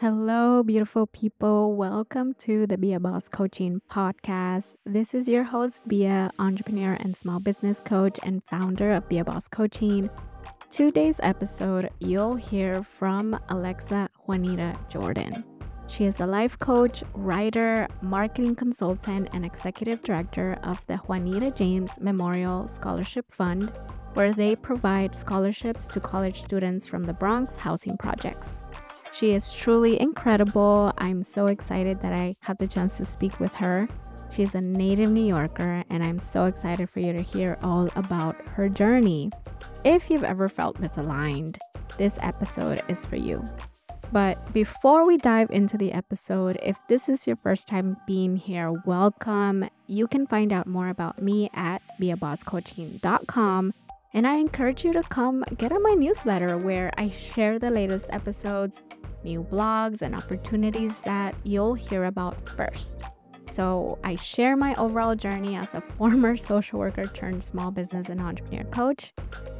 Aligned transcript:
Hello, 0.00 0.62
beautiful 0.62 1.08
people. 1.08 1.74
Welcome 1.74 2.32
to 2.34 2.68
the 2.68 2.78
Be 2.78 2.92
a 2.92 3.00
Boss 3.00 3.26
Coaching 3.26 3.82
Podcast. 3.90 4.76
This 4.86 5.12
is 5.12 5.26
your 5.26 5.42
host, 5.42 5.88
Bia, 5.88 6.30
entrepreneur 6.38 6.92
and 6.92 7.16
small 7.16 7.40
business 7.40 7.80
coach 7.84 8.20
and 8.22 8.44
founder 8.44 8.92
of 8.92 9.08
Be 9.08 9.18
a 9.18 9.24
Boss 9.24 9.48
Coaching. 9.48 10.08
Today's 10.70 11.18
episode, 11.24 11.90
you'll 11.98 12.36
hear 12.36 12.84
from 12.84 13.40
Alexa 13.48 14.08
Juanita 14.24 14.78
Jordan. 14.88 15.42
She 15.88 16.04
is 16.04 16.20
a 16.20 16.26
life 16.26 16.56
coach, 16.60 17.02
writer, 17.14 17.88
marketing 18.00 18.54
consultant, 18.54 19.28
and 19.32 19.44
executive 19.44 20.00
director 20.04 20.60
of 20.62 20.80
the 20.86 20.98
Juanita 20.98 21.50
James 21.50 21.90
Memorial 21.98 22.68
Scholarship 22.68 23.32
Fund, 23.32 23.72
where 24.14 24.32
they 24.32 24.54
provide 24.54 25.16
scholarships 25.16 25.88
to 25.88 25.98
college 25.98 26.40
students 26.40 26.86
from 26.86 27.02
the 27.02 27.12
Bronx 27.14 27.56
housing 27.56 27.96
projects. 27.96 28.62
She 29.12 29.32
is 29.32 29.52
truly 29.52 30.00
incredible. 30.00 30.92
I'm 30.98 31.22
so 31.22 31.46
excited 31.46 32.00
that 32.02 32.12
I 32.12 32.36
had 32.40 32.58
the 32.58 32.68
chance 32.68 32.96
to 32.98 33.04
speak 33.04 33.40
with 33.40 33.52
her. 33.54 33.88
She's 34.30 34.54
a 34.54 34.60
native 34.60 35.10
New 35.10 35.24
Yorker, 35.24 35.82
and 35.88 36.04
I'm 36.04 36.18
so 36.18 36.44
excited 36.44 36.90
for 36.90 37.00
you 37.00 37.12
to 37.12 37.22
hear 37.22 37.58
all 37.62 37.88
about 37.96 38.36
her 38.50 38.68
journey. 38.68 39.30
If 39.84 40.10
you've 40.10 40.24
ever 40.24 40.48
felt 40.48 40.80
misaligned, 40.80 41.56
this 41.96 42.18
episode 42.20 42.82
is 42.88 43.06
for 43.06 43.16
you. 43.16 43.42
But 44.12 44.52
before 44.52 45.06
we 45.06 45.16
dive 45.18 45.50
into 45.50 45.76
the 45.76 45.92
episode, 45.92 46.58
if 46.62 46.78
this 46.88 47.08
is 47.08 47.26
your 47.26 47.36
first 47.36 47.68
time 47.68 47.96
being 48.06 48.36
here, 48.36 48.70
welcome. 48.86 49.68
You 49.86 50.06
can 50.06 50.26
find 50.26 50.52
out 50.52 50.66
more 50.66 50.88
about 50.88 51.20
me 51.20 51.50
at 51.54 51.82
beabosscoaching.com. 52.00 53.74
And 54.14 54.26
I 54.26 54.36
encourage 54.36 54.84
you 54.84 54.94
to 54.94 55.02
come 55.02 55.44
get 55.58 55.72
on 55.72 55.82
my 55.82 55.92
newsletter 55.92 56.56
where 56.56 56.90
I 56.96 57.10
share 57.10 57.58
the 57.58 57.70
latest 57.70 58.06
episodes, 58.08 58.82
new 59.24 59.42
blogs, 59.44 60.02
and 60.02 60.14
opportunities 60.14 60.92
that 61.04 61.34
you'll 61.44 61.74
hear 61.74 62.04
about 62.04 62.36
first. 62.48 63.02
So, 63.50 63.98
I 64.04 64.14
share 64.14 64.56
my 64.56 64.74
overall 64.76 65.14
journey 65.14 65.56
as 65.56 65.74
a 65.74 65.80
former 65.96 66.36
social 66.36 66.78
worker 66.78 67.06
turned 67.06 67.42
small 67.42 67.70
business 67.70 68.08
and 68.08 68.20
entrepreneur 68.20 68.64
coach. 68.64 69.12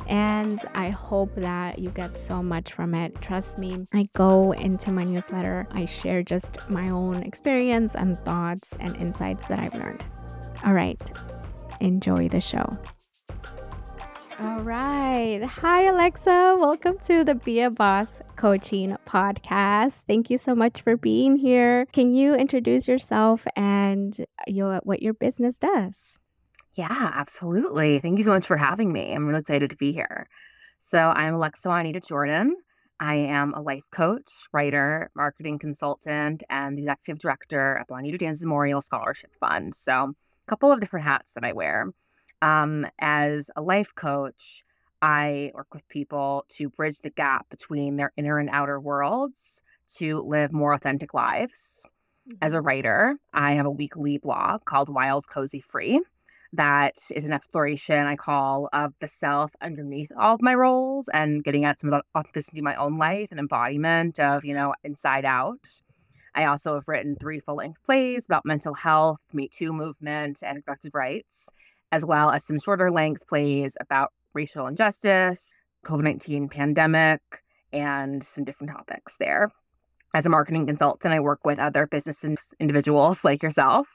And 0.07 0.61
I 0.75 0.89
hope 0.89 1.35
that 1.37 1.79
you 1.79 1.91
get 1.91 2.17
so 2.17 2.43
much 2.43 2.73
from 2.73 2.95
it. 2.95 3.21
Trust 3.21 3.59
me, 3.59 3.87
I 3.93 4.09
go 4.15 4.53
into 4.53 4.91
my 4.91 5.05
newsletter, 5.05 5.67
I 5.71 5.85
share 5.85 6.23
just 6.23 6.59
my 6.71 6.91
own 6.91 7.23
experience 7.23 7.93
and 7.95 8.19
thoughts 8.25 8.75
and 8.81 8.97
insights 8.97 9.47
that 9.49 9.59
I've 9.59 9.75
learned. 9.75 10.05
All 10.65 10.73
right, 10.73 11.01
enjoy 11.81 12.29
the 12.29 12.41
show. 12.41 12.79
All 14.41 14.63
right. 14.63 15.43
Hi, 15.43 15.87
Alexa. 15.87 16.59
Welcome 16.61 16.99
to 17.07 17.25
the 17.25 17.35
Be 17.35 17.61
a 17.61 17.71
Boss 17.71 18.21
Coaching 18.37 18.97
Podcast. 19.05 20.05
Thank 20.07 20.31
you 20.31 20.39
so 20.39 20.55
much 20.55 20.83
for 20.83 20.97
being 20.97 21.35
here. 21.35 21.87
Can 21.87 22.15
you 22.15 22.35
introduce 22.35 22.87
yourself 22.87 23.45
and 23.57 24.25
your, 24.47 24.79
what 24.85 25.03
your 25.03 25.15
business 25.15 25.59
does? 25.59 26.21
Yeah, 26.75 27.11
absolutely. 27.15 27.99
Thank 27.99 28.19
you 28.19 28.25
so 28.25 28.31
much 28.31 28.47
for 28.47 28.57
having 28.57 28.93
me. 28.93 29.13
I'm 29.13 29.27
really 29.27 29.41
excited 29.41 29.71
to 29.71 29.77
be 29.77 29.91
here. 29.91 30.29
So, 30.81 30.99
I'm 31.01 31.35
Alexa 31.35 31.69
Juanita 31.69 31.99
Jordan. 31.99 32.55
I 33.01 33.17
am 33.17 33.55
a 33.55 33.61
life 33.61 33.83
coach, 33.91 34.31
writer, 34.53 35.11
marketing 35.17 35.59
consultant, 35.59 36.45
and 36.49 36.79
the 36.79 36.83
executive 36.83 37.19
director 37.19 37.75
of 37.75 37.89
the 37.89 37.95
Juanita 37.95 38.19
James 38.19 38.41
Memorial 38.41 38.83
Scholarship 38.83 39.35
Fund. 39.41 39.75
So, 39.75 39.95
a 39.95 40.49
couple 40.49 40.71
of 40.71 40.79
different 40.79 41.07
hats 41.07 41.33
that 41.33 41.45
I 41.45 41.53
wear. 41.55 41.93
Um, 42.43 42.87
as 43.01 43.51
a 43.57 43.63
life 43.63 43.95
coach, 43.95 44.65
I 45.01 45.53
work 45.55 45.73
with 45.73 45.89
people 45.89 46.45
to 46.51 46.69
bridge 46.71 47.01
the 47.01 47.11
gap 47.11 47.49
between 47.51 47.97
their 47.97 48.13
inner 48.17 48.39
and 48.39 48.51
outer 48.51 48.81
worlds 48.81 49.63
to 49.97 50.19
live 50.19 50.53
more 50.53 50.73
authentic 50.73 51.15
lives. 51.15 51.87
As 52.43 52.53
a 52.53 52.57
mm-hmm. 52.57 52.67
writer, 52.67 53.17
I 53.33 53.53
have 53.53 53.67
a 53.67 53.71
weekly 53.71 54.19
blog 54.19 54.65
called 54.65 54.89
Wild 54.89 55.29
Cozy 55.29 55.61
Free. 55.61 56.01
That 56.53 56.99
is 57.11 57.25
an 57.25 57.33
exploration 57.33 58.07
I 58.07 58.17
call 58.17 58.69
of 58.73 58.95
the 59.01 59.09
self 59.09 59.53
underneath 59.61 60.11
all 60.19 60.35
of 60.35 60.43
my 60.43 60.55
roles 60.55 61.09
and 61.09 61.45
getting 61.45 61.65
at 61.65 61.79
some 61.79 61.93
of 61.93 62.01
the 62.01 62.19
authenticity 62.19 62.61
of 62.61 62.65
my 62.65 62.75
own 62.77 62.97
life 62.97 63.31
and 63.31 63.39
embodiment 63.39 64.19
of, 64.19 64.45
you 64.45 64.55
know, 64.55 64.75
inside 64.83 65.25
out. 65.25 65.69
I 66.35 66.45
also 66.45 66.75
have 66.75 66.89
written 66.89 67.17
three 67.17 67.41
full 67.41 67.57
length 67.57 67.83
plays 67.83 68.25
about 68.25 68.47
mental 68.47 68.75
health, 68.75 69.21
Me 69.33 69.49
Too 69.49 69.73
movement, 69.73 70.43
and 70.43 70.57
reproductive 70.57 70.95
rights 70.95 71.51
as 71.93 72.05
well 72.05 72.31
as 72.31 72.45
some 72.45 72.59
shorter 72.59 72.91
length 72.91 73.27
plays 73.27 73.77
about 73.81 74.13
racial 74.35 74.67
injustice, 74.67 75.55
COVID 75.85 76.03
19 76.03 76.49
pandemic, 76.49 77.21
and 77.73 78.23
some 78.23 78.45
different 78.45 78.73
topics 78.73 79.17
there. 79.17 79.51
As 80.15 80.27
a 80.27 80.31
marketing 80.31 80.67
consultant, 80.67 81.13
I 81.13 81.21
work 81.21 81.45
with 81.45 81.59
other 81.59 81.87
business 81.87 82.25
individuals 82.59 83.25
like 83.25 83.43
yourself 83.43 83.89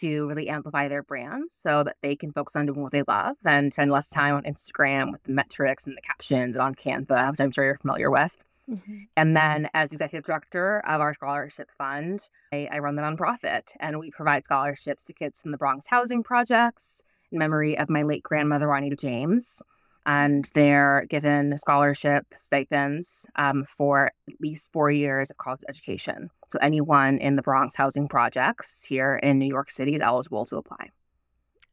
to 0.00 0.26
really 0.26 0.48
amplify 0.48 0.88
their 0.88 1.04
brands 1.04 1.54
so 1.54 1.84
that 1.84 1.96
they 2.02 2.16
can 2.16 2.32
focus 2.32 2.56
on 2.56 2.66
doing 2.66 2.82
what 2.82 2.90
they 2.90 3.04
love 3.06 3.36
and 3.44 3.72
spend 3.72 3.92
less 3.92 4.08
time 4.08 4.34
on 4.34 4.42
Instagram 4.42 5.12
with 5.12 5.22
the 5.22 5.32
metrics 5.32 5.86
and 5.86 5.96
the 5.96 6.02
captions 6.02 6.56
and 6.56 6.62
on 6.62 6.74
Canva, 6.74 7.30
which 7.30 7.40
I'm 7.40 7.52
sure 7.52 7.64
you're 7.64 7.78
familiar 7.78 8.10
with. 8.10 8.44
Mm-hmm. 8.68 9.02
And 9.16 9.36
then, 9.36 9.68
as 9.74 9.92
executive 9.92 10.24
director 10.24 10.82
of 10.86 11.00
our 11.00 11.14
scholarship 11.14 11.70
fund, 11.76 12.28
I, 12.52 12.68
I 12.72 12.78
run 12.78 12.96
the 12.96 13.02
nonprofit 13.02 13.72
and 13.78 13.98
we 13.98 14.10
provide 14.10 14.44
scholarships 14.44 15.04
to 15.04 15.12
kids 15.12 15.40
from 15.40 15.52
the 15.52 15.58
Bronx 15.58 15.86
housing 15.86 16.22
projects 16.22 17.04
memory 17.34 17.78
of 17.78 17.90
my 17.90 18.02
late 18.02 18.22
grandmother, 18.22 18.68
Ronnie 18.68 18.94
James. 18.96 19.62
And 20.06 20.46
they're 20.54 21.06
given 21.08 21.56
scholarship 21.56 22.26
stipends 22.36 23.26
um, 23.36 23.64
for 23.64 24.10
at 24.28 24.34
least 24.40 24.70
four 24.70 24.90
years 24.90 25.30
of 25.30 25.38
college 25.38 25.62
education. 25.66 26.30
So 26.48 26.58
anyone 26.60 27.16
in 27.18 27.36
the 27.36 27.42
Bronx 27.42 27.74
housing 27.74 28.06
projects 28.06 28.84
here 28.84 29.16
in 29.16 29.38
New 29.38 29.48
York 29.48 29.70
City 29.70 29.94
is 29.94 30.02
eligible 30.02 30.44
to 30.46 30.56
apply. 30.56 30.90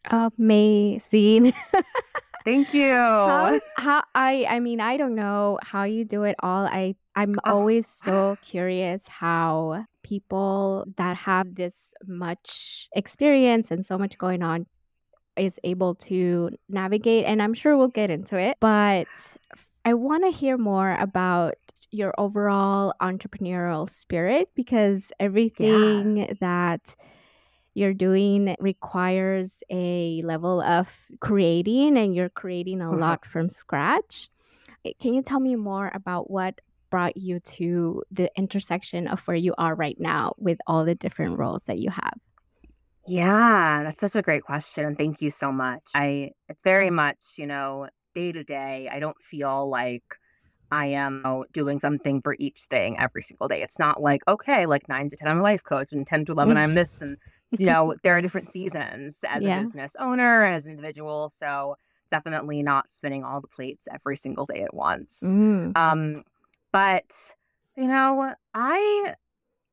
Amazing. 0.06 1.54
Thank 2.46 2.74
you. 2.74 2.92
How, 2.92 3.60
how, 3.76 4.04
I 4.16 4.46
I 4.50 4.60
mean 4.60 4.82
I 4.82 4.98
don't 4.98 5.14
know 5.14 5.60
how 5.62 5.84
you 5.84 6.06
do 6.06 6.24
it 6.24 6.36
all. 6.40 6.66
I 6.66 6.96
I'm 7.16 7.36
oh. 7.46 7.52
always 7.52 7.88
so 7.88 8.38
curious 8.42 9.08
how 9.08 9.86
people 10.04 10.86
that 10.98 11.18
have 11.18 11.54
this 11.56 11.94
much 12.08 12.90
experience 12.96 13.70
and 13.70 13.86
so 13.86 13.98
much 13.98 14.18
going 14.18 14.42
on 14.42 14.66
is 15.38 15.60
able 15.64 15.96
to 15.96 16.50
navigate. 16.70 17.26
And 17.26 17.42
I'm 17.42 17.54
sure 17.54 17.78
we'll 17.78 17.88
get 17.88 18.10
into 18.10 18.38
it. 18.38 18.58
But 18.60 19.08
I 19.86 19.94
want 19.94 20.24
to 20.24 20.38
hear 20.38 20.58
more 20.58 20.96
about 21.00 21.56
your 21.92 22.14
overall 22.18 22.94
entrepreneurial 23.02 23.90
spirit 23.90 24.50
because 24.56 25.12
everything 25.20 26.18
yeah. 26.18 26.34
that 26.40 26.96
you're 27.74 27.94
doing 27.94 28.56
requires 28.60 29.64
a 29.70 30.22
level 30.24 30.62
of 30.62 30.88
creating 31.20 31.98
and 31.98 32.16
you're 32.16 32.30
creating 32.30 32.82
a 32.82 32.86
mm-hmm. 32.86 33.00
lot 33.00 33.26
from 33.26 33.50
scratch. 33.50 34.30
Eh, 34.86 34.92
can 35.00 35.14
you 35.14 35.22
tell 35.22 35.40
me 35.40 35.56
more 35.56 35.92
about 35.94 36.30
what 36.30 36.60
brought 36.90 37.16
you 37.16 37.40
to 37.40 38.04
the 38.12 38.30
intersection 38.36 39.08
of 39.08 39.22
where 39.22 39.38
you 39.38 39.54
are 39.58 39.74
right 39.74 40.00
now 40.00 40.34
with 40.38 40.60
all 40.68 40.84
the 40.84 40.96
different 40.96 41.38
roles 41.38 41.64
that 41.64 41.80
you 41.80 41.90
have? 41.90 42.20
Yeah, 43.08 43.84
that's 43.84 44.02
such 44.02 44.16
a 44.16 44.22
great 44.22 44.44
question. 44.44 44.86
And 44.86 44.98
thank 44.98 45.22
you 45.22 45.32
so 45.32 45.52
much. 45.52 45.84
I, 45.96 46.32
it's 46.50 46.64
very 46.64 46.90
much, 46.90 47.18
you 47.38 47.48
know, 47.48 47.90
day 48.14 48.32
to 48.32 48.44
day, 48.44 48.90
I 48.92 49.00
don't 49.00 49.18
feel 49.22 49.70
like 49.70 50.04
I 50.72 50.88
am 50.88 51.44
doing 51.52 51.80
something 51.80 52.22
for 52.22 52.36
each 52.40 52.64
thing 52.70 53.00
every 53.00 53.24
single 53.24 53.48
day. 53.48 53.62
It's 53.62 53.80
not 53.80 54.02
like, 54.02 54.22
okay, 54.28 54.66
like 54.66 54.88
nine 54.88 55.10
to 55.10 55.18
10, 55.18 55.28
I'm 55.28 55.40
a 55.40 55.44
life 55.44 55.64
coach, 55.64 55.92
and 55.92 56.08
10 56.08 56.26
to 56.26 56.32
11, 56.32 56.58
I'm 56.58 56.76
this. 56.76 57.02
And, 57.02 57.18
you 57.58 57.66
know, 57.66 57.96
there 58.04 58.16
are 58.18 58.22
different 58.22 58.50
seasons 58.50 59.20
as 59.28 59.44
yeah. 59.44 59.58
a 59.58 59.62
business 59.62 59.96
owner 60.00 60.44
and 60.44 60.56
as 60.56 60.66
an 60.66 60.72
individual. 60.72 61.30
So 61.30 61.76
definitely 62.10 62.64
not 62.64 62.92
spinning 62.92 63.24
all 63.24 63.42
the 63.42 63.48
plates 63.48 63.88
every 63.94 64.16
single 64.16 64.46
day 64.46 64.64
at 64.64 64.74
once. 64.74 65.22
Mm. 65.26 65.76
Um, 65.76 66.24
but, 66.72 67.12
you 67.76 67.88
know, 67.88 68.34
I, 68.54 69.16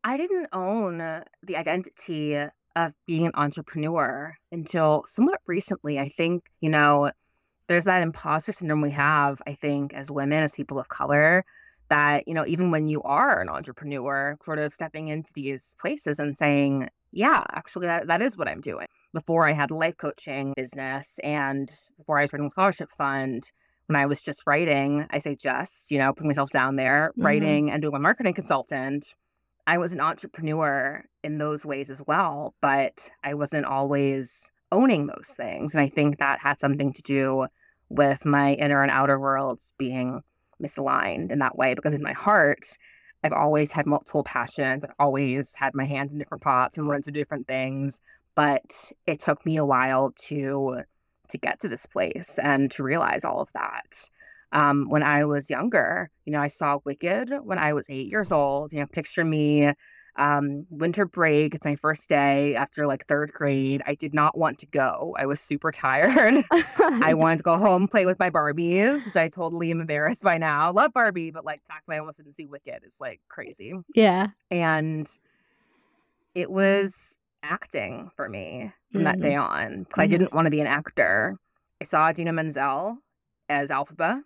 I 0.03 0.17
didn't 0.17 0.49
own 0.53 0.99
the 0.99 1.57
identity 1.57 2.49
of 2.87 2.93
being 3.07 3.27
an 3.27 3.33
entrepreneur 3.35 4.37
until 4.53 5.05
somewhat 5.07 5.41
recently. 5.47 5.99
I 5.99 6.09
think, 6.09 6.45
you 6.61 6.71
know, 6.71 7.11
there's 7.67 7.85
that 7.85 8.03
imposter 8.03 8.53
syndrome 8.53 8.81
we 8.81 8.91
have, 8.93 9.43
I 9.47 9.55
think, 9.55 9.93
as 9.95 10.11
women, 10.11 10.43
as 10.43 10.53
people 10.53 10.79
of 10.79 10.89
color, 10.89 11.45
that, 11.91 12.27
you 12.29 12.35
know, 12.35 12.47
even 12.47 12.71
when 12.71 12.89
you 12.89 13.03
are 13.03 13.41
an 13.41 13.49
entrepreneur, 13.49 14.37
sort 14.45 14.59
of 14.59 14.73
stepping 14.73 15.09
into 15.09 15.33
these 15.35 15.75
places 15.81 16.19
and 16.19 16.37
saying, 16.37 16.89
yeah, 17.11 17.45
actually, 17.53 17.87
that, 17.87 18.07
that 18.07 18.23
is 18.23 18.37
what 18.37 18.49
I'm 18.49 18.61
doing. 18.61 18.87
Before 19.13 19.49
I 19.49 19.53
had 19.53 19.71
a 19.71 19.75
life 19.75 19.97
coaching 19.97 20.53
business 20.57 21.19
and 21.25 21.71
before 21.97 22.19
I 22.19 22.23
was 22.23 22.33
running 22.33 22.49
a 22.49 22.51
scholarship 22.51 22.91
fund, 22.97 23.51
when 23.87 23.97
I 23.97 24.07
was 24.07 24.21
just 24.21 24.47
writing, 24.47 25.07
I 25.11 25.19
say 25.19 25.35
just, 25.35 25.91
you 25.91 25.99
know, 25.99 26.13
putting 26.13 26.29
myself 26.29 26.51
down 26.51 26.77
there, 26.77 27.11
mm-hmm. 27.13 27.25
writing 27.25 27.71
and 27.71 27.81
doing 27.81 27.93
my 27.93 27.99
marketing 27.99 28.35
consultant, 28.35 29.15
I 29.69 29.77
was 29.77 29.93
an 29.93 30.01
entrepreneur 30.01 31.05
in 31.23 31.37
those 31.37 31.67
ways 31.67 31.91
as 31.91 32.01
well, 32.07 32.55
but 32.63 33.11
I 33.23 33.35
wasn't 33.35 33.67
always 33.67 34.51
owning 34.73 35.09
those 35.09 35.35
things. 35.37 35.75
And 35.75 35.83
I 35.83 35.91
think 35.91 36.19
that 36.19 36.39
had 36.41 36.59
something 36.59 36.91
to 36.95 37.03
do 37.03 37.49
with 37.91 38.25
my 38.25 38.55
inner 38.55 38.83
and 38.83 38.91
outer 38.91 39.21
worlds 39.21 39.75
being 39.77 40.23
misaligned 40.59 41.31
in 41.31 41.41
that 41.41 41.59
way 41.59 41.75
because 41.75 41.93
in 41.93 42.03
my 42.03 42.15
heart, 42.15 42.65
I've 43.23 43.35
always 43.35 43.71
had 43.71 43.85
multiple 43.85 44.25
passions. 44.25 44.85
I've 44.85 44.95
always 44.99 45.53
had 45.53 45.75
my 45.75 45.85
hands 45.85 46.15
in 46.15 46.19
different 46.19 46.43
pots 46.43 46.79
and 46.79 46.89
run 46.89 46.97
into 46.97 47.11
different 47.11 47.47
things. 47.47 48.01
But 48.35 48.91
it 49.07 49.21
took 49.21 49.45
me 49.45 49.59
a 49.59 49.67
while 49.67 50.15
to 50.29 50.79
to 51.29 51.37
get 51.37 51.61
to 51.61 51.69
this 51.69 51.85
place 51.85 52.39
and 52.43 52.71
to 52.71 52.83
realize 52.83 53.23
all 53.23 53.43
of 53.43 53.53
that. 53.53 54.09
Um, 54.53 54.89
when 54.89 55.03
I 55.03 55.25
was 55.25 55.51
younger, 55.51 56.11
you 56.25 56.33
know, 56.33 56.41
I 56.41 56.47
saw 56.49 56.79
Wicked 56.85 57.31
when 57.43 57.59
I 57.59 57.73
was 57.75 57.87
eight 57.91 58.09
years 58.09 58.33
old. 58.33 58.73
You 58.73 58.81
know, 58.81 58.87
picture 58.87 59.25
me 59.25 59.73
um, 60.17 60.67
winter 60.71 61.07
break. 61.07 61.55
It's 61.55 61.65
my 61.65 61.77
first 61.77 62.09
day 62.09 62.55
after 62.57 62.87
like 62.87 63.07
third 63.07 63.33
grade. 63.33 63.83
I 63.87 63.95
did 63.95 64.15
not 64.15 64.37
want 64.37 64.59
to 64.61 64.67
go. 64.67 65.15
I 65.19 65.27
was 65.27 65.41
super 65.41 65.71
tired. 65.71 66.43
I 67.01 67.15
wanted 67.15 67.39
to 67.39 67.45
go 67.45 67.59
home, 67.59 67.87
play 67.89 68.07
with 68.07 68.19
my 68.19 68.31
Barbies, 68.31 69.07
which 69.07 69.17
I 69.17 69.29
totally 69.29 69.71
am 69.71 69.81
embarrassed 69.81 70.23
by 70.23 70.39
now. 70.39 70.73
Love 70.73 70.93
Barbie, 70.93 71.31
but 71.31 71.45
like 71.45 71.61
the 71.67 71.73
fact 71.73 71.87
that 71.87 71.95
I 71.95 71.99
almost 71.99 72.17
didn't 72.19 72.33
see 72.35 72.47
Wicked 72.47 72.83
is 72.85 72.97
like 73.01 73.21
crazy. 73.29 73.75
Yeah. 73.95 74.29
And 74.51 75.09
it 76.35 76.51
was 76.51 77.19
acting 77.43 78.11
for 78.17 78.29
me 78.29 78.73
from 78.93 79.05
that 79.05 79.21
day 79.21 79.35
Mm-hmm. 79.35 79.41
on 79.43 79.83
because 79.85 79.99
I 79.99 80.07
Mhm. 80.07 80.11
didn't 80.11 80.33
want 80.33 80.47
to 80.47 80.51
be 80.51 80.61
an 80.61 80.67
actor. 80.67 81.37
I 81.81 81.85
saw 81.85 82.09
Idina 82.09 82.33
Menzel 82.33 82.99
as 83.49 83.71
Elphaba, 83.71 84.23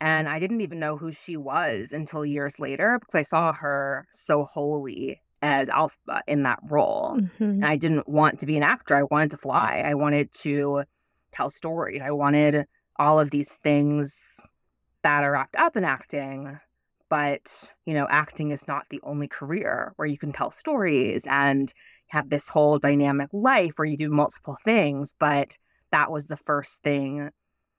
and 0.00 0.28
I 0.28 0.38
didn't 0.38 0.60
even 0.60 0.78
know 0.78 0.96
who 0.96 1.12
she 1.12 1.36
was 1.36 1.92
until 1.92 2.24
years 2.24 2.58
later 2.58 2.98
because 2.98 3.14
I 3.14 3.22
saw 3.22 3.52
her 3.52 4.06
so 4.10 4.44
wholly 4.44 5.20
as 5.42 5.68
Alpha 5.68 6.22
in 6.26 6.42
that 6.44 6.58
role. 6.68 7.18
Mhm. 7.18 7.30
And 7.40 7.64
I 7.64 7.76
didn't 7.76 8.08
want 8.08 8.38
to 8.40 8.46
be 8.46 8.56
an 8.56 8.62
actor. 8.62 8.96
I 8.96 9.04
wanted 9.04 9.30
to 9.32 9.38
fly. 9.38 9.82
I 9.84 9.94
wanted 9.94 10.32
to 10.42 10.84
tell 11.32 11.50
stories. 11.50 12.02
I 12.02 12.10
wanted 12.10 12.66
all 12.96 13.20
of 13.20 13.30
these 13.30 13.52
things 13.62 14.40
that 15.02 15.22
are 15.24 15.32
wrapped 15.32 15.56
up 15.56 15.76
in 15.76 15.84
acting. 15.84 16.58
But, 17.08 17.70
you 17.84 17.94
know, 17.94 18.06
acting 18.10 18.50
is 18.50 18.66
not 18.66 18.86
the 18.90 19.00
only 19.04 19.28
career 19.28 19.92
where 19.96 20.08
you 20.08 20.18
can 20.18 20.32
tell 20.32 20.50
stories 20.50 21.24
and 21.28 21.72
have 22.08 22.30
this 22.30 22.48
whole 22.48 22.78
dynamic 22.78 23.28
life 23.32 23.74
where 23.76 23.86
you 23.86 23.96
do 23.96 24.10
multiple 24.10 24.56
things. 24.64 25.14
But 25.18 25.56
that 25.92 26.10
was 26.10 26.26
the 26.26 26.36
first 26.36 26.82
thing 26.82 27.30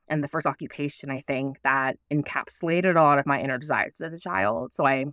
and 0.09 0.24
the 0.24 0.27
first 0.27 0.45
occupation, 0.45 1.09
I 1.09 1.21
think, 1.21 1.62
that 1.63 1.98
encapsulated 2.12 2.95
a 2.95 3.01
lot 3.01 3.19
of 3.19 3.25
my 3.25 3.42
inner 3.42 3.57
desires 3.57 4.01
as 4.01 4.13
a 4.13 4.19
child. 4.19 4.74
So 4.74 4.86
I 4.86 5.06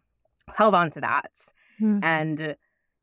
held 0.55 0.75
on 0.75 0.91
to 0.93 1.01
that. 1.01 1.33
Mhm. 1.81 2.01
And 2.03 2.57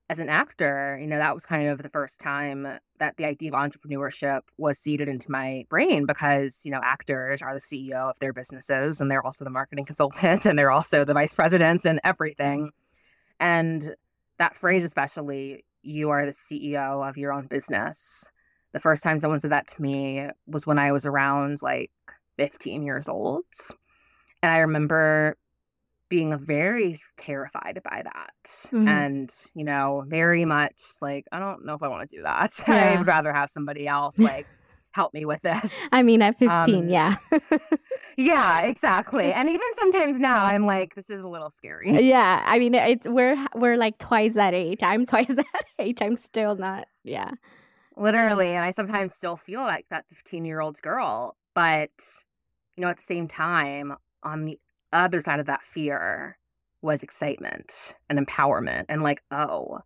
as 0.09 0.19
an 0.19 0.29
actor, 0.29 0.97
you 0.99 1.07
know, 1.07 1.17
that 1.17 1.33
was 1.33 1.45
kind 1.45 1.69
of 1.69 1.81
the 1.81 1.89
first 1.89 2.19
time 2.19 2.67
that 2.99 3.15
the 3.15 3.25
idea 3.25 3.49
of 3.49 3.55
entrepreneurship 3.55 4.41
was 4.57 4.77
seeded 4.77 5.07
into 5.07 5.31
my 5.31 5.65
brain 5.69 6.05
because, 6.05 6.65
you 6.65 6.71
know, 6.71 6.81
actors 6.83 7.41
are 7.41 7.53
the 7.53 7.61
CEO 7.61 8.09
of 8.09 8.19
their 8.19 8.33
businesses 8.33 8.99
and 8.99 9.09
they're 9.09 9.25
also 9.25 9.45
the 9.45 9.49
marketing 9.49 9.85
consultants 9.91 10.45
and 10.45 10.59
they're 10.59 10.71
also 10.71 11.05
the 11.05 11.13
vice 11.13 11.33
presidents 11.33 11.85
and 11.85 12.01
everything. 12.03 12.71
And 13.39 13.95
that 14.37 14.55
phrase, 14.55 14.83
especially, 14.83 15.63
you 15.81 16.09
are 16.09 16.25
the 16.25 16.33
CEO 16.33 17.07
of 17.07 17.17
your 17.17 17.31
own 17.31 17.47
business. 17.47 18.29
The 18.73 18.79
first 18.79 19.03
time 19.03 19.19
someone 19.19 19.39
said 19.39 19.51
that 19.51 19.67
to 19.67 19.81
me 19.81 20.27
was 20.47 20.65
when 20.65 20.79
I 20.79 20.91
was 20.91 21.05
around 21.05 21.61
like 21.61 21.91
15 22.37 22.83
years 22.83 23.07
old. 23.07 23.43
And 24.41 24.51
I 24.51 24.59
remember 24.59 25.37
being 26.09 26.37
very 26.37 26.97
terrified 27.17 27.79
by 27.85 28.01
that 28.03 28.69
Mhm. 28.71 28.85
and 28.85 29.33
you 29.53 29.63
know 29.63 30.03
very 30.09 30.43
much 30.43 30.73
like 31.01 31.23
i 31.31 31.39
don't 31.39 31.63
know 31.65 31.73
if 31.73 31.81
i 31.81 31.87
want 31.87 32.09
to 32.09 32.13
do 32.17 32.21
that 32.23 32.51
Yeah. 32.67 32.91
i 32.95 32.97
would 32.97 33.07
rather 33.07 33.31
have 33.31 33.49
somebody 33.49 33.87
else 33.87 34.19
like 34.19 34.45
help 34.91 35.13
me 35.13 35.23
with 35.23 35.41
this 35.41 35.73
I 35.93 36.03
mean, 36.03 36.21
at 36.21 36.37
15, 36.37 36.51
Um, 36.51 36.89
yeah. 36.89 37.15
yeah 38.17 38.61
exactly 38.63 39.31
and 39.31 39.47
even 39.47 39.61
sometimes 39.79 40.19
now 40.19 40.43
i'm 40.43 40.65
like 40.65 40.95
this 40.95 41.09
is 41.09 41.21
a 41.23 41.27
little 41.29 41.49
scary 41.49 42.05
yeah. 42.09 42.43
I 42.45 42.59
mean, 42.59 42.75
it's 42.75 43.07
we're 43.07 43.37
we're 43.55 43.77
like 43.77 43.97
twice 43.97 44.33
that 44.33 44.53
age. 44.53 44.79
I'm 44.83 45.05
twice 45.05 45.27
that 45.29 45.63
age. 45.79 45.99
I'm 46.01 46.17
still 46.17 46.55
not. 46.57 46.87
Yeah. 47.05 47.31
Literally 47.97 48.49
and 48.49 48.63
i 48.63 48.71
sometimes 48.71 49.13
still 49.13 49.37
feel 49.37 49.61
like 49.61 49.85
that 49.89 50.05
15 50.09 50.45
year 50.45 50.59
old 50.61 50.81
girl 50.81 51.35
but 51.53 51.91
you 52.75 52.81
know 52.81 52.89
at 52.89 52.97
the 52.97 53.03
same 53.03 53.27
time 53.27 53.93
on 54.23 54.45
the 54.45 54.59
other 54.93 55.21
side 55.21 55.39
of 55.39 55.45
that 55.45 55.63
fear 55.63 56.37
was 56.81 57.03
excitement 57.03 57.95
and 58.09 58.19
empowerment 58.19 58.85
and 58.89 59.01
like 59.03 59.21
oh 59.31 59.79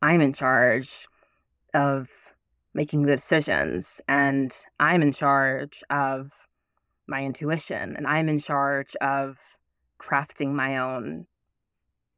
i'm 0.00 0.20
in 0.20 0.32
charge 0.32 1.06
of 1.74 2.08
making 2.74 3.02
the 3.02 3.16
decisions 3.16 4.00
and 4.08 4.54
i'm 4.80 5.02
in 5.02 5.12
charge 5.12 5.82
of 5.90 6.32
my 7.06 7.22
intuition 7.22 7.94
and 7.96 8.06
i'm 8.06 8.28
in 8.28 8.38
charge 8.38 8.96
of 9.00 9.38
crafting 10.00 10.52
my 10.52 10.78
own 10.78 11.26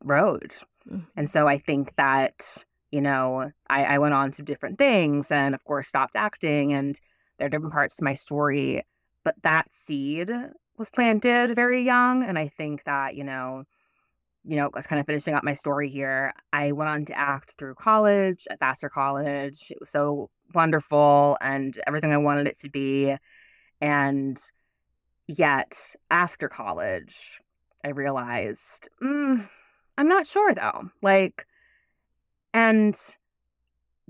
road 0.02 0.54
Mhm. 0.88 1.06
and 1.16 1.30
so 1.30 1.48
I 1.48 1.58
think 1.58 1.94
that, 1.96 2.64
you 2.94 3.00
know, 3.00 3.50
I, 3.68 3.84
I 3.84 3.98
went 3.98 4.14
on 4.14 4.30
to 4.32 4.42
different 4.42 4.78
things 4.78 5.32
and, 5.32 5.52
of 5.52 5.64
course, 5.64 5.88
stopped 5.88 6.14
acting. 6.14 6.72
And 6.72 6.98
there 7.36 7.46
are 7.46 7.50
different 7.50 7.72
parts 7.72 7.96
to 7.96 8.04
my 8.04 8.14
story. 8.14 8.86
But 9.24 9.34
that 9.42 9.74
seed 9.74 10.30
was 10.78 10.90
planted 10.90 11.56
very 11.56 11.82
young. 11.82 12.22
And 12.22 12.38
I 12.38 12.46
think 12.46 12.84
that, 12.84 13.16
you 13.16 13.24
know, 13.24 13.64
you 14.44 14.54
know, 14.54 14.70
kind 14.70 15.00
of 15.00 15.06
finishing 15.06 15.34
up 15.34 15.42
my 15.42 15.54
story 15.54 15.88
here, 15.88 16.32
I 16.52 16.70
went 16.70 16.88
on 16.88 17.04
to 17.06 17.18
act 17.18 17.54
through 17.58 17.74
college 17.74 18.46
at 18.48 18.60
Vassar 18.60 18.90
College. 18.90 19.72
It 19.72 19.80
was 19.80 19.90
so 19.90 20.30
wonderful 20.54 21.36
and 21.40 21.76
everything 21.88 22.12
I 22.12 22.18
wanted 22.18 22.46
it 22.46 22.60
to 22.60 22.70
be. 22.70 23.16
And 23.80 24.38
yet, 25.26 25.96
after 26.12 26.48
college, 26.48 27.40
I 27.84 27.88
realized, 27.88 28.88
mm, 29.02 29.48
I'm 29.98 30.08
not 30.08 30.28
sure 30.28 30.54
though. 30.54 30.90
Like, 31.02 31.44
and 32.54 32.98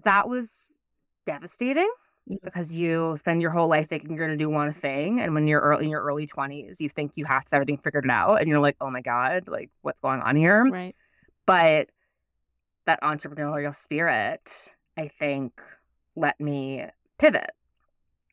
that 0.05 0.29
was 0.29 0.79
devastating 1.27 1.91
Mhm. 2.31 2.39
because 2.43 2.75
you 2.75 3.17
spend 3.19 3.43
your 3.43 3.51
whole 3.51 3.69
life 3.69 3.89
thinking 3.89 4.11
you're 4.11 4.27
going 4.27 4.39
to 4.39 4.43
do 4.43 4.49
one 4.49 4.73
thing. 4.73 5.21
And 5.21 5.35
when 5.35 5.47
you're 5.47 5.61
early 5.61 5.85
in 5.85 5.91
your 5.91 6.03
early 6.03 6.27
20s, 6.27 6.81
you 6.81 6.89
think 6.89 7.13
you 7.17 7.25
have 7.25 7.43
have 7.45 7.53
everything 7.53 7.79
figured 7.79 8.09
out. 8.11 8.41
And 8.41 8.49
you're 8.49 8.61
like, 8.61 8.77
oh 8.81 8.91
my 8.91 9.01
God, 9.03 9.49
like, 9.49 9.71
what's 9.83 10.01
going 10.01 10.21
on 10.21 10.37
here? 10.37 10.65
Right. 10.65 10.97
But 11.47 11.91
that 12.87 13.01
entrepreneurial 13.03 13.75
spirit, 13.75 14.51
I 14.97 15.09
think, 15.09 15.61
let 16.17 16.39
me 16.41 16.87
pivot 17.19 17.51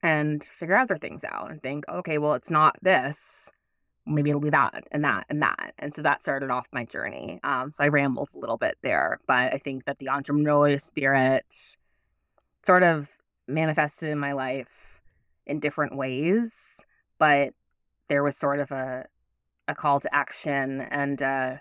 and 0.03 0.43
figure 0.43 0.75
other 0.75 0.97
things 0.97 1.23
out 1.23 1.51
and 1.51 1.61
think, 1.61 1.85
okay, 1.89 2.17
well, 2.17 2.33
it's 2.33 2.49
not 2.49 2.77
this. 2.81 3.51
Maybe 4.05 4.29
it'll 4.29 4.41
be 4.41 4.49
that 4.49 4.87
and 4.91 5.03
that 5.03 5.25
and 5.29 5.41
that. 5.41 5.73
And 5.77 5.93
so 5.93 6.01
that 6.01 6.21
started 6.21 6.49
off 6.49 6.67
my 6.73 6.85
journey. 6.85 7.39
Um, 7.43 7.71
so 7.71 7.83
I 7.83 7.87
rambled 7.87 8.29
a 8.33 8.39
little 8.39 8.57
bit 8.57 8.77
there, 8.81 9.19
but 9.27 9.53
I 9.53 9.59
think 9.63 9.85
that 9.85 9.99
the 9.99 10.07
entrepreneurial 10.07 10.81
spirit 10.81 11.45
sort 12.65 12.83
of 12.83 13.09
manifested 13.47 14.09
in 14.09 14.17
my 14.17 14.33
life 14.33 14.67
in 15.45 15.59
different 15.59 15.95
ways, 15.95 16.83
but 17.19 17.53
there 18.09 18.23
was 18.23 18.37
sort 18.37 18.59
of 18.59 18.71
a 18.71 19.05
a 19.67 19.75
call 19.75 19.99
to 19.99 20.13
action 20.13 20.81
and 20.81 21.21
uh 21.21 21.55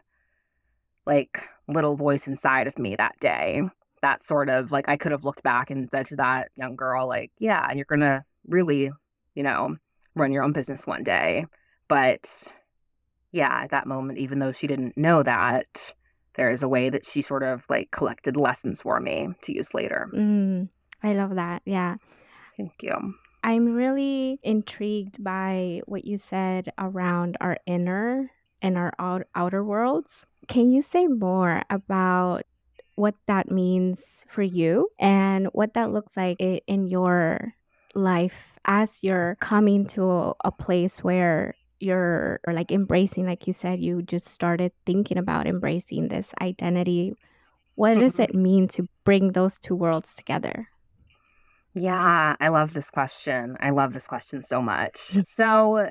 like 1.06 1.48
little 1.68 1.96
voice 1.96 2.26
inside 2.26 2.66
of 2.66 2.78
me 2.78 2.96
that 2.96 3.14
day 3.20 3.62
that 4.02 4.22
sort 4.22 4.48
of 4.48 4.72
like 4.72 4.88
I 4.88 4.96
could 4.96 5.12
have 5.12 5.24
looked 5.24 5.42
back 5.42 5.70
and 5.70 5.88
said 5.90 6.06
to 6.06 6.16
that 6.16 6.50
young 6.56 6.76
girl, 6.76 7.06
like, 7.06 7.30
yeah, 7.38 7.66
and 7.68 7.78
you're 7.78 7.86
gonna 7.86 8.24
really, 8.46 8.90
you 9.34 9.42
know, 9.42 9.76
run 10.14 10.32
your 10.32 10.42
own 10.42 10.52
business 10.52 10.86
one 10.86 11.02
day. 11.02 11.46
But 11.90 12.44
yeah, 13.32 13.62
at 13.64 13.70
that 13.70 13.88
moment, 13.88 14.18
even 14.18 14.38
though 14.38 14.52
she 14.52 14.68
didn't 14.68 14.96
know 14.96 15.24
that, 15.24 15.92
there 16.36 16.50
is 16.50 16.62
a 16.62 16.68
way 16.68 16.88
that 16.88 17.04
she 17.04 17.20
sort 17.20 17.42
of 17.42 17.64
like 17.68 17.90
collected 17.90 18.36
lessons 18.36 18.82
for 18.82 19.00
me 19.00 19.28
to 19.42 19.52
use 19.52 19.74
later. 19.74 20.08
Mm, 20.14 20.68
I 21.02 21.14
love 21.14 21.34
that. 21.34 21.62
Yeah. 21.66 21.96
Thank 22.56 22.82
you. 22.82 22.94
I'm 23.42 23.74
really 23.74 24.38
intrigued 24.44 25.22
by 25.22 25.80
what 25.86 26.04
you 26.04 26.16
said 26.16 26.72
around 26.78 27.36
our 27.40 27.58
inner 27.66 28.30
and 28.62 28.78
our 28.78 28.92
out- 29.00 29.26
outer 29.34 29.64
worlds. 29.64 30.24
Can 30.46 30.70
you 30.70 30.82
say 30.82 31.08
more 31.08 31.62
about 31.70 32.44
what 32.94 33.16
that 33.26 33.50
means 33.50 34.24
for 34.28 34.42
you 34.42 34.90
and 35.00 35.48
what 35.52 35.74
that 35.74 35.90
looks 35.90 36.16
like 36.16 36.36
in 36.38 36.86
your 36.86 37.54
life 37.94 38.34
as 38.66 39.00
you're 39.02 39.36
coming 39.40 39.86
to 39.86 40.08
a, 40.08 40.34
a 40.44 40.52
place 40.52 41.02
where 41.02 41.54
you're 41.80 42.40
or 42.46 42.52
like 42.54 42.72
embracing 42.72 43.26
like 43.26 43.46
you 43.46 43.52
said 43.52 43.80
you 43.80 44.02
just 44.02 44.26
started 44.26 44.72
thinking 44.86 45.18
about 45.18 45.46
embracing 45.46 46.08
this 46.08 46.28
identity 46.40 47.14
what 47.76 47.98
does 47.98 48.16
Mhm. 48.16 48.24
it 48.24 48.34
mean 48.34 48.68
to 48.68 48.88
bring 49.04 49.32
those 49.32 49.58
two 49.58 49.74
worlds 49.76 50.14
together 50.14 50.68
Yeah, 51.74 52.36
I 52.40 52.48
love 52.48 52.72
this 52.72 52.90
question. 52.90 53.56
I 53.60 53.70
love 53.70 53.92
this 53.92 54.06
question 54.06 54.42
so 54.42 54.60
much. 54.60 54.98
So, 55.22 55.88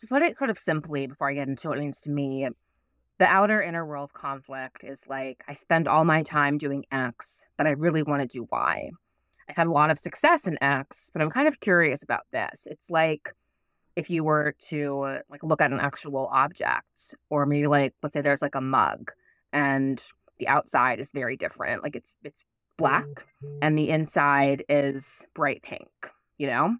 to 0.00 0.06
put 0.08 0.22
it 0.22 0.36
kind 0.36 0.50
of 0.50 0.58
simply 0.58 1.06
before 1.06 1.30
I 1.30 1.34
get 1.34 1.48
into 1.48 1.68
what 1.68 1.78
it 1.78 1.82
means 1.82 2.00
to 2.02 2.10
me, 2.10 2.48
the 3.18 3.26
outer 3.26 3.62
inner 3.62 3.86
world 3.86 4.12
conflict 4.14 4.84
is 4.84 5.04
like 5.08 5.44
I 5.48 5.54
spend 5.54 5.88
all 5.88 6.04
my 6.04 6.22
time 6.22 6.58
doing 6.58 6.84
X, 6.92 7.46
but 7.58 7.66
I 7.66 7.72
really 7.72 8.02
want 8.02 8.22
to 8.22 8.28
do 8.28 8.48
Y. 8.50 8.90
I've 9.48 9.56
had 9.56 9.66
a 9.68 9.72
lot 9.72 9.90
of 9.90 9.98
success 9.98 10.46
in 10.46 10.62
X, 10.62 11.10
but 11.12 11.22
I'm 11.22 11.30
kind 11.30 11.48
of 11.48 11.60
curious 11.60 12.02
about 12.02 12.26
this. 12.32 12.66
It's 12.70 12.90
like 12.90 13.32
if 13.96 14.08
you 14.10 14.24
were 14.24 14.54
to 14.68 15.20
like 15.28 15.42
look 15.42 15.60
at 15.60 15.72
an 15.72 15.80
actual 15.80 16.28
object, 16.32 17.14
or 17.30 17.46
maybe 17.46 17.66
like 17.66 17.94
let's 18.02 18.12
say 18.14 18.20
there's 18.20 18.42
like 18.42 18.54
a 18.54 18.60
mug, 18.60 19.10
and 19.52 20.02
the 20.38 20.48
outside 20.48 20.98
is 21.00 21.10
very 21.10 21.36
different. 21.36 21.82
Like 21.82 21.96
it's 21.96 22.14
it's 22.24 22.42
black 22.78 23.06
and 23.60 23.76
the 23.78 23.90
inside 23.90 24.64
is 24.68 25.24
bright 25.34 25.62
pink, 25.62 25.88
you 26.38 26.46
know? 26.46 26.74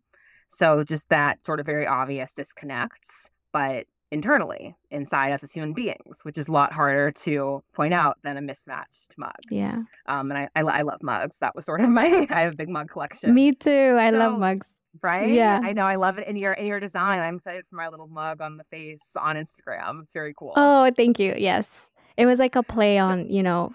So 0.48 0.82
just 0.84 1.08
that 1.10 1.44
sort 1.46 1.60
of 1.60 1.66
very 1.66 1.86
obvious 1.86 2.32
disconnects, 2.32 3.28
but 3.52 3.86
internally 4.10 4.74
inside 4.90 5.32
us 5.32 5.44
as 5.44 5.52
human 5.52 5.72
beings, 5.74 6.18
which 6.22 6.36
is 6.38 6.48
a 6.48 6.52
lot 6.52 6.72
harder 6.72 7.10
to 7.12 7.62
point 7.74 7.94
out 7.94 8.18
than 8.24 8.36
a 8.36 8.40
mismatched 8.42 9.14
mug. 9.16 9.32
Yeah. 9.50 9.82
Um, 10.06 10.30
and 10.30 10.38
I, 10.38 10.48
I, 10.56 10.60
I 10.62 10.82
love 10.82 11.02
mugs. 11.02 11.38
That 11.38 11.54
was 11.54 11.64
sort 11.66 11.80
of 11.82 11.88
my 11.90 12.26
I 12.30 12.40
have 12.40 12.54
a 12.54 12.56
big 12.56 12.68
mug 12.68 12.90
collection. 12.90 13.32
Me 13.34 13.52
too. 13.52 13.96
I 13.98 14.10
So- 14.10 14.18
love 14.18 14.38
mugs. 14.38 14.68
Right? 15.00 15.30
Yeah. 15.32 15.60
I 15.62 15.72
know. 15.72 15.84
I 15.86 15.94
love 15.96 16.18
it 16.18 16.26
in 16.28 16.36
your 16.36 16.52
in 16.52 16.66
your 16.66 16.80
design. 16.80 17.18
I'm 17.20 17.36
excited 17.36 17.64
for 17.70 17.76
my 17.76 17.88
little 17.88 18.08
mug 18.08 18.40
on 18.40 18.56
the 18.56 18.64
face 18.64 19.12
on 19.20 19.36
Instagram. 19.36 20.02
It's 20.02 20.12
very 20.12 20.34
cool. 20.36 20.52
Oh, 20.56 20.90
thank 20.96 21.18
you. 21.18 21.34
Yes. 21.36 21.86
It 22.16 22.26
was 22.26 22.38
like 22.38 22.56
a 22.56 22.62
play 22.62 22.98
So- 22.98 23.04
on, 23.04 23.30
you 23.30 23.42
know, 23.42 23.74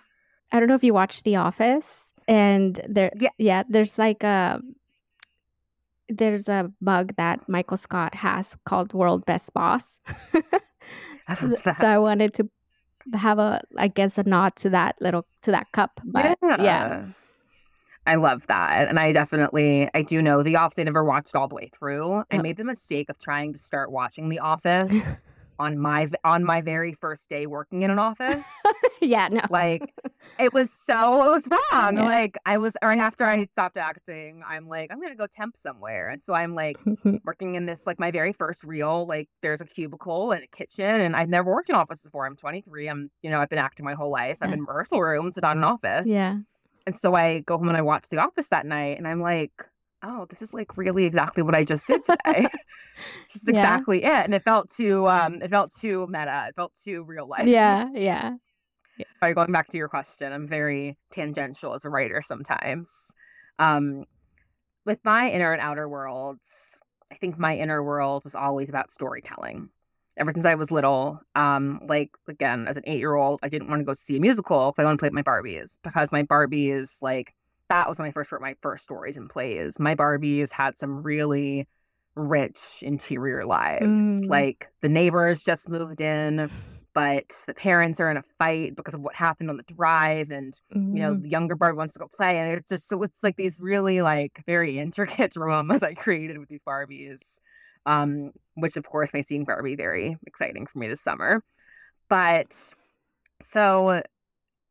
I 0.51 0.59
don't 0.59 0.69
know 0.69 0.75
if 0.75 0.83
you 0.83 0.93
watched 0.93 1.23
The 1.23 1.37
Office 1.37 2.11
and 2.27 2.79
there 2.87 3.11
Yeah. 3.19 3.29
yeah, 3.37 3.63
there's 3.67 3.97
like 3.97 4.23
a 4.23 4.61
there's 6.09 6.47
a 6.47 6.71
mug 6.79 7.13
that 7.17 7.47
Michael 7.49 7.77
Scott 7.77 8.15
has 8.15 8.55
called 8.65 8.93
World 8.93 9.25
Best 9.25 9.53
Boss. 9.53 9.99
I 11.27 11.33
so, 11.35 11.53
so 11.55 11.85
I 11.87 11.97
wanted 11.97 12.33
to 12.35 12.49
have 13.13 13.39
a 13.39 13.61
I 13.77 13.87
guess 13.89 14.17
a 14.17 14.23
nod 14.23 14.55
to 14.57 14.69
that 14.69 14.95
little 15.01 15.25
to 15.41 15.51
that 15.51 15.71
cup. 15.73 15.99
But 16.05 16.37
yeah. 16.41 17.05
I 18.07 18.15
love 18.15 18.47
that. 18.47 18.87
And 18.87 18.97
I 18.97 19.11
definitely 19.11 19.89
I 19.93 20.01
do 20.01 20.21
know 20.21 20.41
The 20.41 20.55
Office 20.55 20.79
I 20.79 20.83
never 20.83 21.03
watched 21.03 21.35
all 21.35 21.47
the 21.47 21.55
way 21.55 21.69
through. 21.77 22.23
I 22.31 22.37
made 22.37 22.57
the 22.57 22.63
mistake 22.63 23.09
of 23.09 23.19
trying 23.19 23.53
to 23.53 23.59
start 23.59 23.91
watching 23.91 24.29
The 24.29 24.39
Office 24.53 25.25
on 25.59 25.77
my 25.77 26.07
on 26.23 26.43
my 26.43 26.61
very 26.61 26.93
first 26.93 27.29
day 27.29 27.47
working 27.47 27.81
in 27.81 27.89
an 27.91 27.99
office. 27.99 28.45
yeah, 29.01 29.27
no. 29.27 29.41
like 29.49 29.93
it 30.39 30.53
was 30.53 30.71
so 30.71 31.23
it 31.25 31.31
was 31.31 31.47
wrong. 31.47 31.97
Yeah. 31.97 32.05
Like 32.05 32.37
I 32.45 32.57
was 32.57 32.73
right 32.83 32.99
after 32.99 33.25
I 33.25 33.45
stopped 33.45 33.77
acting, 33.77 34.43
I'm 34.47 34.67
like, 34.67 34.91
I'm 34.91 35.01
gonna 35.01 35.15
go 35.15 35.27
temp 35.27 35.57
somewhere. 35.57 36.09
And 36.09 36.21
so 36.21 36.33
I'm 36.33 36.55
like 36.55 36.77
working 37.25 37.55
in 37.55 37.65
this 37.65 37.87
like 37.87 37.99
my 37.99 38.11
very 38.11 38.33
first 38.33 38.63
real 38.63 39.05
like 39.07 39.29
there's 39.41 39.61
a 39.61 39.65
cubicle 39.65 40.31
and 40.31 40.43
a 40.43 40.47
kitchen 40.47 41.01
and 41.01 41.15
I've 41.15 41.29
never 41.29 41.51
worked 41.51 41.69
in 41.69 41.75
an 41.75 41.81
office 41.81 42.01
before. 42.01 42.25
I'm 42.25 42.35
23. 42.35 42.87
I'm 42.87 43.11
you 43.21 43.29
know 43.29 43.39
I've 43.39 43.49
been 43.49 43.59
acting 43.59 43.85
my 43.85 43.93
whole 43.93 44.11
life. 44.11 44.37
Yeah. 44.41 44.47
been 44.47 44.59
in 44.59 44.65
rehearsal 44.65 45.01
rooms, 45.01 45.37
and 45.37 45.43
not 45.43 45.57
an 45.57 45.63
office. 45.63 46.07
yeah. 46.07 46.35
And 46.87 46.97
so 46.97 47.15
I 47.15 47.41
go 47.41 47.59
home 47.59 47.69
and 47.69 47.77
I 47.77 47.83
watch 47.83 48.09
The 48.09 48.19
Office 48.19 48.49
that 48.49 48.65
night, 48.65 48.97
and 48.99 49.07
I'm 49.07 49.21
like, 49.21 49.53
oh, 50.03 50.27
this 50.31 50.41
is 50.41 50.55
like 50.55 50.77
really 50.77 51.05
exactly 51.05 51.43
what 51.43 51.55
I 51.55 51.65
just 51.65 51.87
did 51.87 52.05
today. 52.05 52.49
this 53.33 53.43
is 53.43 53.47
Yeah. 53.47 53.49
exactly 53.49 54.03
it. 54.05 54.09
And 54.25 54.35
it 54.35 54.43
felt 54.43 54.71
too 54.71 55.07
um 55.09 55.41
it 55.43 55.51
felt 55.51 55.73
too 55.75 56.07
meta. 56.09 56.47
It 56.49 56.55
felt 56.55 56.73
too 56.83 57.03
real 57.03 57.27
life. 57.27 57.45
Yeah, 57.47 57.89
yeah. 57.93 58.37
Sorry, 59.21 59.33
going 59.33 59.51
back 59.51 59.69
to 59.69 59.77
your 59.77 59.89
question, 59.89 60.31
I'm 60.33 60.47
very 60.47 60.97
tangential 61.11 61.73
as 61.73 61.85
a 61.85 61.89
writer 61.89 62.21
sometimes. 62.25 63.11
Um, 63.59 64.05
with 64.85 64.99
my 65.03 65.29
inner 65.31 65.53
and 65.53 65.61
outer 65.61 65.89
worlds, 65.89 66.79
I 67.11 67.15
think 67.15 67.39
my 67.39 67.57
inner 67.57 67.83
world 67.83 68.23
was 68.23 68.35
always 68.35 68.69
about 68.69 68.91
storytelling. 68.91 69.69
Ever 70.17 70.31
since 70.33 70.45
I 70.45 70.55
was 70.55 70.71
little, 70.71 71.19
um, 71.35 71.79
like 71.87 72.09
again, 72.27 72.67
as 72.67 72.75
an 72.75 72.83
eight 72.87 72.99
year 72.99 73.15
old, 73.15 73.39
I 73.43 73.49
didn't 73.49 73.69
want 73.69 73.81
to 73.81 73.85
go 73.85 73.93
see 73.93 74.17
a 74.17 74.19
musical 74.19 74.69
if 74.69 74.79
I 74.79 74.83
want 74.83 74.97
to 74.97 75.01
play 75.01 75.09
with 75.09 75.13
my 75.13 75.21
Barbies 75.23 75.77
because 75.83 76.11
my 76.11 76.23
Barbies, 76.23 77.01
like, 77.01 77.33
that 77.69 77.87
was 77.87 77.97
when 77.97 78.07
I 78.07 78.11
first 78.11 78.31
wrote 78.31 78.41
my 78.41 78.55
first 78.61 78.83
stories 78.83 79.17
and 79.17 79.29
plays. 79.29 79.79
My 79.79 79.93
Barbies 79.93 80.51
had 80.51 80.77
some 80.77 81.03
really 81.03 81.67
rich 82.15 82.59
interior 82.81 83.45
lives. 83.45 84.23
Mm. 84.23 84.29
Like, 84.29 84.67
the 84.81 84.89
neighbors 84.89 85.43
just 85.43 85.69
moved 85.69 86.01
in 86.01 86.49
but 86.93 87.31
the 87.45 87.53
parents 87.53 87.99
are 87.99 88.09
in 88.09 88.17
a 88.17 88.23
fight 88.39 88.75
because 88.75 88.95
of 88.95 89.01
what 89.01 89.13
happened 89.13 89.51
on 89.51 89.57
the 89.57 89.73
drive 89.75 90.31
and 90.31 90.59
you 90.71 90.79
know 90.99 91.13
Mhm. 91.13 91.21
the 91.21 91.29
younger 91.29 91.55
Barbie 91.55 91.77
wants 91.77 91.93
to 91.93 91.99
go 91.99 92.07
play 92.11 92.39
and 92.39 92.51
it's 92.57 92.69
just 92.69 92.87
so 92.87 93.03
it's 93.03 93.19
like 93.21 93.35
these 93.35 93.59
really 93.59 94.01
like 94.01 94.41
very 94.47 94.79
intricate 94.79 95.31
dramas 95.33 95.83
I 95.83 95.93
created 95.93 96.39
with 96.39 96.49
these 96.49 96.63
Barbies 96.67 97.39
um 97.87 98.31
which 98.55 98.77
of 98.77 98.85
course 98.85 99.11
may 99.13 99.23
seem 99.23 99.43
Barbie 99.43 99.75
very 99.75 100.17
exciting 100.27 100.67
for 100.67 100.77
me 100.77 100.87
this 100.87 101.01
summer 101.01 101.43
but 102.07 102.55
so 103.41 104.01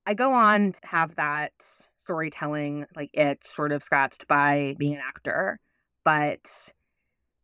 I 0.06 0.14
go 0.14 0.32
on 0.32 0.72
to 0.72 0.80
have 0.84 1.16
that 1.16 1.52
storytelling 1.98 2.86
like 2.94 3.10
itch 3.12 3.44
sort 3.44 3.72
of 3.72 3.82
scratched 3.82 4.28
by 4.28 4.76
being 4.78 4.94
an 4.94 5.02
actor 5.04 5.58
but 6.04 6.70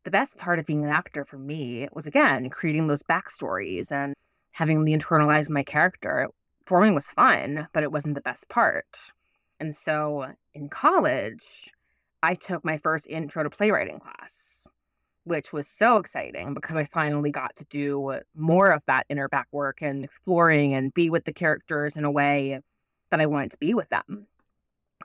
the 0.05 0.11
best 0.11 0.37
part 0.37 0.59
of 0.59 0.67
being 0.67 0.85
an 0.85 0.91
actor 0.91 1.25
for 1.25 1.39
me 1.39 1.89
was 1.93 2.07
again 2.07 2.49
creating 2.51 2.87
those 2.87 3.03
backstories 3.03 3.91
and 3.91 4.15
having 4.53 4.85
the 4.85 4.97
internalize 4.97 5.49
my 5.49 5.63
character. 5.63 6.29
Forming 6.67 6.95
was 6.95 7.07
fun, 7.07 7.67
but 7.73 7.83
it 7.83 7.91
wasn't 7.91 8.15
the 8.15 8.21
best 8.21 8.49
part. 8.49 8.97
And 9.59 9.75
so 9.75 10.27
in 10.55 10.69
college, 10.69 11.71
I 12.23 12.35
took 12.35 12.65
my 12.65 12.79
first 12.79 13.07
intro 13.09 13.43
to 13.43 13.51
playwriting 13.51 13.99
class, 13.99 14.67
which 15.25 15.53
was 15.53 15.69
so 15.69 15.99
exciting 15.99 16.55
because 16.55 16.77
I 16.77 16.85
finally 16.85 17.31
got 17.31 17.55
to 17.57 17.65
do 17.67 18.19
more 18.35 18.73
of 18.73 18.83
that 18.87 19.07
inner 19.09 19.29
back 19.29 19.47
work 19.53 19.81
and 19.81 20.05
exploring 20.05 20.75
and 20.75 20.93
be 20.95 21.11
with 21.11 21.25
the 21.25 21.33
characters 21.33 21.97
in 21.97 22.05
a 22.05 22.11
way 22.11 22.61
that 23.11 23.21
I 23.21 23.27
wanted 23.27 23.53
to 23.53 23.59
be 23.59 23.75
with 23.75 23.89
them. 23.89 24.27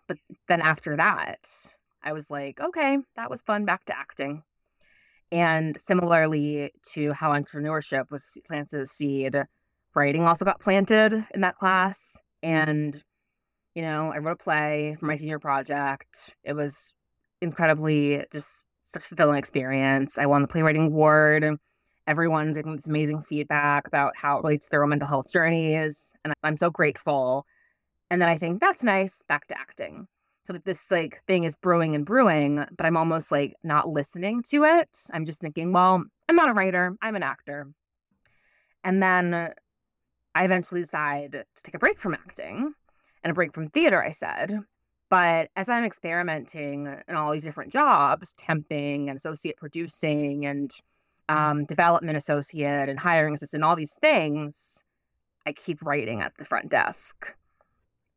But 0.08 0.18
then 0.48 0.62
after 0.62 0.96
that, 0.96 1.46
I 2.02 2.14
was 2.14 2.32
like, 2.32 2.60
okay, 2.60 2.98
that 3.16 3.30
was 3.30 3.42
fun, 3.42 3.66
back 3.66 3.86
to 3.86 3.98
acting. 3.98 4.44
And 5.32 5.80
similarly 5.80 6.72
to 6.94 7.12
how 7.12 7.32
entrepreneurship 7.32 8.10
was 8.10 8.38
planted 8.48 8.82
as 8.82 8.92
seed, 8.92 9.36
writing 9.94 10.26
also 10.26 10.46
got 10.46 10.62
planted 10.62 11.26
in 11.34 11.42
that 11.42 11.58
class. 11.58 12.16
And, 12.42 13.02
you 13.76 13.82
know, 13.82 14.12
I 14.14 14.20
wrote 14.20 14.40
a 14.40 14.44
play 14.44 14.96
for 15.00 15.06
my 15.06 15.18
senior 15.18 15.40
project. 15.40 16.36
It 16.44 16.54
was 16.54 16.94
incredibly 17.42 18.26
just 18.32 18.66
such 18.88 19.04
a 19.04 19.08
fulfilling 19.08 19.38
experience. 19.38 20.18
I 20.18 20.26
won 20.26 20.42
the 20.42 20.48
playwriting 20.48 20.88
award. 20.88 21.46
Everyone's 22.08 22.56
giving 22.56 22.76
this 22.76 22.88
amazing 22.88 23.24
feedback 23.24 23.88
about 23.88 24.16
how 24.16 24.38
it 24.38 24.44
relates 24.44 24.66
to 24.66 24.72
their 24.72 24.84
own 24.84 24.90
mental 24.90 25.08
health 25.08 25.32
journeys. 25.32 26.14
And 26.24 26.34
I'm 26.44 26.58
so 26.58 26.70
grateful. 26.70 27.46
And 28.10 28.22
then 28.22 28.30
I 28.30 28.38
think 28.38 28.62
that's 28.62 28.84
nice, 28.84 29.22
back 29.28 29.48
to 29.48 29.60
acting 29.60 30.08
so 30.48 30.54
that 30.54 30.64
this 30.64 30.90
like 30.90 31.22
thing 31.28 31.44
is 31.44 31.58
brewing 31.58 31.94
and 31.94 32.06
brewing 32.06 32.66
but 32.78 32.86
i'm 32.86 32.96
almost 32.96 33.34
like 33.34 33.54
not 33.64 33.90
listening 33.90 34.42
to 34.42 34.64
it 34.64 34.88
i'm 35.14 35.26
just 35.26 35.42
thinking 35.42 35.74
well 35.74 36.02
i'm 36.30 36.36
not 36.38 36.50
a 36.50 36.54
writer 36.54 36.96
i'm 37.02 37.18
an 37.18 37.24
actor 37.24 37.68
and 38.86 39.04
then 39.04 39.54
i 40.34 40.46
eventually 40.46 40.82
decide 40.82 41.34
to 41.34 41.46
take 41.64 41.76
a 41.76 41.80
break 41.80 42.00
from 42.00 42.14
acting 42.14 42.74
and 43.24 43.32
a 43.32 43.34
break 43.34 43.54
from 43.54 43.70
theater 43.70 44.02
i 44.02 44.12
said 44.12 44.58
but 45.10 45.50
as 45.56 45.70
i'm 45.70 45.84
experimenting 45.84 46.88
in 47.08 47.16
all 47.16 47.32
these 47.32 47.44
different 47.44 47.72
jobs 47.72 48.34
temping 48.34 49.08
and 49.08 49.18
associate 49.18 49.58
producing 49.58 50.46
and 50.46 50.72
um, 51.30 51.66
development 51.66 52.18
associate 52.18 52.88
and 52.88 53.00
hiring 53.00 53.34
assistant 53.36 53.64
all 53.64 53.76
these 53.76 53.96
things 54.02 54.84
i 55.46 55.52
keep 55.52 55.82
writing 55.82 56.22
at 56.22 56.34
the 56.38 56.46
front 56.46 56.70
desk 56.70 57.36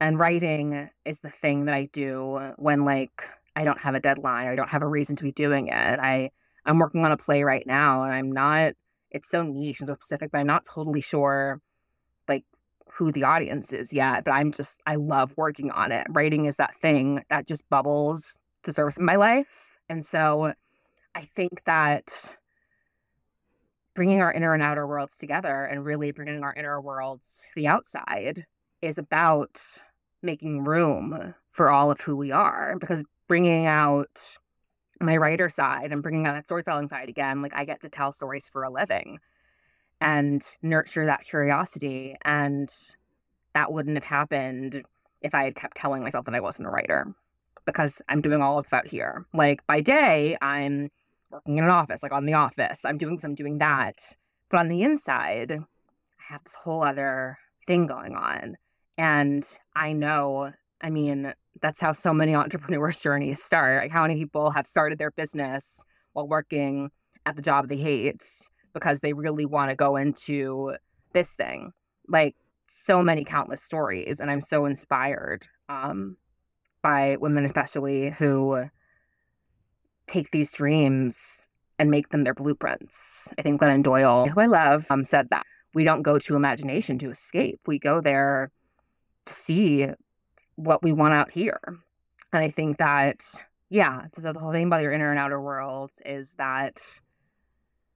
and 0.01 0.19
writing 0.19 0.89
is 1.05 1.21
the 1.21 1.31
thing 1.31 1.67
that 1.67 1.75
I 1.75 1.85
do 1.93 2.53
when 2.57 2.85
like 2.85 3.23
I 3.55 3.65
don't 3.65 3.79
have 3.81 3.95
a 3.95 4.01
deadline 4.01 4.47
or 4.47 4.53
I 4.53 4.57
don't 4.57 4.71
have 4.71 4.83
a 4.83 4.89
reason 4.89 5.15
to 5.17 5.23
be 5.23 5.33
doing 5.33 5.69
it. 5.69 6.01
I 6.01 6.31
I'm 6.65 6.79
working 6.79 7.05
on 7.05 7.13
a 7.13 7.17
play 7.17 7.43
right 7.43 7.67
now 7.67 8.03
and 8.03 8.13
I'm 8.13 8.33
not 8.33 8.73
it's 9.11 9.29
so 9.29 9.43
niche 9.43 9.81
and 9.81 9.89
so 9.89 9.95
specific, 9.95 10.31
but 10.33 10.39
I'm 10.39 10.47
not 10.47 10.65
totally 10.65 11.01
sure 11.01 11.61
who 13.01 13.11
the 13.11 13.25
audience 13.25 13.73
is 13.73 13.95
yet. 13.95 14.25
But 14.25 14.33
I'm 14.33 14.53
just 14.53 14.83
I 14.85 14.97
love 14.97 15.33
working 15.39 15.71
on 15.71 15.91
it. 15.91 16.07
Writing 16.11 16.45
is 16.45 16.57
that 16.57 16.77
thing 16.77 17.25
that 17.31 17.49
just 17.49 17.67
bubbles 17.71 18.39
to 18.65 18.75
surface 18.75 18.99
in 18.99 19.07
my 19.07 19.17
life. 19.17 19.71
And 19.89 20.05
so 20.05 20.53
I 21.15 21.25
think 21.35 21.65
that 21.65 22.13
bringing 23.95 24.21
our 24.21 24.31
inner 24.31 24.53
and 24.53 24.63
outer 24.63 24.87
worlds 24.87 25.17
together 25.17 25.65
and 25.65 25.83
really 25.83 26.13
bringing 26.13 26.45
our 26.45 26.53
inner 26.53 26.79
worlds 26.79 27.43
to 27.49 27.61
the 27.61 27.69
outside 27.69 28.45
is 28.83 28.99
about 28.99 29.59
making 30.23 30.65
room 30.65 31.35
for 31.53 31.71
all 31.71 31.91
of 31.91 32.01
who 32.03 32.15
we 32.15 32.31
are 32.31 32.77
because 32.79 33.03
bringing 33.29 33.65
out 33.65 34.21
my 35.01 35.17
writer 35.17 35.49
side 35.49 35.91
and 35.91 36.03
bringing 36.03 36.27
out 36.27 36.35
that 36.35 36.45
storytelling 36.45 36.89
side 36.89 37.09
again 37.09 37.41
like 37.41 37.57
i 37.57 37.65
get 37.65 37.81
to 37.81 37.89
tell 37.89 38.13
stories 38.13 38.49
for 38.49 38.65
a 38.65 38.71
living 38.71 39.19
and 40.01 40.43
nurture 40.63 41.07
that 41.07 41.25
curiosity 41.25 42.17
and 42.25 42.73
that 43.55 43.73
wouldn't 43.73 43.97
have 43.97 44.05
happened 44.05 44.83
if 45.23 45.35
i 45.35 45.45
had 45.45 45.55
kept 45.55 45.77
telling 45.77 46.03
myself 46.03 46.25
that 46.25 46.35
i 46.35 46.41
wasn't 46.41 46.67
a 46.67 46.71
writer 46.71 47.15
because 47.67 48.01
i'm 48.09 48.21
doing 48.21 48.41
all 48.43 48.61
this 48.61 48.73
out 48.73 48.87
here. 48.87 49.27
Like 49.35 49.67
by 49.67 49.81
day 49.81 50.37
i'm 50.41 50.91
working 51.31 51.59
in 51.59 51.65
an 51.65 51.71
office 51.71 52.03
like 52.03 52.13
on 52.13 52.27
the 52.27 52.35
office. 52.35 52.85
I'm 52.85 52.99
doing 52.99 53.17
this 53.17 53.25
i'm 53.25 53.35
doing 53.35 53.59
that. 53.59 54.01
But 54.51 54.61
on 54.61 54.69
the 54.69 54.83
inside 54.83 55.53
i 55.53 56.33
have 56.33 56.43
this 56.45 56.55
whole 56.55 56.83
other 56.83 57.39
thing 57.67 57.87
going 57.87 58.15
on. 58.15 58.57
And 58.99 59.47
I 59.75 59.93
know, 59.93 60.53
I 60.81 60.91
mean, 60.91 61.33
that's 61.63 61.81
how 61.81 61.93
so 61.93 62.13
many 62.13 62.35
entrepreneurs' 62.45 63.01
journeys 63.01 63.43
start. 63.43 63.83
Like, 63.83 63.93
how 63.93 64.03
many 64.03 64.17
people 64.17 64.51
have 64.51 64.67
started 64.67 64.99
their 64.99 65.11
business 65.13 65.85
while 66.13 66.29
working 66.29 66.91
at 67.27 67.37
the 67.37 67.43
job 67.43 67.69
they 67.69 67.77
hate 67.77 68.23
because 68.73 69.01
they 69.01 69.13
really 69.13 69.47
want 69.47 69.71
to 69.71 69.77
go 69.77 69.97
into 69.97 70.75
this 71.13 71.31
thing? 71.31 71.73
Like, 72.09 72.37
so 72.73 73.03
many 73.03 73.25
countless 73.25 73.63
stories, 73.63 74.21
and 74.21 74.31
I'm 74.31 74.41
so 74.41 74.65
inspired 74.65 75.45
um, 75.69 76.17
by 76.83 77.17
women, 77.21 77.45
especially 77.45 78.11
who 78.11 78.65
take 80.07 80.31
these 80.31 80.53
dreams 80.53 81.49
and 81.81 81.91
make 81.91 82.11
them 82.11 82.23
their 82.23 82.35
blueprints. 82.35 83.33
I 83.37 83.43
think 83.43 83.61
Glennon 83.61 83.83
Doyle, 83.83 84.29
who 84.29 84.39
I 84.39 84.47
love, 84.47 84.87
um, 84.89 85.05
said 85.05 85.31
that 85.31 85.45
we 85.75 85.83
don't 85.83 86.03
go 86.03 86.19
to 86.21 86.37
imagination 86.37 86.97
to 86.99 87.11
escape. 87.11 87.59
We 87.67 87.81
go 87.81 88.01
there 88.01 88.53
to 89.27 89.33
see 89.33 89.89
what 90.55 90.83
we 90.83 90.93
want 90.93 91.15
out 91.15 91.33
here. 91.33 91.61
And 92.33 92.45
I 92.45 92.51
think 92.51 92.79
that, 92.79 93.25
yeah, 93.69 94.03
the, 94.17 94.33
the 94.33 94.39
whole 94.39 94.53
thing 94.53 94.67
about 94.67 94.83
your 94.83 94.93
inner 94.93 95.11
and 95.11 95.19
outer 95.19 95.41
worlds 95.41 96.01
is 96.05 96.35
that 96.35 96.81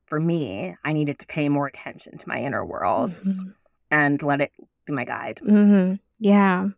for 0.07 0.21
me, 0.21 0.77
I 0.85 0.93
needed 0.93 1.19
to 1.21 1.27
pay 1.27 1.49
more 1.49 1.67
attention 1.67 2.19
to 2.19 2.29
my 2.29 2.43
inner 2.43 2.65
worlds 2.65 3.43
mm-hmm. 3.43 3.51
and 3.91 4.23
let 4.23 4.41
it 4.41 4.53
be 4.87 4.93
my 4.93 5.05
guide. 5.05 5.41
Mm-hmm. 5.43 5.95
Yeah. 6.19 6.69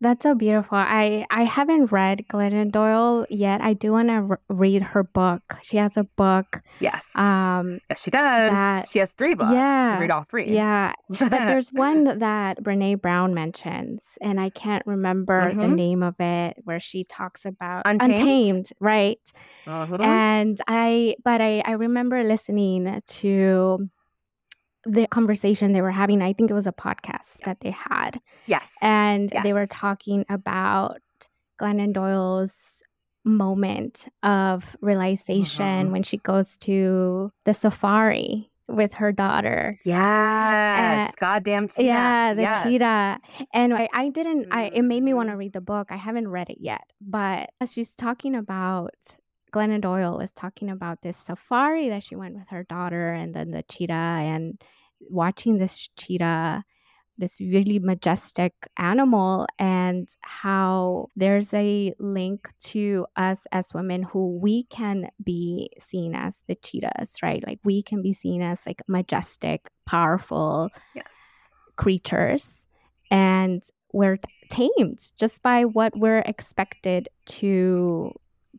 That's 0.00 0.22
so 0.22 0.34
beautiful. 0.34 0.76
I 0.76 1.26
I 1.30 1.44
haven't 1.44 1.90
read 1.90 2.26
Glennon 2.28 2.70
Doyle 2.70 3.26
yet. 3.30 3.62
I 3.62 3.72
do 3.72 3.92
want 3.92 4.08
to 4.08 4.20
re- 4.22 4.36
read 4.48 4.82
her 4.82 5.02
book. 5.02 5.56
She 5.62 5.78
has 5.78 5.96
a 5.96 6.04
book. 6.04 6.60
Yes. 6.80 7.16
Um. 7.16 7.80
Yes, 7.88 8.02
she 8.02 8.10
does. 8.10 8.52
That, 8.52 8.90
she 8.90 8.98
has 8.98 9.12
three 9.12 9.32
books. 9.32 9.52
Yeah. 9.52 9.98
read 9.98 10.10
all 10.10 10.24
three. 10.24 10.52
Yeah. 10.52 10.92
but 11.08 11.30
there's 11.30 11.70
one 11.70 12.18
that 12.18 12.62
Brene 12.62 13.00
Brown 13.00 13.32
mentions, 13.32 14.02
and 14.20 14.38
I 14.38 14.50
can't 14.50 14.86
remember 14.86 15.48
mm-hmm. 15.48 15.60
the 15.60 15.68
name 15.68 16.02
of 16.02 16.14
it, 16.20 16.58
where 16.64 16.80
she 16.80 17.04
talks 17.04 17.46
about 17.46 17.82
Untamed, 17.86 18.12
Untamed 18.12 18.70
right? 18.80 19.20
Uh-huh. 19.66 19.96
And 20.00 20.60
I, 20.68 21.16
but 21.24 21.40
I 21.40 21.62
I 21.64 21.72
remember 21.72 22.22
listening 22.22 23.02
to 23.06 23.88
the 24.86 25.06
conversation 25.08 25.72
they 25.72 25.82
were 25.82 25.90
having, 25.90 26.22
I 26.22 26.32
think 26.32 26.50
it 26.50 26.54
was 26.54 26.66
a 26.66 26.72
podcast 26.72 27.40
that 27.44 27.58
they 27.60 27.72
had. 27.72 28.20
Yes. 28.46 28.74
And 28.80 29.30
yes. 29.32 29.42
they 29.42 29.52
were 29.52 29.66
talking 29.66 30.24
about 30.28 31.00
Glennon 31.60 31.92
Doyle's 31.92 32.82
moment 33.24 34.06
of 34.22 34.76
realization 34.80 35.64
mm-hmm. 35.64 35.92
when 35.92 36.02
she 36.02 36.16
goes 36.18 36.56
to 36.58 37.32
the 37.44 37.52
safari 37.52 38.50
with 38.68 38.94
her 38.94 39.12
daughter. 39.12 39.78
Yes, 39.84 41.10
uh, 41.10 41.12
goddamn 41.18 41.68
cheetah. 41.68 41.84
Yeah, 41.84 42.34
the 42.34 42.42
yes. 42.42 42.62
cheetah. 42.62 43.18
And 43.54 43.74
I, 43.74 43.88
I 43.92 44.08
didn't. 44.08 44.48
I 44.50 44.64
it 44.64 44.82
made 44.82 45.02
me 45.02 45.14
want 45.14 45.28
to 45.28 45.32
mm-hmm. 45.32 45.38
read 45.38 45.52
the 45.52 45.60
book. 45.60 45.88
I 45.90 45.96
haven't 45.96 46.28
read 46.28 46.50
it 46.50 46.58
yet, 46.60 46.82
but 47.00 47.50
as 47.60 47.72
she's 47.72 47.94
talking 47.94 48.34
about 48.34 48.94
Glennon 49.56 49.80
Doyle 49.80 50.20
is 50.20 50.30
talking 50.32 50.68
about 50.68 51.00
this 51.00 51.16
safari 51.16 51.88
that 51.88 52.02
she 52.02 52.14
went 52.14 52.34
with 52.34 52.48
her 52.48 52.62
daughter, 52.64 53.12
and 53.12 53.34
then 53.34 53.52
the 53.52 53.62
cheetah 53.62 53.92
and 53.92 54.60
watching 55.00 55.56
this 55.56 55.88
cheetah 55.96 56.62
this 57.18 57.40
really 57.40 57.78
majestic 57.78 58.52
animal 58.76 59.46
and 59.58 60.06
how 60.20 61.08
there's 61.16 61.50
a 61.54 61.94
link 61.98 62.46
to 62.58 63.06
us 63.16 63.46
as 63.52 63.72
women 63.72 64.02
who 64.02 64.36
we 64.36 64.64
can 64.64 65.08
be 65.24 65.70
seen 65.78 66.14
as 66.14 66.42
the 66.46 66.54
cheetahs 66.56 67.14
right 67.22 67.42
like 67.46 67.58
we 67.64 67.82
can 67.82 68.02
be 68.02 68.12
seen 68.12 68.42
as 68.42 68.60
like 68.66 68.82
majestic 68.86 69.70
powerful 69.86 70.68
yes. 70.94 71.06
creatures 71.76 72.60
and 73.10 73.62
we're 73.94 74.18
tamed 74.50 75.10
just 75.16 75.42
by 75.42 75.64
what 75.64 75.96
we're 75.96 76.18
expected 76.18 77.08
to 77.24 78.12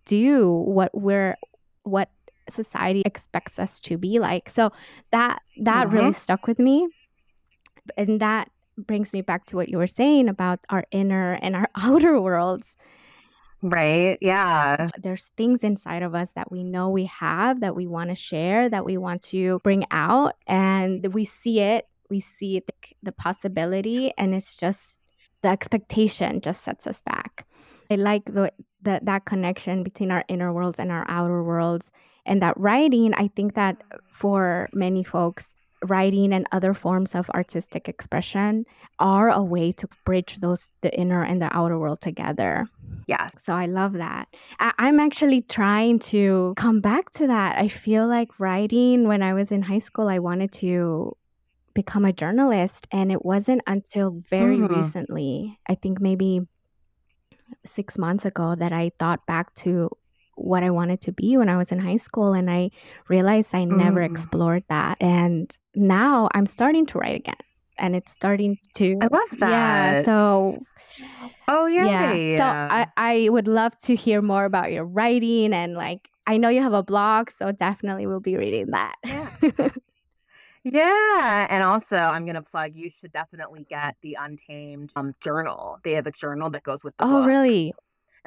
do 0.05 0.51
what 0.51 0.91
we're 0.93 1.37
what 1.83 2.09
society 2.49 3.01
expects 3.05 3.59
us 3.59 3.79
to 3.81 3.97
be 3.97 4.19
like. 4.19 4.49
So 4.49 4.71
that 5.11 5.41
that 5.61 5.89
really 5.91 6.13
stuck 6.13 6.47
with 6.47 6.59
me. 6.59 6.87
And 7.97 8.19
that 8.21 8.49
brings 8.77 9.13
me 9.13 9.21
back 9.21 9.45
to 9.45 9.55
what 9.55 9.69
you 9.69 9.77
were 9.77 9.87
saying 9.87 10.29
about 10.29 10.59
our 10.69 10.85
inner 10.91 11.33
and 11.41 11.55
our 11.55 11.69
outer 11.75 12.19
worlds. 12.19 12.75
Right. 13.63 14.19
Yeah. 14.21 14.89
There's 14.99 15.31
things 15.35 15.63
inside 15.63 16.03
of 16.03 16.13
us 16.13 16.31
that 16.33 16.51
we 16.51 16.63
know 16.63 16.89
we 16.89 17.05
have 17.05 17.61
that 17.61 17.75
we 17.75 17.87
want 17.87 18.11
to 18.11 18.15
share, 18.15 18.69
that 18.69 18.85
we 18.85 18.97
want 18.97 19.23
to 19.23 19.59
bring 19.63 19.85
out. 19.89 20.35
And 20.45 21.11
we 21.13 21.25
see 21.25 21.59
it, 21.59 21.87
we 22.09 22.19
see 22.19 22.59
the, 22.59 22.73
the 23.01 23.11
possibility, 23.11 24.13
and 24.15 24.35
it's 24.35 24.55
just 24.55 24.99
the 25.41 25.49
expectation 25.49 26.39
just 26.39 26.63
sets 26.63 26.85
us 26.85 27.01
back. 27.01 27.46
I 27.89 27.95
like 27.95 28.25
the, 28.25 28.51
the 28.81 28.99
that 29.03 29.25
connection 29.25 29.83
between 29.83 30.11
our 30.11 30.23
inner 30.27 30.53
worlds 30.53 30.79
and 30.79 30.91
our 30.91 31.05
outer 31.07 31.43
worlds 31.43 31.91
and 32.25 32.41
that 32.41 32.57
writing 32.57 33.13
i 33.15 33.27
think 33.35 33.55
that 33.55 33.81
for 34.11 34.69
many 34.73 35.03
folks 35.03 35.55
writing 35.85 36.33
and 36.33 36.47
other 36.51 36.73
forms 36.73 37.13
of 37.13 37.29
artistic 37.31 37.87
expression 37.87 38.65
are 38.99 39.29
a 39.29 39.41
way 39.41 39.71
to 39.71 39.87
bridge 40.05 40.37
those 40.41 40.71
the 40.81 40.93
inner 40.97 41.23
and 41.23 41.41
the 41.41 41.55
outer 41.55 41.77
world 41.77 42.01
together. 42.01 42.67
Yes. 43.07 43.35
So 43.41 43.53
i 43.53 43.65
love 43.65 43.93
that. 43.93 44.27
I, 44.59 44.73
i'm 44.79 44.99
actually 44.99 45.41
trying 45.41 45.99
to 45.99 46.53
come 46.57 46.81
back 46.81 47.11
to 47.13 47.27
that. 47.27 47.57
I 47.57 47.67
feel 47.67 48.07
like 48.07 48.39
writing 48.39 49.07
when 49.07 49.21
i 49.21 49.33
was 49.33 49.51
in 49.51 49.61
high 49.61 49.79
school 49.79 50.07
i 50.07 50.19
wanted 50.19 50.51
to 50.53 51.15
become 51.73 52.05
a 52.05 52.13
journalist 52.13 52.87
and 52.91 53.11
it 53.11 53.23
wasn't 53.23 53.61
until 53.67 54.09
very 54.27 54.57
mm. 54.57 54.75
recently 54.75 55.59
i 55.67 55.75
think 55.75 56.01
maybe 56.01 56.41
six 57.65 57.97
months 57.97 58.25
ago 58.25 58.55
that 58.55 58.73
i 58.73 58.91
thought 58.99 59.25
back 59.25 59.53
to 59.55 59.89
what 60.37 60.63
I 60.63 60.69
wanted 60.69 61.01
to 61.01 61.11
be 61.11 61.35
when 61.35 61.49
I 61.49 61.57
was 61.57 61.71
in 61.71 61.79
high 61.79 61.97
school. 61.97 62.33
And 62.33 62.49
I 62.49 62.69
realized 63.09 63.53
I 63.53 63.65
never 63.65 64.01
mm. 64.01 64.09
explored 64.09 64.63
that. 64.69 64.97
And 65.01 65.55
now 65.75 66.29
I'm 66.33 66.45
starting 66.45 66.85
to 66.87 66.97
write 66.99 67.15
again. 67.15 67.35
And 67.79 67.95
it's 67.95 68.11
starting 68.11 68.57
to. 68.75 68.97
I 69.01 69.07
love 69.07 69.39
that. 69.39 69.49
Yeah. 69.49 70.03
So. 70.03 70.57
Oh, 71.47 71.65
yeah. 71.67 72.13
yeah. 72.13 72.37
So 72.37 72.75
I, 72.75 72.87
I 72.97 73.29
would 73.29 73.47
love 73.47 73.77
to 73.79 73.95
hear 73.95 74.21
more 74.21 74.45
about 74.45 74.71
your 74.71 74.85
writing. 74.85 75.53
And 75.53 75.73
like, 75.73 76.07
I 76.25 76.37
know 76.37 76.49
you 76.49 76.61
have 76.61 76.73
a 76.73 76.83
blog. 76.83 77.29
So 77.29 77.51
definitely 77.51 78.07
we'll 78.07 78.19
be 78.19 78.37
reading 78.37 78.71
that. 78.71 78.95
Yeah. 79.03 79.29
Yeah, 80.71 81.47
and 81.49 81.63
also 81.63 81.97
I'm 81.97 82.25
gonna 82.25 82.41
plug. 82.41 82.75
You 82.75 82.89
should 82.89 83.11
definitely 83.11 83.65
get 83.69 83.95
the 84.01 84.17
Untamed 84.19 84.91
um, 84.95 85.13
journal. 85.21 85.79
They 85.83 85.93
have 85.93 86.07
a 86.07 86.11
journal 86.11 86.49
that 86.51 86.63
goes 86.63 86.83
with 86.83 86.95
the 86.97 87.05
oh, 87.05 87.19
book. 87.19 87.27
really? 87.27 87.73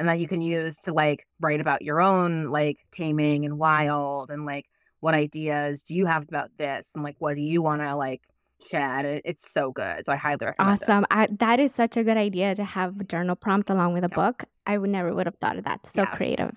and 0.00 0.08
that 0.08 0.18
you 0.18 0.26
can 0.26 0.40
use 0.40 0.78
to 0.78 0.92
like 0.92 1.26
write 1.40 1.60
about 1.60 1.82
your 1.82 2.00
own 2.00 2.46
like 2.46 2.78
taming 2.90 3.44
and 3.44 3.58
wild 3.58 4.30
and 4.30 4.46
like 4.46 4.64
what 5.00 5.14
ideas 5.14 5.82
do 5.82 5.94
you 5.94 6.06
have 6.06 6.22
about 6.22 6.50
this 6.56 6.92
and 6.94 7.04
like 7.04 7.16
what 7.18 7.36
do 7.36 7.42
you 7.42 7.60
want 7.62 7.82
to 7.82 7.94
like 7.94 8.22
chat 8.60 9.04
it, 9.04 9.22
it's 9.24 9.52
so 9.52 9.70
good 9.70 10.04
so 10.04 10.12
i 10.12 10.16
highly 10.16 10.46
recommend 10.46 10.82
awesome 10.82 11.06
I, 11.10 11.28
that 11.38 11.60
is 11.60 11.74
such 11.74 11.96
a 11.96 12.04
good 12.04 12.16
idea 12.16 12.54
to 12.54 12.64
have 12.64 12.98
a 13.00 13.04
journal 13.04 13.36
prompt 13.36 13.70
along 13.70 13.92
with 13.92 14.04
a 14.04 14.08
yep. 14.10 14.14
book 14.14 14.44
i 14.66 14.76
would 14.76 14.90
never 14.90 15.14
would 15.14 15.26
have 15.26 15.36
thought 15.36 15.58
of 15.58 15.64
that 15.64 15.80
so 15.86 16.02
yes. 16.02 16.16
creative 16.16 16.50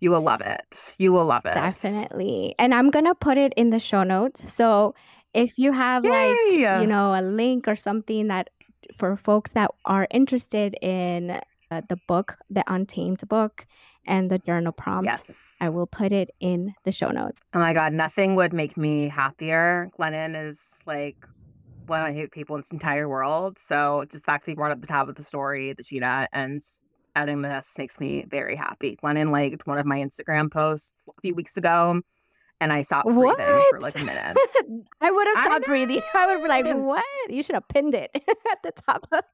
you 0.00 0.10
will 0.10 0.20
love 0.20 0.40
it 0.40 0.90
you 0.98 1.12
will 1.12 1.24
love 1.24 1.44
it 1.44 1.54
definitely 1.54 2.54
and 2.58 2.74
i'm 2.74 2.90
gonna 2.90 3.14
put 3.14 3.36
it 3.36 3.52
in 3.56 3.70
the 3.70 3.78
show 3.78 4.02
notes 4.02 4.40
so 4.52 4.94
if 5.34 5.58
you 5.58 5.72
have 5.72 6.04
Yay! 6.04 6.10
like 6.10 6.80
you 6.80 6.86
know 6.86 7.14
a 7.14 7.22
link 7.22 7.68
or 7.68 7.76
something 7.76 8.28
that 8.28 8.50
for 8.96 9.16
folks 9.16 9.50
that 9.52 9.70
are 9.84 10.06
interested 10.10 10.74
in 10.82 11.40
uh, 11.70 11.82
the 11.88 11.98
book, 12.08 12.36
the 12.50 12.64
Untamed 12.66 13.26
book, 13.28 13.66
and 14.06 14.30
the 14.30 14.38
journal 14.38 14.72
prompt. 14.72 15.06
Yes. 15.06 15.56
I 15.60 15.68
will 15.68 15.86
put 15.86 16.12
it 16.12 16.30
in 16.40 16.74
the 16.84 16.92
show 16.92 17.10
notes. 17.10 17.40
Oh 17.52 17.58
my 17.58 17.74
God, 17.74 17.92
nothing 17.92 18.34
would 18.36 18.52
make 18.52 18.76
me 18.76 19.08
happier. 19.08 19.90
Glennon 19.98 20.48
is 20.48 20.80
like 20.86 21.16
one 21.86 22.00
of 22.00 22.06
my 22.06 22.12
favorite 22.12 22.32
people 22.32 22.56
in 22.56 22.62
this 22.62 22.72
entire 22.72 23.08
world. 23.08 23.58
So 23.58 24.04
just 24.10 24.24
the 24.24 24.30
fact 24.30 24.44
that 24.44 24.52
he 24.52 24.54
brought 24.54 24.72
up 24.72 24.80
the 24.80 24.86
top 24.86 25.08
of 25.08 25.14
the 25.14 25.22
story, 25.22 25.72
the 25.74 25.82
cheetah, 25.82 26.28
and 26.32 26.62
adding 27.18 27.42
this 27.42 27.74
makes 27.76 27.98
me 27.98 28.24
very 28.28 28.54
happy. 28.54 28.96
Glennon 28.96 29.30
liked 29.30 29.66
one 29.66 29.78
of 29.78 29.86
my 29.86 29.98
Instagram 29.98 30.50
posts 30.50 31.02
a 31.08 31.20
few 31.20 31.34
weeks 31.34 31.56
ago 31.56 32.00
and 32.60 32.72
I 32.72 32.82
stopped 32.82 33.08
breathing 33.08 33.22
what? 33.24 33.70
for 33.70 33.80
like 33.80 34.00
a 34.00 34.04
minute. 34.04 34.36
I 35.00 35.10
would 35.10 35.26
have 35.34 35.44
stopped 35.44 35.64
breathing. 35.66 36.02
I 36.14 36.26
would 36.26 36.42
be 36.42 36.48
like, 36.48 36.66
"What? 36.76 37.04
You 37.28 37.42
should 37.42 37.54
have 37.54 37.68
pinned 37.68 37.94
it 37.94 38.10
at 38.14 38.62
the 38.62 38.72
top." 38.86 39.06
Of- 39.12 39.24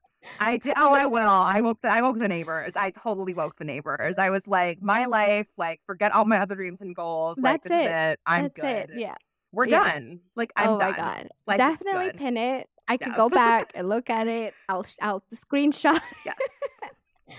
I 0.40 0.56
did. 0.56 0.74
Oh, 0.78 0.94
I 0.94 1.04
will. 1.04 1.28
I 1.28 1.60
woke. 1.60 1.82
The, 1.82 1.88
I 1.88 2.00
woke 2.00 2.18
the 2.18 2.28
neighbors. 2.28 2.74
I 2.76 2.90
totally 2.90 3.34
woke 3.34 3.56
the 3.58 3.64
neighbors. 3.64 4.16
I 4.16 4.30
was 4.30 4.48
like, 4.48 4.80
my 4.80 5.04
life. 5.04 5.46
Like, 5.58 5.80
forget 5.86 6.12
all 6.12 6.24
my 6.24 6.38
other 6.38 6.54
dreams 6.54 6.80
and 6.80 6.96
goals. 6.96 7.36
That's 7.36 7.44
like, 7.44 7.62
this 7.64 7.72
it. 7.72 7.80
is 7.80 8.12
it. 8.12 8.20
I'm 8.26 8.42
That's 8.44 8.54
good. 8.54 8.90
It. 8.96 9.00
Yeah. 9.00 9.14
We're 9.52 9.68
yeah. 9.68 9.92
done. 9.92 10.20
Like, 10.34 10.52
I'm 10.56 10.68
oh 10.70 10.78
done. 10.78 10.90
my 10.92 10.96
god. 10.96 11.28
Life 11.46 11.58
Definitely 11.58 12.12
pin 12.16 12.36
it. 12.38 12.68
I 12.88 12.94
yes. 12.94 13.00
could 13.02 13.16
go 13.16 13.28
back 13.28 13.72
and 13.74 13.88
look 13.88 14.10
at 14.10 14.26
it. 14.26 14.54
I'll 14.68 14.86
I'll 15.00 15.22
screenshot. 15.34 16.00
Yes. 16.24 17.38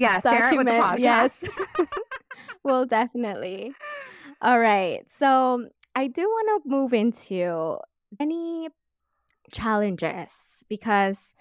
Yeah. 0.00 0.20
Share 0.20 0.52
it 0.52 0.56
with 0.56 0.66
the 0.66 0.72
podcast. 0.72 0.98
Yes. 0.98 1.48
well, 2.64 2.86
definitely. 2.86 3.72
All 4.40 4.58
right. 4.58 5.00
So 5.10 5.68
I 5.94 6.06
do 6.06 6.22
want 6.22 6.62
to 6.62 6.68
move 6.70 6.92
into 6.92 7.78
any 8.20 8.68
challenges 9.52 10.64
because 10.68 11.34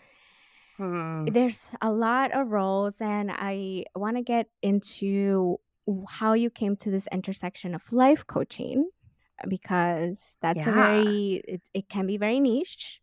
Hmm. 0.78 1.26
there's 1.26 1.64
a 1.82 1.92
lot 1.92 2.32
of 2.34 2.50
roles, 2.50 3.02
and 3.02 3.32
I 3.32 3.86
want 3.96 4.16
to 4.18 4.22
get 4.22 4.46
into 4.62 5.60
how 6.08 6.34
you 6.34 6.52
came 6.52 6.76
to 6.78 6.92
this 6.92 7.08
intersection 7.12 7.74
of 7.74 7.82
life 7.92 8.28
coaching 8.28 8.90
because 9.48 10.36
that's 10.42 10.60
a 10.68 10.72
very 10.72 11.42
it, 11.48 11.62
it 11.74 11.90
can 11.90 12.06
be 12.06 12.18
very 12.18 12.40
niche 12.40 13.02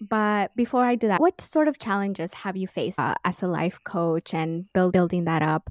But 0.00 0.54
before 0.56 0.84
I 0.84 0.94
do 0.94 1.08
that, 1.08 1.20
what 1.20 1.40
sort 1.40 1.68
of 1.68 1.78
challenges 1.78 2.32
have 2.32 2.56
you 2.56 2.66
faced 2.66 2.98
uh, 2.98 3.14
as 3.24 3.42
a 3.42 3.46
life 3.46 3.78
coach 3.84 4.32
and 4.32 4.70
build, 4.72 4.92
building 4.92 5.24
that 5.24 5.42
up 5.42 5.70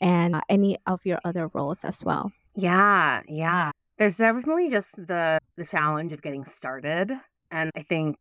and 0.00 0.36
uh, 0.36 0.40
any 0.48 0.78
of 0.86 1.00
your 1.04 1.20
other 1.24 1.48
roles 1.48 1.84
as 1.84 2.04
well? 2.04 2.32
Yeah, 2.54 3.22
yeah. 3.28 3.70
There's 3.98 4.18
definitely 4.18 4.68
just 4.68 4.96
the 4.96 5.38
the 5.56 5.64
challenge 5.64 6.12
of 6.12 6.22
getting 6.22 6.44
started. 6.44 7.12
And 7.50 7.70
I 7.76 7.82
think 7.82 8.16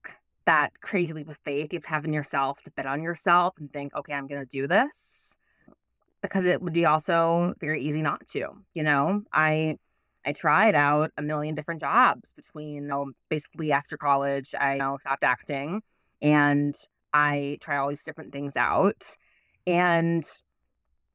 that 0.45 0.79
crazy 0.81 1.13
leap 1.13 1.29
of 1.29 1.37
faith 1.43 1.73
you 1.73 1.77
have 1.77 1.83
to 1.83 1.89
have 1.89 2.05
in 2.05 2.13
yourself 2.13 2.61
to 2.63 2.71
bet 2.71 2.85
on 2.85 3.01
yourself 3.01 3.55
and 3.59 3.71
think, 3.71 3.93
okay, 3.95 4.13
I'm 4.13 4.27
gonna 4.27 4.45
do 4.45 4.67
this. 4.67 5.37
Because 6.21 6.45
it 6.45 6.61
would 6.61 6.73
be 6.73 6.85
also 6.85 7.55
very 7.59 7.81
easy 7.81 8.01
not 8.01 8.25
to. 8.27 8.49
You 8.73 8.83
know, 8.83 9.23
I 9.33 9.77
I 10.25 10.33
tried 10.33 10.75
out 10.75 11.11
a 11.17 11.21
million 11.21 11.55
different 11.55 11.81
jobs 11.81 12.33
between 12.35 12.75
you 12.75 12.81
know, 12.81 13.11
basically 13.29 13.71
after 13.71 13.97
college. 13.97 14.53
I 14.59 14.73
you 14.73 14.79
know, 14.79 14.97
stopped 14.99 15.23
acting 15.23 15.81
and 16.21 16.75
I 17.13 17.57
tried 17.61 17.77
all 17.77 17.89
these 17.89 18.03
different 18.03 18.31
things 18.31 18.55
out. 18.55 19.03
And 19.67 20.23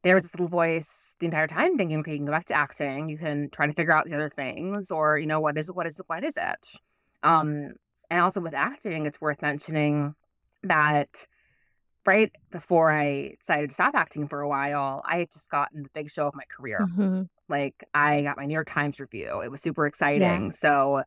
there 0.02 0.14
was 0.14 0.24
this 0.24 0.34
little 0.34 0.48
voice 0.48 1.14
the 1.18 1.26
entire 1.26 1.46
time 1.46 1.76
thinking, 1.76 1.98
okay, 1.98 2.12
you 2.12 2.18
can 2.18 2.26
go 2.26 2.32
back 2.32 2.46
to 2.46 2.54
acting. 2.54 3.08
You 3.08 3.18
can 3.18 3.50
try 3.50 3.66
to 3.66 3.72
figure 3.72 3.92
out 3.92 4.06
the 4.06 4.14
other 4.14 4.30
things, 4.30 4.90
or 4.90 5.18
you 5.18 5.26
know, 5.26 5.40
what 5.40 5.58
is 5.58 5.68
it? 5.68 5.74
What 5.74 5.86
is 5.86 5.98
it? 5.98 6.04
What 6.06 6.24
is 6.24 6.36
it? 6.36 6.68
Um, 7.22 7.72
and 8.10 8.20
also 8.20 8.40
with 8.40 8.54
acting, 8.54 9.06
it's 9.06 9.20
worth 9.20 9.42
mentioning 9.42 10.14
that 10.62 11.26
right 12.06 12.30
before 12.50 12.90
I 12.92 13.36
decided 13.40 13.70
to 13.70 13.74
stop 13.74 13.94
acting 13.94 14.28
for 14.28 14.40
a 14.40 14.48
while, 14.48 15.02
I 15.04 15.18
had 15.18 15.30
just 15.32 15.50
gotten 15.50 15.82
the 15.82 15.88
big 15.94 16.10
show 16.10 16.26
of 16.26 16.34
my 16.34 16.44
career. 16.54 16.80
Mm-hmm. 16.80 17.22
Like 17.48 17.84
I 17.94 18.22
got 18.22 18.36
my 18.36 18.46
New 18.46 18.54
York 18.54 18.68
Times 18.70 18.98
review. 19.00 19.40
It 19.40 19.50
was 19.50 19.60
super 19.62 19.86
exciting. 19.86 20.46
Yeah. 20.46 20.50
So 20.50 21.02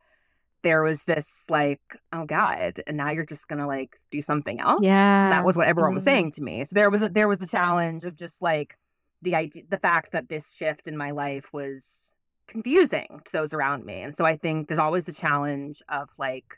there 0.61 0.81
was 0.83 1.03
this 1.05 1.45
like, 1.49 1.81
oh 2.11 2.25
God, 2.25 2.83
and 2.85 2.97
now 2.97 3.11
you're 3.11 3.25
just 3.25 3.47
gonna 3.47 3.67
like 3.67 3.99
do 4.11 4.21
something 4.21 4.59
else. 4.59 4.81
Yeah. 4.83 5.29
That 5.29 5.45
was 5.45 5.55
what 5.55 5.67
everyone 5.67 5.93
was 5.93 6.03
Mhm. 6.03 6.05
saying 6.05 6.31
to 6.33 6.41
me. 6.43 6.65
So 6.65 6.73
there 6.73 6.89
was 6.89 7.01
a, 7.01 7.09
there 7.09 7.27
was 7.27 7.39
the 7.39 7.47
challenge 7.47 8.03
of 8.03 8.15
just 8.15 8.41
like 8.41 8.77
the 9.21 9.35
idea 9.35 9.63
the 9.69 9.77
fact 9.79 10.11
that 10.13 10.27
this 10.29 10.51
shift 10.53 10.87
in 10.87 10.95
my 10.97 11.11
life 11.11 11.51
was 11.53 12.13
confusing 12.47 13.21
to 13.25 13.31
those 13.31 13.53
around 13.53 13.85
me. 13.85 14.01
And 14.01 14.15
so 14.15 14.25
I 14.25 14.35
think 14.37 14.67
there's 14.67 14.79
always 14.79 15.05
the 15.05 15.13
challenge 15.13 15.81
of 15.87 16.09
like 16.17 16.57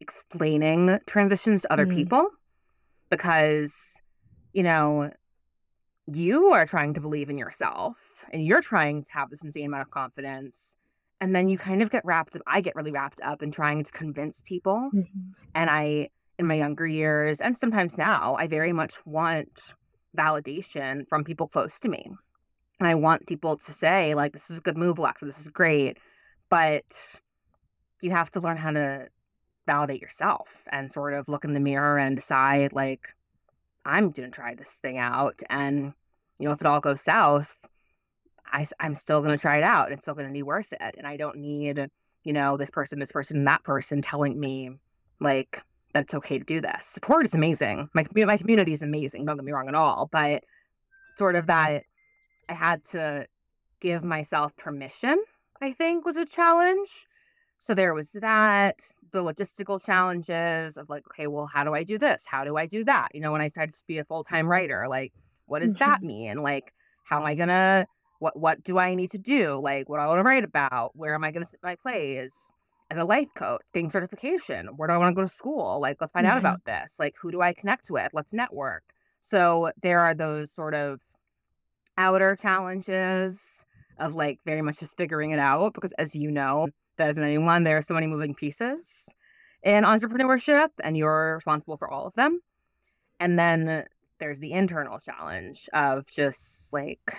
explaining 0.00 0.98
transitions 1.06 1.62
to 1.62 1.72
other 1.72 1.86
Mm. 1.86 1.94
people 1.94 2.28
because 3.10 3.94
you 4.52 4.62
know 4.62 5.10
you 6.06 6.46
are 6.52 6.66
trying 6.66 6.94
to 6.94 7.00
believe 7.00 7.30
in 7.30 7.38
yourself 7.38 7.96
and 8.32 8.44
you're 8.44 8.60
trying 8.60 9.02
to 9.02 9.12
have 9.12 9.28
this 9.30 9.42
insane 9.42 9.66
amount 9.66 9.82
of 9.82 9.90
confidence 9.90 10.76
and 11.20 11.34
then 11.34 11.48
you 11.48 11.58
kind 11.58 11.82
of 11.82 11.90
get 11.90 12.04
wrapped 12.04 12.36
up 12.36 12.42
i 12.46 12.60
get 12.60 12.76
really 12.76 12.92
wrapped 12.92 13.20
up 13.22 13.42
in 13.42 13.50
trying 13.50 13.82
to 13.82 13.90
convince 13.92 14.42
people 14.42 14.90
Mhm. 14.94 15.32
and 15.54 15.70
i 15.70 16.08
in 16.38 16.46
my 16.46 16.54
younger 16.54 16.86
years 16.86 17.40
and 17.40 17.56
sometimes 17.56 17.96
now 17.98 18.36
i 18.38 18.46
very 18.46 18.72
much 18.72 18.94
want 19.06 19.74
validation 20.16 21.06
from 21.08 21.24
people 21.24 21.48
close 21.48 21.80
to 21.80 21.88
me 21.88 22.10
and 22.78 22.88
i 22.88 22.94
want 22.94 23.26
people 23.26 23.56
to 23.56 23.72
say 23.72 24.14
like 24.14 24.32
this 24.32 24.50
is 24.50 24.58
a 24.58 24.60
good 24.60 24.76
move 24.76 24.98
alexa 24.98 25.24
this 25.24 25.40
is 25.40 25.48
great 25.48 25.98
but 26.50 26.84
you 28.00 28.10
have 28.10 28.30
to 28.30 28.40
learn 28.40 28.56
how 28.56 28.70
to 28.70 29.08
validate 29.66 30.00
yourself 30.00 30.64
and 30.70 30.90
sort 30.90 31.14
of 31.14 31.28
look 31.28 31.44
in 31.44 31.54
the 31.54 31.60
mirror 31.60 31.98
and 31.98 32.16
decide 32.16 32.72
like 32.72 33.14
i'm 33.84 34.10
going 34.10 34.30
to 34.30 34.34
try 34.34 34.54
this 34.54 34.78
thing 34.82 34.98
out 34.98 35.42
and 35.50 35.92
you 36.38 36.46
know 36.46 36.52
if 36.52 36.60
it 36.60 36.66
all 36.66 36.80
goes 36.80 37.00
south 37.00 37.58
I, 38.52 38.66
i'm 38.80 38.94
still 38.94 39.20
going 39.20 39.36
to 39.36 39.40
try 39.40 39.58
it 39.58 39.62
out. 39.62 39.92
It's 39.92 40.02
still 40.02 40.14
going 40.14 40.26
to 40.26 40.32
be 40.32 40.42
worth 40.42 40.72
it. 40.72 40.94
And 40.96 41.06
I 41.06 41.16
don't 41.16 41.36
need, 41.36 41.90
you 42.24 42.32
know, 42.32 42.56
this 42.56 42.70
person, 42.70 42.98
this 42.98 43.12
person, 43.12 43.44
that 43.44 43.64
person 43.64 44.00
telling 44.00 44.38
me 44.38 44.70
like 45.20 45.62
that 45.92 46.04
it's 46.04 46.14
okay 46.14 46.38
to 46.38 46.44
do 46.44 46.60
this. 46.60 46.86
Support 46.86 47.26
is 47.26 47.34
amazing. 47.34 47.88
My 47.94 48.06
my 48.14 48.36
community 48.36 48.72
is 48.72 48.82
amazing. 48.82 49.24
Don't 49.24 49.36
get 49.36 49.44
me 49.44 49.52
wrong 49.52 49.68
at 49.68 49.74
all. 49.74 50.08
But 50.10 50.44
sort 51.16 51.36
of 51.36 51.46
that 51.46 51.82
I 52.48 52.54
had 52.54 52.84
to 52.86 53.26
give 53.80 54.04
myself 54.04 54.56
permission. 54.56 55.22
I 55.60 55.72
think 55.72 56.04
was 56.04 56.16
a 56.16 56.26
challenge. 56.26 57.06
So 57.58 57.72
there 57.72 57.94
was 57.94 58.12
that, 58.12 58.82
the 59.16 59.22
logistical 59.24 59.84
challenges 59.84 60.76
of 60.76 60.88
like, 60.90 61.06
okay, 61.08 61.26
well, 61.26 61.46
how 61.46 61.64
do 61.64 61.74
I 61.74 61.82
do 61.84 61.98
this? 61.98 62.24
How 62.26 62.44
do 62.44 62.56
I 62.56 62.66
do 62.66 62.84
that? 62.84 63.08
You 63.14 63.20
know, 63.20 63.32
when 63.32 63.40
I 63.40 63.48
started 63.48 63.74
to 63.74 63.84
be 63.86 63.98
a 63.98 64.04
full 64.04 64.24
time 64.24 64.46
writer, 64.48 64.86
like, 64.88 65.12
what 65.46 65.60
does 65.60 65.76
that 65.76 66.02
mean? 66.02 66.38
Like, 66.38 66.72
how 67.04 67.18
am 67.20 67.26
I 67.26 67.34
gonna 67.34 67.86
what 68.18 68.38
what 68.38 68.62
do 68.64 68.78
I 68.78 68.94
need 68.94 69.10
to 69.12 69.18
do? 69.18 69.56
Like 69.58 69.88
what 69.88 69.98
do 69.98 70.02
I 70.02 70.06
want 70.06 70.18
to 70.18 70.24
write 70.24 70.44
about? 70.44 70.96
Where 70.96 71.14
am 71.14 71.24
I 71.24 71.30
to 71.32 71.44
sit 71.44 71.60
my 71.62 71.76
plays? 71.76 72.50
As 72.90 72.98
a 72.98 73.04
life 73.04 73.28
coach, 73.36 73.62
getting 73.74 73.90
certification. 73.90 74.68
Where 74.76 74.86
do 74.88 74.94
I 74.94 74.98
want 74.98 75.10
to 75.10 75.14
go 75.14 75.22
to 75.26 75.28
school? 75.32 75.80
Like 75.80 75.96
let's 76.00 76.12
find 76.12 76.26
out 76.26 76.38
Mhm. 76.38 76.38
about 76.38 76.64
this. 76.64 76.96
Like 76.98 77.14
who 77.20 77.30
do 77.32 77.40
I 77.42 77.52
connect 77.52 77.90
with? 77.90 78.10
Let's 78.12 78.32
network. 78.32 78.84
So 79.20 79.72
there 79.82 80.00
are 80.00 80.14
those 80.14 80.52
sort 80.52 80.74
of 80.74 81.00
outer 81.96 82.36
challenges 82.36 83.64
of 83.98 84.14
like 84.14 84.40
very 84.44 84.62
much 84.62 84.80
just 84.80 84.96
figuring 84.96 85.30
it 85.30 85.38
out 85.38 85.74
because 85.74 85.92
as 85.92 86.14
you 86.14 86.30
know, 86.30 86.68
than 86.96 87.22
anyone, 87.22 87.64
there 87.64 87.78
are 87.78 87.82
so 87.82 87.94
many 87.94 88.06
moving 88.06 88.34
pieces 88.34 89.08
in 89.62 89.84
entrepreneurship 89.84 90.68
and 90.82 90.96
you're 90.96 91.34
responsible 91.36 91.76
for 91.76 91.90
all 91.90 92.06
of 92.06 92.14
them. 92.14 92.40
And 93.20 93.38
then 93.38 93.84
there's 94.18 94.38
the 94.38 94.52
internal 94.52 94.98
challenge 94.98 95.68
of 95.72 96.06
just 96.10 96.72
like 96.72 97.18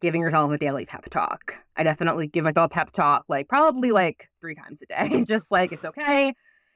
giving 0.00 0.20
yourself 0.20 0.50
a 0.52 0.58
daily 0.58 0.86
pep 0.86 1.08
talk. 1.10 1.54
I 1.76 1.82
definitely 1.82 2.26
give 2.26 2.44
myself 2.44 2.70
a 2.70 2.74
pep 2.74 2.90
talk 2.92 3.24
like 3.28 3.48
probably 3.48 3.90
like 3.90 4.28
three 4.40 4.54
times 4.54 4.82
a 4.82 4.86
day. 4.86 5.24
Just 5.26 5.50
like 5.50 5.72
it's 5.72 5.84
okay. 5.84 6.34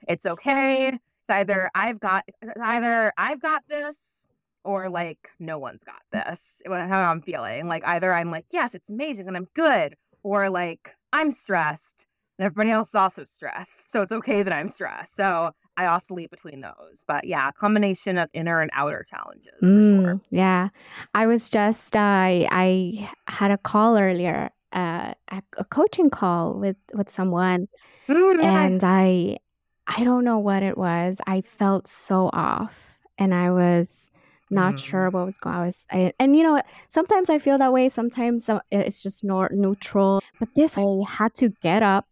It's 0.08 0.26
okay. 0.26 0.88
It's 0.88 1.00
either 1.28 1.70
I've 1.74 2.00
got 2.00 2.24
either 2.61 3.12
I've 3.18 3.42
got 3.42 3.64
this 3.68 4.26
or 4.64 4.88
like 4.88 5.30
no 5.38 5.58
one's 5.58 5.84
got 5.84 6.02
this. 6.11 6.62
How 6.66 7.11
I'm 7.11 7.20
feeling. 7.20 7.68
Like 7.68 7.87
either 7.87 8.12
I'm 8.12 8.30
like, 8.30 8.46
yes, 8.50 8.74
it's 8.74 8.90
amazing 8.90 9.28
and 9.28 9.37
I'm 9.37 9.48
good, 9.54 9.94
or 10.22 10.48
like 10.48 10.94
I'm 11.12 11.33
stressed 11.33 12.07
and 12.38 12.47
everybody 12.47 12.71
else 12.71 12.88
is 12.88 12.94
also 12.94 13.25
stressed. 13.25 13.90
So 13.90 14.03
it's 14.03 14.12
okay 14.12 14.42
that 14.42 14.53
I'm 14.53 14.68
stressed. 14.68 15.16
So 15.16 15.51
I 15.77 15.87
oscillate 15.87 16.31
between 16.31 16.61
those. 16.61 17.05
But 17.07 17.25
yeah, 17.25 17.49
a 17.49 17.53
combination 17.53 18.18
of 18.18 18.29
inner 18.33 18.61
and 18.61 18.71
outer 18.75 19.05
challenges 19.09 19.53
for 19.61 19.66
sure. 19.66 20.14
Mm, 20.14 20.21
yeah. 20.31 20.68
I 21.14 21.27
was 21.27 21.49
just 21.49 21.97
I 21.97 22.49
I 22.51 23.11
had 23.27 23.51
a 23.51 23.59
call 23.59 23.99
earlier, 23.99 24.51
uh, 24.73 25.14
a, 25.31 25.42
a 25.57 25.64
coaching 25.64 26.11
call 26.11 26.55
with 26.55 26.77
with 26.94 27.11
someone, 27.11 27.68
Mm, 28.09 28.42
yeah. 28.42 28.64
and 28.66 28.85
I 28.85 29.38
I 29.87 30.05
don't 30.05 30.25
know 30.25 30.38
what 30.38 30.62
it 30.62 30.77
was. 30.79 31.18
I 31.27 31.40
felt 31.40 31.88
so 31.88 32.31
off, 32.33 32.75
and 33.18 33.35
I 33.35 33.51
was 33.51 34.11
not 34.50 34.74
Mm. 34.74 34.78
sure 34.78 35.11
what 35.11 35.26
was 35.26 35.38
going. 35.38 35.56
I 35.56 35.66
was, 35.66 35.84
I, 35.90 36.12
and 36.18 36.37
you 36.37 36.42
know, 36.42 36.61
sometimes 36.88 37.28
I 37.30 37.38
feel 37.38 37.58
that 37.58 37.72
way. 37.72 37.88
Sometimes 37.88 38.48
uh, 38.48 38.61
it's 38.70 39.02
just 39.02 39.24
nor 39.24 39.50
neutral. 39.52 40.20
But 40.38 40.54
this, 40.54 40.76
I 40.78 40.84
had 41.06 41.34
to 41.34 41.50
get 41.62 41.82
up 41.82 42.06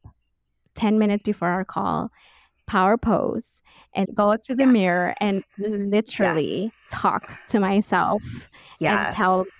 ten 0.74 0.98
minutes 0.98 1.22
before 1.22 1.48
our 1.48 1.64
call, 1.64 2.10
power 2.66 2.96
pose, 2.98 3.62
and 3.94 4.08
go 4.14 4.36
to 4.36 4.54
the 4.54 4.66
mirror 4.66 5.14
and 5.20 5.42
literally 5.58 6.64
Yes. 6.64 6.86
talk 6.90 7.38
to 7.48 7.60
myself 7.60 8.22
and 8.82 9.14
tell 9.16 9.46
Yes. 9.46 9.50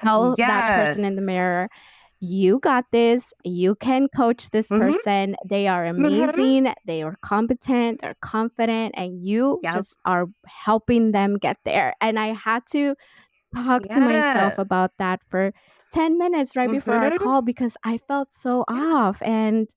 tell 0.00 0.34
that 0.36 0.64
person 0.74 1.04
in 1.04 1.16
the 1.16 1.22
mirror 1.22 1.68
Yes. 1.72 1.80
You 2.20 2.58
got 2.60 2.84
this. 2.92 3.32
You 3.44 3.74
can 3.76 4.08
coach 4.16 4.50
this 4.50 4.68
Mhm. 4.68 4.80
person. 4.80 5.36
They 5.44 5.68
are 5.68 5.84
Mhm. 5.84 5.98
amazing. 5.98 6.74
They 6.84 7.02
are 7.02 7.16
competent. 7.22 8.00
They're 8.00 8.16
confident. 8.22 8.94
And 8.96 9.24
you 9.24 9.60
just 9.72 9.94
are 10.04 10.26
helping 10.46 11.12
them 11.12 11.38
get 11.38 11.58
there. 11.64 11.94
And 12.00 12.18
i 12.18 12.28
had 12.32 12.62
to 12.72 12.94
talk 13.54 13.82
to 13.88 14.00
myself 14.00 14.58
about 14.58 14.90
that 14.98 15.20
for 15.30 15.52
10 15.92 16.18
minutes 16.18 16.56
right 16.56 16.70
before 16.70 16.96
our 16.96 17.10
Mhm. 17.10 17.18
call 17.18 17.42
because 17.42 17.76
i 17.84 17.98
felt 17.98 18.32
so 18.34 18.64
off. 18.68 19.22
And 19.22 19.68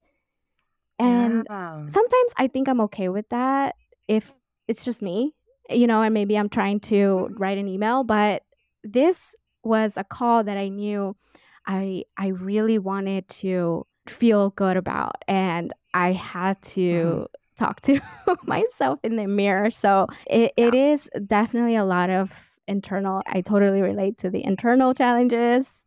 and 0.99 1.47
Yeah. 1.49 1.87
sometimes 1.91 2.31
I 2.37 2.47
think 2.47 2.67
I'm 2.67 2.81
okay 2.81 3.09
with 3.09 3.27
that 3.29 3.75
if 4.07 4.31
it's 4.67 4.85
just 4.85 5.01
me, 5.01 5.33
you 5.69 5.87
know, 5.87 6.01
and 6.01 6.13
maybe 6.13 6.37
I'm 6.37 6.49
trying 6.49 6.79
to 6.81 7.29
write 7.37 7.57
an 7.57 7.67
email, 7.67 8.03
but 8.03 8.43
this 8.83 9.35
was 9.63 9.93
a 9.97 10.03
call 10.03 10.43
that 10.43 10.57
I 10.57 10.67
knew 10.69 11.15
I 11.67 12.03
I 12.17 12.27
really 12.29 12.77
wanted 12.79 13.27
to 13.43 13.85
feel 14.07 14.49
good 14.51 14.77
about 14.77 15.15
and 15.27 15.73
I 15.93 16.11
had 16.13 16.61
to 16.63 17.27
talk 17.55 17.81
to 17.81 17.99
myself 18.43 18.99
in 19.03 19.15
the 19.15 19.27
mirror. 19.27 19.69
So 19.71 20.07
it, 20.27 20.53
it 20.57 20.73
is 20.73 21.07
definitely 21.27 21.75
a 21.75 21.85
lot 21.85 22.09
of 22.09 22.31
internal 22.67 23.21
I 23.27 23.41
totally 23.41 23.81
relate 23.81 24.17
to 24.19 24.29
the 24.29 24.43
internal 24.43 24.93
challenges 24.93 25.81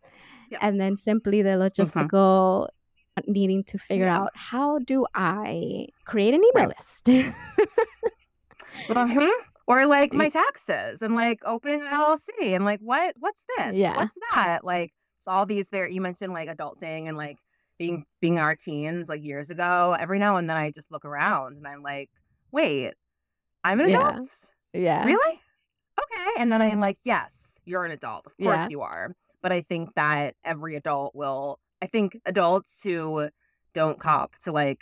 Yeah. 0.51 0.59
and 0.61 0.81
then 0.81 0.97
simply 0.97 1.43
the 1.43 1.51
logistical 1.51 2.69
needing 3.27 3.65
to 3.65 3.79
figure 3.79 4.07
Yeah. 4.07 4.19
out 4.23 4.31
how 4.35 4.79
do 4.81 5.07
I 5.15 5.87
create 6.05 6.35
an 6.35 6.43
email 6.45 6.69
Right. 6.69 6.77
list. 6.79 7.07
Mhm. 8.89 9.31
Or 9.67 9.87
like 9.87 10.13
my 10.13 10.29
taxes 10.29 11.01
and 11.01 11.15
like 11.15 11.41
opening 11.47 11.81
an 11.81 11.87
LLC 11.87 12.55
and 12.55 12.65
like 12.67 12.81
what 12.81 13.15
what's 13.19 13.45
this? 13.57 13.77
Yeah. 13.77 13.97
What's 13.97 14.17
that? 14.35 14.63
Like 14.63 14.93
so 15.25 15.33
all 15.33 15.47
these 15.47 15.71
very 15.71 15.95
you 15.95 16.01
mentioned 16.01 16.33
like 16.33 16.49
adulting 16.49 17.09
and 17.09 17.17
like 17.17 17.39
being 17.79 18.05
being 18.21 18.39
our 18.39 18.55
teens 18.55 19.09
like 19.09 19.25
years 19.25 19.51
ago. 19.51 19.97
Every 19.99 20.19
now 20.19 20.37
and 20.37 20.49
then 20.49 20.57
I 20.57 20.71
just 20.71 20.93
look 20.93 21.05
around 21.05 21.57
and 21.57 21.67
I'm 21.67 21.83
like, 21.83 22.11
wait, 22.53 22.93
I'm 23.65 23.81
an 23.81 23.89
Yeah. 23.89 24.11
adult? 24.11 24.29
Yeah. 24.73 25.05
Really? 25.05 25.41
Okay. 26.01 26.31
And 26.39 26.53
then 26.53 26.61
I'm 26.63 26.81
like, 26.81 26.99
yes, 27.05 27.59
you're 27.65 27.85
an 27.85 27.91
adult. 27.91 28.27
Of 28.27 28.37
course 28.37 28.61
Yeah. 28.63 28.69
you 28.71 28.83
are. 28.83 29.15
But 29.43 29.53
I 29.53 29.63
think 29.63 29.95
that 29.95 30.35
every 30.45 30.77
adult 30.77 31.15
will, 31.15 31.59
I 31.83 31.87
think 31.87 32.19
adults 32.27 32.81
who 32.83 33.29
don't 33.75 33.99
cop 33.99 34.37
to 34.45 34.53
like 34.53 34.81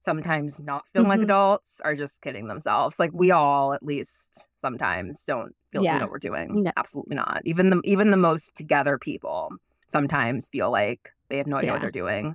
sometimes 0.00 0.60
not 0.60 0.84
feeling 0.92 1.08
like 1.08 1.20
Mhm. 1.20 1.24
adults 1.24 1.80
are 1.84 1.94
just 1.94 2.22
kidding 2.22 2.46
themselves. 2.48 2.98
Like 2.98 3.10
we 3.12 3.30
all, 3.32 3.74
at 3.74 3.82
least 3.82 4.46
sometimes, 4.56 5.24
don't 5.26 5.54
feel 5.72 5.82
we 5.82 5.88
know 5.88 5.98
what 6.00 6.10
we're 6.10 6.18
doing. 6.18 6.62
No. 6.62 6.72
Absolutely 6.76 7.16
not. 7.16 7.42
Even 7.44 7.68
the 7.70 7.80
even 7.84 8.10
the 8.10 8.16
most 8.16 8.54
together 8.54 8.98
people 8.98 9.50
sometimes 9.90 10.48
feel 10.48 10.70
like 10.70 11.10
they 11.28 11.36
have 11.38 11.46
no 11.46 11.56
idea 11.56 11.72
what 11.72 11.80
they're 11.80 11.90
doing. 11.90 12.34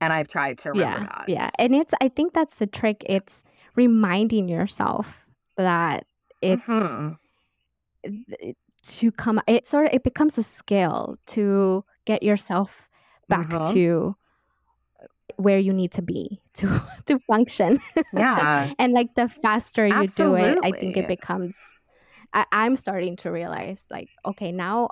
And 0.00 0.12
I've 0.12 0.28
tried 0.28 0.58
to 0.58 0.70
remember 0.70 1.00
Yeah. 1.00 1.06
that. 1.06 1.24
Yeah. 1.28 1.50
And 1.58 1.74
it's 1.74 1.92
I 2.00 2.08
think 2.08 2.32
that's 2.32 2.56
the 2.56 2.66
trick. 2.66 3.04
It's 3.08 3.42
reminding 3.76 4.48
yourself 4.48 5.20
that 5.56 6.06
it's 6.40 6.62
Mhm. 6.64 7.16
to 8.84 9.12
come 9.12 9.40
it 9.46 9.66
sort 9.66 9.86
of 9.86 9.92
it 9.92 10.02
becomes 10.02 10.36
a 10.38 10.42
skill 10.42 11.16
to 11.26 11.84
get 12.04 12.22
yourself 12.22 12.88
back 13.28 13.48
Mhm. 13.48 13.72
to 13.74 14.16
where 15.36 15.58
you 15.58 15.72
need 15.72 15.92
to 15.92 16.02
be 16.02 16.42
to 16.54 16.82
to 17.06 17.18
function 17.20 17.80
Yeah. 18.12 18.72
and 18.78 18.92
like 18.92 19.14
the 19.14 19.28
faster 19.28 19.86
you 19.86 20.08
do 20.08 20.34
it 20.34 20.58
i 20.62 20.72
think 20.72 20.96
it 20.96 21.06
becomes 21.08 21.54
I, 22.34 22.44
i'm 22.52 22.76
starting 22.76 23.16
to 23.18 23.30
realize 23.30 23.78
like 23.90 24.08
okay 24.26 24.50
now 24.52 24.90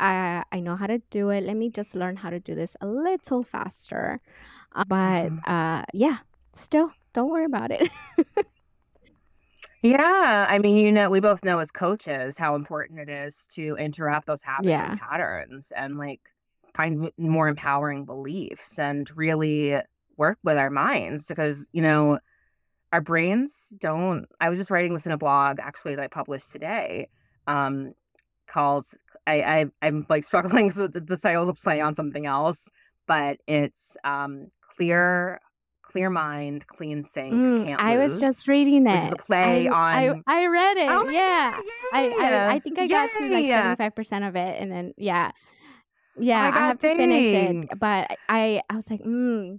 I, 0.00 0.42
I 0.52 0.60
know 0.60 0.76
how 0.76 0.86
to 0.86 0.98
do 1.10 1.30
it. 1.30 1.42
Let 1.44 1.56
me 1.56 1.70
just 1.70 1.94
learn 1.94 2.16
how 2.16 2.30
to 2.30 2.40
do 2.40 2.54
this 2.54 2.76
a 2.80 2.86
little 2.86 3.42
faster. 3.42 4.20
Uh, 4.74 4.84
but 4.84 5.32
Mhm. 5.32 5.40
uh, 5.46 5.84
yeah, 5.92 6.18
still, 6.52 6.92
don't 7.12 7.30
worry 7.30 7.44
about 7.44 7.70
it. 7.70 7.90
Yeah, 9.82 10.46
I 10.48 10.58
mean, 10.58 10.76
you 10.76 10.92
know, 10.92 11.08
we 11.08 11.20
both 11.20 11.42
know 11.42 11.58
as 11.58 11.70
coaches 11.70 12.36
how 12.36 12.54
important 12.54 13.00
it 13.00 13.08
is 13.08 13.46
to 13.52 13.76
interrupt 13.76 14.26
those 14.26 14.42
habits 14.42 14.68
Yeah. 14.68 14.90
and 14.90 15.00
patterns 15.00 15.72
and 15.74 15.96
like 15.96 16.20
find 16.74 17.10
more 17.16 17.48
empowering 17.48 18.04
beliefs 18.04 18.78
and 18.78 19.10
really 19.16 19.76
work 20.16 20.38
with 20.44 20.58
our 20.58 20.70
minds 20.70 21.26
because, 21.26 21.68
you 21.72 21.80
know, 21.82 22.18
our 22.92 23.00
brains 23.00 23.72
don't. 23.78 24.26
I 24.40 24.50
was 24.50 24.58
just 24.58 24.70
writing 24.70 24.92
this 24.94 25.06
in 25.06 25.12
a 25.12 25.18
blog 25.18 25.60
actually 25.60 25.94
that 25.94 26.02
I 26.04 26.08
published 26.08 26.50
today 26.52 27.08
um, 27.46 27.94
called, 28.48 28.86
I, 29.30 29.60
I, 29.60 29.66
I'm 29.82 30.06
like 30.08 30.24
struggling 30.24 30.66
with 30.76 30.92
the, 30.92 31.00
the 31.00 31.16
title 31.16 31.46
to 31.46 31.54
play 31.54 31.80
on 31.80 31.94
something 31.94 32.26
else, 32.26 32.68
but 33.06 33.38
it's 33.46 33.96
um, 34.04 34.48
Clear. 34.76 35.40
Clear 35.82 36.08
mind, 36.08 36.64
clean 36.68 37.02
sink, 37.02 37.34
Mm, 37.34 37.66
can't 37.66 37.82
I 37.82 37.96
lose. 37.96 38.12
was 38.12 38.20
just 38.20 38.46
reading 38.46 38.86
it. 38.86 39.12
a 39.12 39.16
play 39.16 39.66
I, 39.68 40.06
on- 40.06 40.24
I, 40.28 40.42
I 40.42 40.46
read 40.46 40.76
it. 40.76 40.88
Oh 40.88 41.10
yeah. 41.10 41.50
God, 41.52 41.64
I, 41.92 42.06
I! 42.06 42.54
I 42.54 42.58
think 42.60 42.78
I 42.78 42.86
got 42.86 43.10
to 43.10 43.28
like 43.28 43.46
seventy 43.48 43.76
five 43.76 43.96
percent 43.96 44.24
of 44.24 44.36
it, 44.36 44.62
and 44.62 44.70
then 44.70 44.94
yeah, 44.96 45.32
yeah, 46.16 46.50
I 46.54 46.60
have 46.60 46.78
to 46.78 46.96
finish 46.96 47.34
it. 47.34 47.78
But 47.80 48.18
I 48.28 48.62
I 48.70 48.76
was 48.76 48.88
like, 48.88 49.02
mm, 49.02 49.58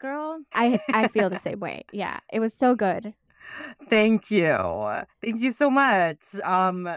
girl, 0.00 0.40
I 0.52 0.80
I 0.92 1.06
feel 1.08 1.30
the 1.30 1.38
same 1.38 1.60
way. 1.60 1.84
Yeah, 1.92 2.18
it 2.32 2.40
was 2.40 2.54
so 2.54 2.74
good. 2.74 3.14
Thank 3.88 4.30
you. 4.30 4.56
Thank 5.22 5.40
you 5.40 5.52
so 5.52 5.70
much. 5.70 6.34
Um, 6.42 6.88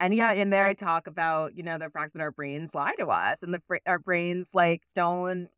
and 0.00 0.14
yeah, 0.14 0.32
in 0.32 0.50
there 0.50 0.64
I 0.64 0.74
talk 0.74 1.06
about, 1.06 1.56
you 1.56 1.62
know, 1.62 1.78
the 1.78 1.90
fact 1.90 2.12
that 2.14 2.22
our 2.22 2.30
brains 2.30 2.74
lie 2.74 2.94
to 2.98 3.06
us 3.08 3.42
and 3.42 3.52
the 3.54 3.60
our 3.86 3.98
brains 3.98 4.50
like 4.54 4.82
don't 4.94 5.48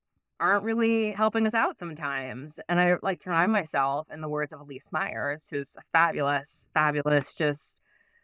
aren't 0.40 0.64
really 0.64 1.12
helping 1.12 1.46
us 1.46 1.54
out 1.54 1.78
sometimes. 1.78 2.58
And 2.68 2.80
I 2.80 2.96
like 3.02 3.20
to 3.20 3.30
remind 3.30 3.46
mm-hmm. 3.46 3.52
myself 3.52 4.08
in 4.12 4.20
the 4.22 4.28
words 4.28 4.52
of 4.52 4.60
Elyse 4.60 4.90
Myers, 4.90 5.46
who's 5.50 5.76
a 5.76 5.82
fabulous, 5.92 6.68
fabulous, 6.72 7.34
just 7.34 7.82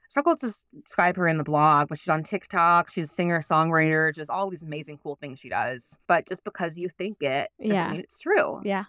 struggle 0.08 0.36
to 0.36 0.52
describe 0.82 1.16
her 1.16 1.28
in 1.28 1.36
the 1.36 1.44
blog, 1.44 1.88
but 1.88 1.98
she's 1.98 2.08
on 2.08 2.22
TikTok, 2.22 2.90
she's 2.90 3.10
a 3.10 3.14
singer, 3.14 3.40
songwriter, 3.40 4.14
just 4.14 4.30
all 4.30 4.48
these 4.48 4.62
amazing 4.62 4.98
cool 5.02 5.16
things 5.16 5.38
she 5.38 5.50
does. 5.50 5.98
But 6.06 6.26
just 6.26 6.42
because 6.44 6.78
you 6.78 6.88
think 6.88 7.22
it 7.22 7.50
doesn't 7.60 7.74
Yeah. 7.74 7.90
mean 7.90 8.00
it's 8.00 8.18
true. 8.18 8.60
Yeah, 8.64 8.84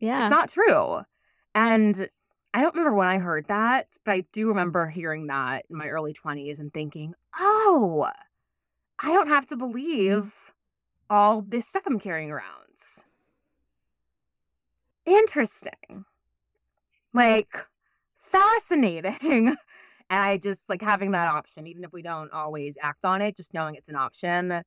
yeah, 0.00 0.22
It's 0.22 0.30
not 0.30 0.48
true. 0.48 1.02
And 1.54 2.08
I 2.54 2.60
don't 2.60 2.74
remember 2.74 2.94
when 2.96 3.08
I 3.08 3.18
heard 3.18 3.48
that, 3.48 3.88
but 4.04 4.12
I 4.12 4.24
do 4.32 4.46
remember 4.46 4.86
hearing 4.86 5.26
that 5.26 5.66
in 5.68 5.76
my 5.76 5.88
early 5.88 6.14
20s 6.14 6.60
and 6.60 6.72
thinking, 6.72 7.12
oh, 7.36 8.08
I 9.00 9.12
don't 9.12 9.26
have 9.26 9.48
to 9.48 9.56
mm. 9.56 9.58
believe 9.58 10.32
all 11.10 11.42
this 11.42 11.66
stuff 11.68 11.82
I'm 11.84 11.98
carrying 11.98 12.30
around. 12.30 12.44
Interesting. 15.04 16.04
Like, 17.12 17.52
fascinating. 18.22 19.56
And 20.10 20.20
I 20.20 20.36
just 20.36 20.68
like 20.68 20.82
having 20.82 21.12
that 21.12 21.28
option, 21.28 21.66
even 21.66 21.82
if 21.82 21.90
we 21.90 22.02
don't 22.02 22.30
always 22.30 22.76
act 22.80 23.06
on 23.06 23.22
it, 23.22 23.38
just 23.38 23.54
knowing 23.54 23.74
it's 23.74 23.88
an 23.88 23.96
option 23.96 24.62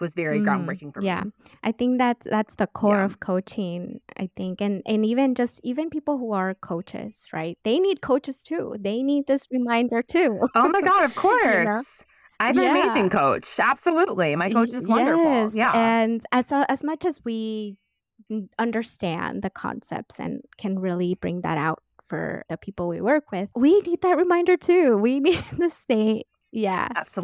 was 0.00 0.14
very 0.14 0.40
Mm, 0.40 0.46
groundbreaking 0.46 0.92
for 0.94 1.02
yeah. 1.02 1.24
me. 1.24 1.30
Yeah. 1.36 1.56
I 1.62 1.72
think 1.72 1.98
that's 1.98 2.26
that's 2.28 2.54
the 2.56 2.66
core 2.66 2.98
Yeah. 2.98 3.04
of 3.06 3.20
coaching. 3.20 4.00
I 4.16 4.28
think, 4.36 4.60
and 4.60 4.82
and 4.86 5.04
even 5.06 5.34
just 5.34 5.60
even 5.62 5.90
people 5.90 6.18
who 6.18 6.32
are 6.32 6.54
coaches, 6.54 7.26
right? 7.32 7.58
They 7.64 7.78
need 7.78 8.00
coaches 8.02 8.42
too. 8.42 8.76
They 8.78 9.02
need 9.02 9.26
this 9.26 9.46
reminder 9.50 10.02
too. 10.02 10.40
Oh 10.54 10.68
my 10.68 10.80
God, 10.80 11.04
of 11.04 11.14
know? 11.16 11.22
course. 11.22 12.04
I 12.40 12.46
have 12.46 12.56
an 12.56 12.62
Yeah. 12.64 12.70
amazing 12.78 13.10
coach. 13.10 13.58
Absolutely. 13.58 14.36
My 14.36 14.50
coach 14.50 14.72
is 14.72 14.86
wonderful. 14.86 15.24
Yes, 15.24 15.54
Yeah. 15.54 15.72
and 15.74 16.24
as 16.32 16.46
as 16.50 16.84
much 16.84 17.04
as 17.04 17.18
we 17.24 17.76
understand 18.58 19.42
the 19.42 19.50
concepts 19.50 20.16
and 20.18 20.40
can 20.58 20.78
really 20.78 21.14
bring 21.14 21.40
that 21.42 21.58
out 21.58 21.82
for 22.08 22.44
the 22.48 22.56
people 22.56 22.88
we 22.88 23.00
work 23.00 23.30
with, 23.32 23.48
we 23.54 23.80
need 23.82 24.00
that 24.02 24.16
reminder 24.16 24.56
too. 24.56 24.96
We 24.96 25.20
need 25.26 25.42
to 25.58 25.70
stay, 25.70 26.24
yeah. 26.52 26.88
So 27.08 27.20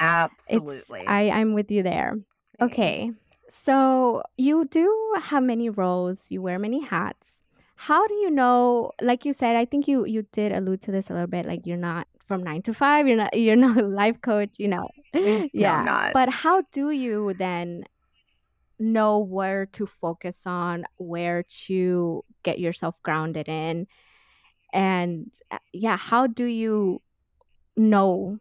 Absolutely. 0.00 1.00
it's 1.00 1.08
I 1.08 1.30
I'm 1.30 1.54
with 1.54 1.70
you 1.70 1.82
there. 1.82 2.16
Okay, 2.60 3.10
so 3.50 4.22
you 4.36 4.64
do 4.66 5.14
have 5.20 5.42
many 5.42 5.70
roles. 5.70 6.26
You 6.28 6.42
wear 6.42 6.58
many 6.58 6.84
hats. 6.84 7.40
How 7.76 8.06
do 8.06 8.14
you 8.14 8.30
know? 8.30 8.92
Like 9.00 9.24
you 9.24 9.32
said, 9.32 9.56
I 9.56 9.64
think 9.64 9.86
you 9.88 10.04
you 10.06 10.26
did 10.32 10.52
allude 10.52 10.82
to 10.82 10.92
this 10.92 11.10
a 11.10 11.12
little 11.12 11.28
bit. 11.28 11.46
Like 11.46 11.66
you're 11.66 11.76
not 11.76 12.08
from 12.26 12.42
nine 12.42 12.62
to 12.62 12.74
five. 12.74 13.06
You're 13.06 13.16
not 13.16 13.38
you're 13.38 13.56
not 13.68 13.78
a 13.78 13.86
life 13.86 14.20
coach. 14.20 14.50
You 14.58 14.68
know, 14.68 14.88
No, 15.14 15.48
yeah. 15.52 16.10
But 16.12 16.28
how 16.28 16.62
do 16.72 16.90
you 16.90 17.34
then 17.38 17.84
know 18.78 19.18
where 19.18 19.66
to 19.66 19.86
focus 19.86 20.42
on, 20.46 20.84
where 20.96 21.44
to 21.66 22.24
get 22.42 22.58
yourself 22.58 22.96
grounded 23.02 23.48
in? 23.48 23.86
And 24.72 25.30
uh, 25.50 25.58
yeah, 25.72 25.96
how 25.96 26.26
do 26.26 26.44
you 26.44 27.00
know 27.76 28.38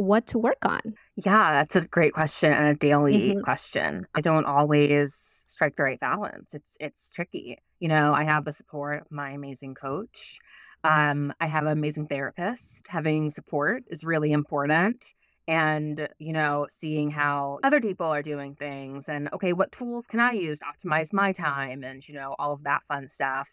what 0.00 0.26
to 0.28 0.38
work 0.38 0.64
on? 0.64 0.98
Yeah, 1.16 1.52
that's 1.52 1.76
a 1.76 1.86
great 1.86 2.14
question 2.14 2.52
and 2.52 2.68
a 2.68 2.74
daily 2.74 3.34
Mhm. 3.34 3.44
question. 3.44 4.06
I 4.14 4.20
don't 4.20 4.46
always 4.46 5.14
strike 5.46 5.76
the 5.76 5.82
right 5.82 6.00
balance. 6.00 6.54
It's 6.54 6.76
it's 6.80 7.10
tricky. 7.10 7.58
You 7.80 7.88
know, 7.88 8.14
I 8.14 8.24
have 8.24 8.44
the 8.44 8.52
support 8.52 9.02
of 9.02 9.10
my 9.10 9.30
amazing 9.30 9.74
coach. 9.74 10.38
Um, 10.84 11.32
I 11.40 11.46
have 11.46 11.64
an 11.64 11.72
amazing 11.72 12.06
therapist. 12.06 12.86
Having 12.88 13.30
support 13.30 13.84
is 13.88 14.04
really 14.04 14.32
important. 14.32 15.04
And, 15.48 16.08
you 16.18 16.32
know, 16.32 16.68
seeing 16.70 17.10
how 17.10 17.58
other 17.64 17.80
people 17.80 18.06
are 18.06 18.22
doing 18.22 18.54
things 18.54 19.08
and 19.08 19.28
okay, 19.32 19.52
what 19.52 19.72
tools 19.72 20.06
can 20.06 20.20
I 20.20 20.32
use 20.32 20.60
to 20.60 20.64
optimize 20.66 21.12
my 21.12 21.32
time 21.32 21.82
and, 21.82 22.06
you 22.08 22.14
know, 22.14 22.36
all 22.38 22.52
of 22.52 22.62
that 22.64 22.82
fun 22.88 23.08
stuff. 23.08 23.50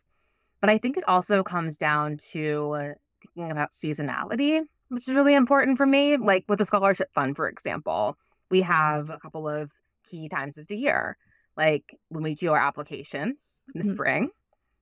But 0.61 0.69
I 0.69 0.77
think 0.77 0.97
it 0.97 1.07
also 1.07 1.43
comes 1.43 1.77
down 1.77 2.17
to 2.31 2.71
uh, 2.71 2.93
thinking 3.21 3.51
about 3.51 3.71
seasonality, 3.73 4.63
which 4.89 5.07
is 5.07 5.13
really 5.13 5.33
important 5.35 5.77
for 5.77 5.85
me. 5.85 6.17
Like 6.17 6.45
with 6.47 6.59
the 6.59 6.65
scholarship 6.65 7.13
fund, 7.13 7.35
for 7.35 7.47
example, 7.47 8.17
we 8.49 8.61
have 8.61 9.09
a 9.09 9.19
couple 9.19 9.47
of 9.47 9.71
key 10.09 10.29
times 10.29 10.57
of 10.57 10.67
the 10.67 10.77
year, 10.77 11.17
like 11.55 11.97
when 12.09 12.23
we 12.23 12.35
do 12.35 12.51
our 12.51 12.59
applications 12.59 13.61
in 13.73 13.81
the 13.81 13.87
Mhm. 13.87 13.91
spring, 13.91 14.29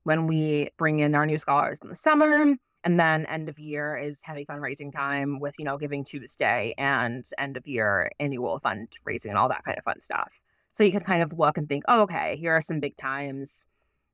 when 0.03 0.27
we 0.27 0.69
bring 0.77 0.99
in 0.99 1.15
our 1.15 1.25
new 1.25 1.37
scholars 1.37 1.79
in 1.81 1.89
the 1.89 1.95
summer, 1.95 2.55
and 2.83 2.99
then 2.99 3.25
end 3.25 3.49
of 3.49 3.57
year 3.57 3.97
is 3.97 4.21
heavy 4.23 4.45
fundraising 4.45 4.93
time 4.93 5.39
with, 5.39 5.55
you 5.57 5.65
know, 5.65 5.77
Giving 5.77 6.03
Tuesday 6.03 6.75
and 6.77 7.27
end 7.39 7.57
of 7.57 7.67
year 7.67 8.11
annual 8.19 8.59
fundraising 8.59 9.29
and 9.29 9.37
all 9.37 9.49
that 9.49 9.63
kind 9.63 9.77
of 9.77 9.83
fun 9.83 9.99
stuff. 9.99 10.41
So 10.71 10.83
you 10.83 10.91
can 10.91 11.01
kind 11.01 11.23
of 11.23 11.33
look 11.33 11.57
and 11.57 11.67
think, 11.67 11.83
oh, 11.87 12.01
okay, 12.01 12.35
here 12.37 12.53
are 12.55 12.61
some 12.61 12.79
big 12.79 12.95
times. 12.97 13.65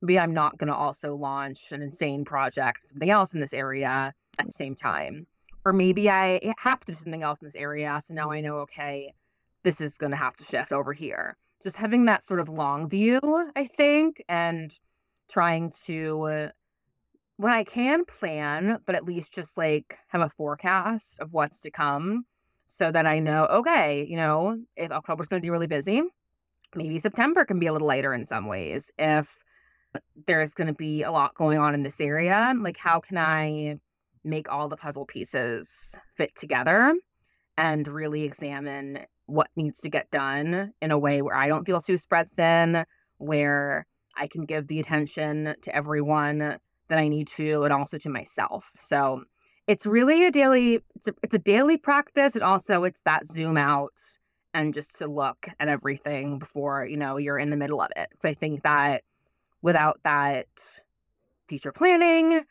Maybe 0.02 0.18
I'm 0.18 0.34
not 0.34 0.58
going 0.58 0.70
to 0.70 0.76
also 0.76 1.16
launch 1.16 1.72
an 1.74 1.82
insane 1.82 2.24
project, 2.24 2.90
something 2.90 3.10
else 3.10 3.34
in 3.34 3.42
this 3.42 3.54
area 3.54 4.14
at 4.40 4.48
the 4.48 4.54
same 4.54 4.76
time. 4.76 5.28
Or 5.66 5.74
maybe 5.74 6.10
I 6.10 6.54
have 6.58 6.80
to 6.82 6.88
do 6.88 6.94
something 6.94 7.24
else 7.24 7.40
in 7.42 7.48
this 7.48 7.56
area. 7.56 8.00
So 8.04 8.14
now 8.14 8.32
I 8.32 8.42
know, 8.42 8.58
okay, 8.60 9.14
this 9.64 9.80
is 9.80 9.98
going 9.98 10.12
to 10.12 10.18
have 10.18 10.36
to 10.38 10.44
shift 10.44 10.72
over 10.72 10.94
here. 10.94 11.38
Just 11.62 11.78
having 11.78 12.06
that 12.06 12.26
sort 12.26 12.40
of 12.40 12.50
long 12.50 12.90
view, 12.90 13.20
I 13.56 13.66
think, 13.66 14.24
and 14.28 14.74
trying 15.30 15.72
to, 15.86 16.22
uh, 16.24 16.50
when 17.38 17.52
I 17.52 17.64
can 17.64 18.06
plan, 18.06 18.80
but 18.86 18.96
at 18.96 19.06
least 19.06 19.34
just 19.34 19.58
like 19.58 19.98
have 20.08 20.22
a 20.22 20.30
forecast 20.30 21.20
of 21.20 21.34
what's 21.34 21.62
to 21.62 21.72
come 21.72 22.26
so 22.66 22.92
that 22.92 23.06
I 23.06 23.20
know, 23.20 23.46
okay, 23.46 24.06
you 24.10 24.16
know, 24.16 24.58
if 24.76 24.92
October's 24.92 25.28
going 25.28 25.42
to 25.42 25.46
be 25.46 25.52
really 25.52 25.68
busy, 25.68 26.02
maybe 26.76 27.00
September 27.00 27.46
can 27.46 27.60
be 27.60 27.68
a 27.68 27.74
little 27.74 27.88
later 27.88 28.14
in 28.14 28.26
some 28.26 28.48
ways. 28.48 28.92
If 28.98 29.44
there's 30.26 30.54
going 30.54 30.68
to 30.68 30.74
be 30.74 31.04
a 31.04 31.12
lot 31.12 31.36
going 31.36 31.58
on 31.58 31.74
in 31.74 31.84
this 31.84 32.00
area. 32.00 32.54
Like, 32.58 32.78
how 32.78 33.00
can 33.00 33.18
I 33.18 33.80
make 34.24 34.52
all 34.52 34.70
the 34.70 34.78
puzzle 34.78 35.06
pieces 35.06 35.96
fit 36.16 36.36
together 36.36 36.94
and 37.58 37.88
really 37.88 38.24
examine 38.24 39.00
what 39.26 39.50
needs 39.56 39.80
to 39.82 39.90
get 39.90 40.12
done 40.12 40.74
in 40.82 40.92
a 40.92 41.00
way 41.00 41.22
where 41.22 41.36
I 41.36 41.48
don't 41.48 41.66
feel 41.66 41.82
too 41.82 41.98
spread 41.98 42.30
thin, 42.32 42.86
where 43.18 43.86
I 44.16 44.28
can 44.28 44.46
give 44.46 44.68
the 44.68 44.80
attention 44.80 45.56
to 45.62 45.76
everyone 45.76 46.40
that 46.40 47.00
I 47.00 47.08
need 47.08 47.28
to 47.30 47.64
and 47.64 47.74
also 47.74 47.98
to 48.00 48.10
myself. 48.10 48.70
So 48.80 49.24
it's 49.68 49.86
really 49.86 50.26
a 50.26 50.32
daily 50.32 50.82
it's 50.96 51.08
a, 51.08 51.14
it's 51.24 51.36
a 51.36 51.40
daily 51.40 51.78
practice 51.78 52.36
and 52.36 52.44
also 52.44 52.84
it's 52.84 53.02
that 53.06 53.28
zoom 53.28 53.58
out 53.58 53.98
and 54.54 54.74
just 54.74 54.98
to 54.98 55.08
look 55.08 55.48
at 55.60 55.70
everything 55.70 56.38
before, 56.38 56.86
you 56.86 56.98
know, 56.98 57.18
you're 57.18 57.40
in 57.40 57.50
the 57.50 57.58
middle 57.58 57.82
of 57.82 57.90
it. 57.96 58.10
So 58.22 58.28
I 58.28 58.34
think 58.34 58.64
that 58.64 59.04
without 59.62 60.02
that 60.04 60.48
future 61.48 61.72
planning 61.72 62.42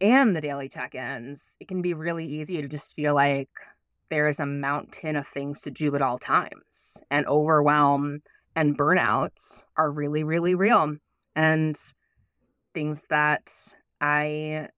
and 0.00 0.34
the 0.34 0.40
daily 0.40 0.68
check-ins, 0.68 1.56
it 1.60 1.68
can 1.68 1.82
be 1.82 1.94
really 1.94 2.26
easy 2.26 2.60
to 2.60 2.68
just 2.68 2.94
feel 2.94 3.14
like 3.14 3.48
there's 4.10 4.40
a 4.40 4.46
mountain 4.46 5.16
of 5.16 5.26
things 5.26 5.60
to 5.62 5.70
do 5.70 5.94
at 5.94 6.02
all 6.02 6.18
times 6.18 7.00
and 7.10 7.26
overwhelm 7.26 8.20
and 8.54 8.78
burnouts 8.78 9.64
are 9.76 9.90
really 9.90 10.22
really 10.22 10.54
real 10.54 10.96
and 11.34 11.76
things 12.72 13.02
that 13.10 13.52
i 14.00 14.68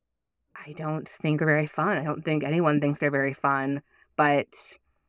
i 0.66 0.72
don't 0.72 1.08
think 1.08 1.42
are 1.42 1.46
very 1.46 1.66
fun 1.66 1.98
i 1.98 2.04
don't 2.04 2.24
think 2.24 2.42
anyone 2.42 2.80
thinks 2.80 2.98
they're 2.98 3.10
very 3.10 3.34
fun 3.34 3.82
but 4.16 4.46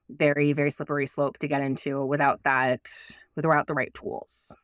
very 0.10 0.52
very 0.52 0.70
slippery 0.70 1.08
slope 1.08 1.38
to 1.38 1.48
get 1.48 1.62
into 1.62 2.06
without 2.06 2.44
that 2.44 2.82
without 3.36 3.68
the 3.68 3.74
right 3.74 3.94
tools. 3.94 4.56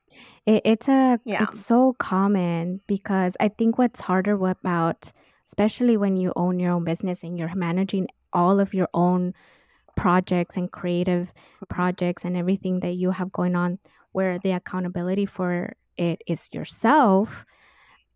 It, 0.45 0.62
it's 0.65 0.88
a 0.88 1.19
yeah. 1.25 1.43
it's 1.43 1.65
so 1.65 1.95
common 1.99 2.81
because 2.88 3.36
I 3.39 3.49
think 3.49 3.77
what's 3.77 4.01
harder 4.01 4.34
about 4.47 5.12
especially 5.47 5.97
when 5.97 6.17
you 6.17 6.34
own 6.36 6.60
your 6.60 6.71
own 6.71 6.84
business 6.84 7.23
and 7.23 7.38
you're 7.38 7.53
managing 7.55 8.08
all 8.34 8.60
of 8.60 8.73
your 8.73 8.89
own 8.93 9.34
projects 9.95 10.58
and 10.58 10.71
creative 10.71 11.31
projects 11.69 12.25
and 12.25 12.36
everything 12.36 12.81
that 12.81 12.93
you 12.93 13.12
have 13.12 13.31
going 13.31 13.55
on 13.55 13.79
where 14.12 14.38
the 14.39 14.51
accountability 14.51 15.25
for 15.25 15.73
it 15.97 16.21
is 16.27 16.49
yourself 16.51 17.45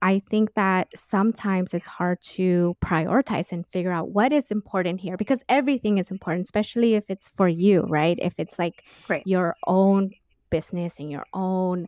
i 0.01 0.21
think 0.29 0.53
that 0.55 0.89
sometimes 0.93 1.73
it's 1.73 1.87
hard 1.87 2.21
to 2.21 2.75
prioritize 2.83 3.53
and 3.53 3.65
figure 3.67 3.93
out 3.93 4.09
what 4.09 4.33
is 4.33 4.51
important 4.51 4.99
here 4.99 5.15
because 5.15 5.41
everything 5.47 5.97
is 5.97 6.11
important 6.11 6.43
especially 6.43 6.95
if 6.95 7.05
it's 7.07 7.29
for 7.37 7.47
you 7.47 7.81
right? 7.87 8.19
If 8.21 8.33
it's 8.37 8.59
like 8.59 8.83
right. 9.07 9.25
your 9.25 9.55
own 9.65 10.11
business 10.49 10.99
and 10.99 11.09
your 11.09 11.25
own 11.33 11.87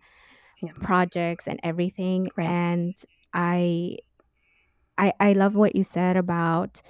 yeah. 0.61 0.71
projects 0.81 1.47
and 1.47 1.59
everything. 1.63 2.27
Right. 2.35 2.49
And 2.49 2.95
i 3.33 3.97
i 5.01 5.11
i 5.19 5.33
love 5.33 5.55
what 5.55 5.75
you 5.75 5.83
said 5.83 6.15
about 6.15 6.81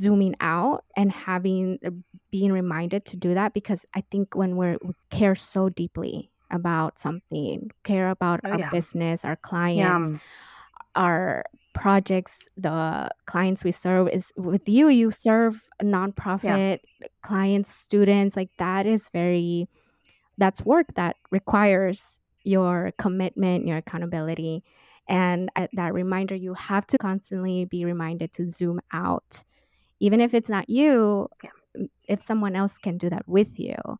zooming 0.00 0.34
out 0.40 0.84
and 0.96 1.10
having 1.10 1.78
uh, 1.84 1.90
being 2.30 2.52
reminded 2.52 3.04
to 3.06 3.16
do 3.16 3.34
that 3.34 3.54
because 3.54 3.84
I 3.94 4.02
think 4.10 4.34
when 4.34 4.56
we're 4.56 4.78
we 4.82 4.92
care 5.10 5.34
so 5.34 5.68
deeply 5.68 6.30
about 6.50 6.98
something, 6.98 7.70
care 7.84 8.10
about 8.10 8.40
oh 8.44 8.50
our 8.50 8.58
yeah. 8.58 8.70
business, 8.70 9.24
our 9.24 9.36
clients, 9.36 10.08
um, 10.08 10.20
our 10.94 11.44
projects, 11.74 12.48
the 12.56 13.10
clients 13.26 13.64
we 13.64 13.72
serve 13.72 14.08
is 14.08 14.32
with 14.36 14.68
you, 14.68 14.88
you 14.88 15.10
serve 15.10 15.62
a 15.80 15.84
yeah. 15.84 15.90
nonprofit 15.90 16.80
clients, 17.22 17.74
students, 17.74 18.36
like 18.36 18.50
that 18.58 18.86
is 18.86 19.08
very 19.12 19.68
that's 20.38 20.62
work 20.64 20.86
that 20.96 21.16
requires 21.30 22.18
your 22.44 22.92
commitment, 22.98 23.66
your 23.66 23.78
accountability. 23.78 24.62
And 25.08 25.50
uh, 25.56 25.68
that 25.74 25.94
reminder, 25.94 26.34
you 26.34 26.54
have 26.54 26.86
to 26.88 26.98
constantly 26.98 27.64
be 27.64 27.84
reminded 27.84 28.32
to 28.34 28.50
zoom 28.50 28.80
out 28.92 29.44
even 29.98 30.20
if 30.20 30.34
it's 30.34 30.50
not 30.50 30.68
you, 30.68 31.26
yeah 31.42 31.50
if 32.04 32.22
someone 32.22 32.56
else 32.56 32.78
can 32.78 32.98
do 32.98 33.10
that 33.10 33.28
with 33.28 33.58
you, 33.58 33.76
hmm 33.86 33.96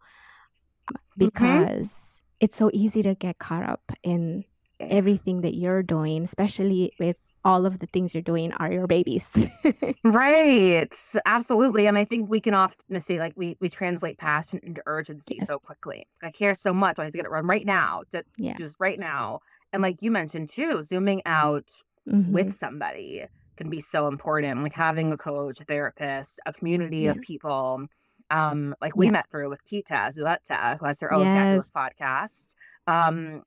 because 1.19 2.23
it's 2.41 2.57
so 2.57 2.71
easy 2.73 3.03
to 3.03 3.15
get 3.15 3.39
caught 3.39 3.63
up 3.63 3.81
in 4.03 4.45
everything 4.79 5.41
that 5.41 5.55
you're 5.55 5.83
doing, 5.83 6.25
especially 6.25 6.93
with 7.01 7.17
all 7.45 7.65
of 7.65 7.79
the 7.79 7.87
things 7.87 8.15
you're 8.15 8.23
doing 8.23 8.53
are 8.53 8.71
your 8.71 8.87
babies. 8.87 9.25
Right. 10.05 10.95
Absolutely. 11.25 11.87
And 11.87 11.99
I 11.99 12.05
think 12.05 12.31
we 12.31 12.41
can 12.41 12.55
often 12.55 13.01
see 13.01 13.19
like 13.19 13.33
we 13.35 13.57
we 13.61 13.69
translate 13.69 14.19
passion 14.19 14.61
into 14.63 14.81
urgency 14.87 15.37
yes. 15.39 15.49
so 15.49 15.59
quickly. 15.59 16.07
I 16.23 16.31
care 16.31 16.55
so 16.55 16.73
much. 16.73 16.99
I 16.99 17.05
have 17.05 17.13
to 17.13 17.17
get 17.17 17.27
it 17.27 17.31
run 17.31 17.47
right 17.47 17.67
now. 17.67 18.03
To 18.13 18.23
Yeah. 18.37 18.55
just 18.57 18.77
right 18.79 18.99
now. 19.01 19.41
And 19.73 19.83
like 19.83 20.03
you 20.03 20.11
mentioned 20.11 20.49
too, 20.49 20.85
zooming 20.85 21.23
out 21.27 21.71
hmm 22.07 22.33
with 22.33 22.53
somebody 22.53 23.27
can 23.57 23.71
be 23.71 23.81
so 23.81 24.07
important. 24.09 24.63
Like 24.63 24.73
having 24.75 25.13
a 25.13 25.17
coach, 25.17 25.61
a 25.61 25.65
therapist, 25.65 26.41
a 26.47 26.53
community 26.53 27.07
of 27.07 27.21
people. 27.21 27.87
Um, 28.31 28.75
like 28.81 28.97
we 28.97 29.07
Yeah. 29.07 29.11
met 29.11 29.29
through 29.31 29.51
with 29.51 29.65
Kita 29.65 30.09
Zuleta, 30.15 30.79
who 30.79 30.87
has 30.87 31.01
her 31.01 31.13
own 31.13 31.23
Yes. 31.23 31.31
fabulous 31.31 31.71
podcast. 31.71 32.55
Um, 32.87 33.43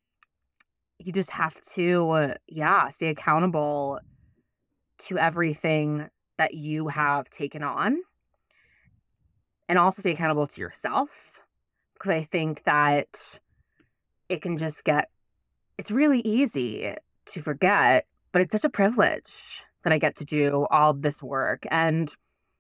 you 1.00 1.12
just 1.12 1.32
have 1.32 1.60
to, 1.76 2.10
uh, 2.10 2.34
yeah, 2.48 2.90
stay 2.90 3.08
accountable 3.10 4.00
to 5.00 5.18
everything 5.18 6.10
that 6.38 6.54
you 6.54 6.88
have 6.88 7.30
taken 7.30 7.64
on 7.64 7.98
and 9.68 9.78
also 9.78 10.02
stay 10.02 10.12
accountable 10.12 10.48
to 10.48 10.62
yourself 10.62 11.40
because 11.94 12.12
I 12.12 12.24
think 12.24 12.64
that 12.64 13.40
it 14.30 14.42
can 14.42 14.58
just 14.58 14.84
get 14.84 15.10
it's 15.80 15.92
really 15.92 16.20
easy 16.22 16.94
to 17.28 17.42
forget, 17.42 18.06
but 18.34 18.42
it's 18.42 18.52
such 18.52 18.66
a 18.66 18.70
privilege 18.70 19.64
that 19.84 19.94
I 19.94 19.98
get 19.98 20.18
to 20.18 20.26
do 20.26 20.68
all 20.70 20.94
this 20.94 21.24
work. 21.24 21.64
And 21.72 22.14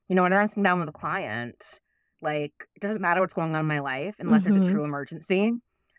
you 0.08 0.15
know, 0.15 0.23
when 0.23 0.34
I'm 0.34 0.47
sitting 0.47 0.63
down 0.63 0.79
with 0.79 0.89
a 0.89 0.93
client, 0.93 1.79
like 2.21 2.53
it 2.75 2.82
doesn't 2.82 3.01
matter 3.01 3.21
what's 3.21 3.34
going 3.34 3.55
on 3.55 3.62
in 3.62 3.67
my 3.67 3.79
life 3.79 4.15
unless 4.19 4.43
there's 4.43 4.55
a 4.55 4.62
hmm 4.62 4.71
true 4.71 4.86
emergency. 4.86 5.51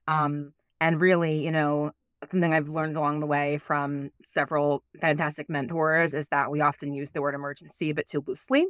Um, 0.08 0.54
and 0.80 1.00
really, 1.00 1.44
you 1.44 1.52
know, 1.52 1.92
something 2.30 2.54
I've 2.54 2.70
learned 2.70 2.96
along 2.96 3.20
the 3.20 3.26
way 3.26 3.58
from 3.58 4.10
several 4.24 4.82
fantastic 5.00 5.50
mentors 5.50 6.14
is 6.14 6.28
that 6.28 6.50
we 6.50 6.62
often 6.62 6.94
use 6.94 7.10
the 7.12 7.20
word 7.22 7.34
emergency 7.34 7.92
but 7.92 8.06
too 8.06 8.24
loosely 8.26 8.66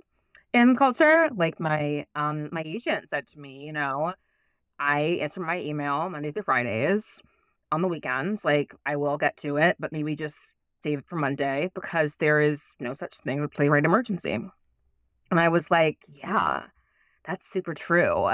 in 0.53 0.75
culture. 0.77 1.31
Like 1.37 1.61
my 1.61 2.07
um 2.17 2.49
my 2.53 2.63
agent 2.67 3.11
said 3.11 3.29
to 3.29 3.39
me, 3.41 3.65
you 3.65 3.73
know, 3.73 4.15
I 4.81 5.01
answer 5.23 5.41
my 5.41 5.61
email 5.61 6.11
Monday 6.11 6.33
through 6.33 6.45
Fridays. 6.45 7.23
On 7.73 7.83
the 7.83 7.89
weekends, 7.89 8.45
like 8.45 8.75
I 8.85 8.97
will 8.97 9.17
get 9.17 9.37
to 9.39 9.57
it, 9.57 9.77
but 9.79 9.93
maybe 9.93 10.17
just 10.17 10.55
save 10.83 11.01
it 11.01 11.05
for 11.07 11.17
Monday 11.17 11.71
because 11.75 12.17
there 12.17 12.41
is 12.41 12.75
no 12.81 12.95
such 12.95 13.19
thing 13.19 13.39
as 13.39 13.45
a 13.45 13.49
playwright 13.49 13.85
emergency. 13.85 14.33
And 15.31 15.41
I 15.41 15.49
was 15.49 15.71
like, 15.71 15.99
yeah, 16.09 16.65
that's 17.25 17.49
super 17.49 17.75
true. 17.75 18.29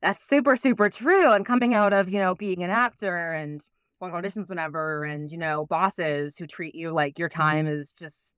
That's 0.00 0.26
super, 0.26 0.56
super 0.56 0.88
true. 0.88 1.32
And 1.32 1.44
coming 1.44 1.74
out 1.74 1.92
of, 1.92 2.08
you 2.08 2.18
know, 2.18 2.34
being 2.34 2.62
an 2.62 2.70
actor 2.70 3.32
and 3.32 3.60
going 4.00 4.12
auditions 4.12 4.48
whenever 4.48 5.04
and, 5.04 5.30
you 5.30 5.38
know, 5.38 5.66
bosses 5.66 6.36
who 6.36 6.46
treat 6.46 6.74
you 6.74 6.92
like 6.92 7.18
your 7.18 7.28
time 7.28 7.66
is 7.66 7.92
just 7.92 8.34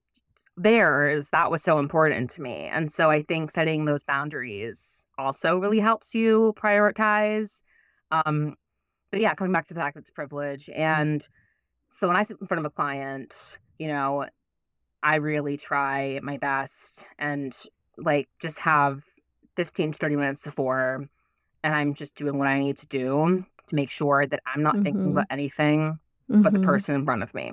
theirs, 0.57 1.29
that 1.31 1.51
was 1.51 1.63
so 1.63 1.79
important 1.79 2.31
to 2.31 2.43
me. 2.43 2.65
And 2.73 2.91
so 2.91 3.11
I 3.11 3.23
think 3.23 3.51
setting 3.51 3.85
those 3.85 4.03
boundaries 4.03 5.07
also 5.19 5.59
really 5.59 5.81
helps 5.81 6.15
you 6.15 6.55
prioritize. 6.57 7.63
Um, 8.11 8.57
but 9.11 9.20
yeah, 9.20 9.35
coming 9.35 9.53
back 9.53 9.66
to 9.68 9.75
the 9.75 9.81
fact 9.81 9.94
that 9.94 10.01
it's 10.01 10.11
privilege. 10.11 10.68
And 10.70 11.27
so 11.90 12.09
when 12.09 12.16
I 12.16 12.23
sit 12.23 12.38
in 12.40 12.46
front 12.46 12.61
of 12.61 12.66
a 12.66 12.75
client, 12.75 13.59
you 13.79 13.88
know, 13.88 14.27
I 15.03 15.16
really 15.16 15.57
try 15.57 16.20
my 16.23 16.38
best 16.38 17.07
and 17.18 17.57
like 17.99 18.29
just 18.40 18.59
have 18.61 19.05
15 19.57 19.92
to 19.92 19.99
30 19.99 20.16
minutes 20.16 20.44
before 20.44 21.09
and 21.62 21.75
I'm 21.75 21.94
just 21.94 22.14
doing 22.14 22.38
what 22.38 22.49
I 22.49 22.61
need 22.61 22.79
to 22.79 22.87
do 22.87 23.44
to 23.68 23.75
make 23.75 23.90
sure 23.90 24.27
that 24.27 24.43
I'm 24.47 24.62
not 24.62 24.80
thinking 24.82 25.12
hmm 25.12 25.12
about 25.12 25.26
anything 25.30 25.99
but 26.43 26.55
the 26.55 26.59
hmm 26.59 26.61
person 26.61 26.95
in 26.95 27.05
front 27.05 27.22
of 27.22 27.35
me. 27.35 27.53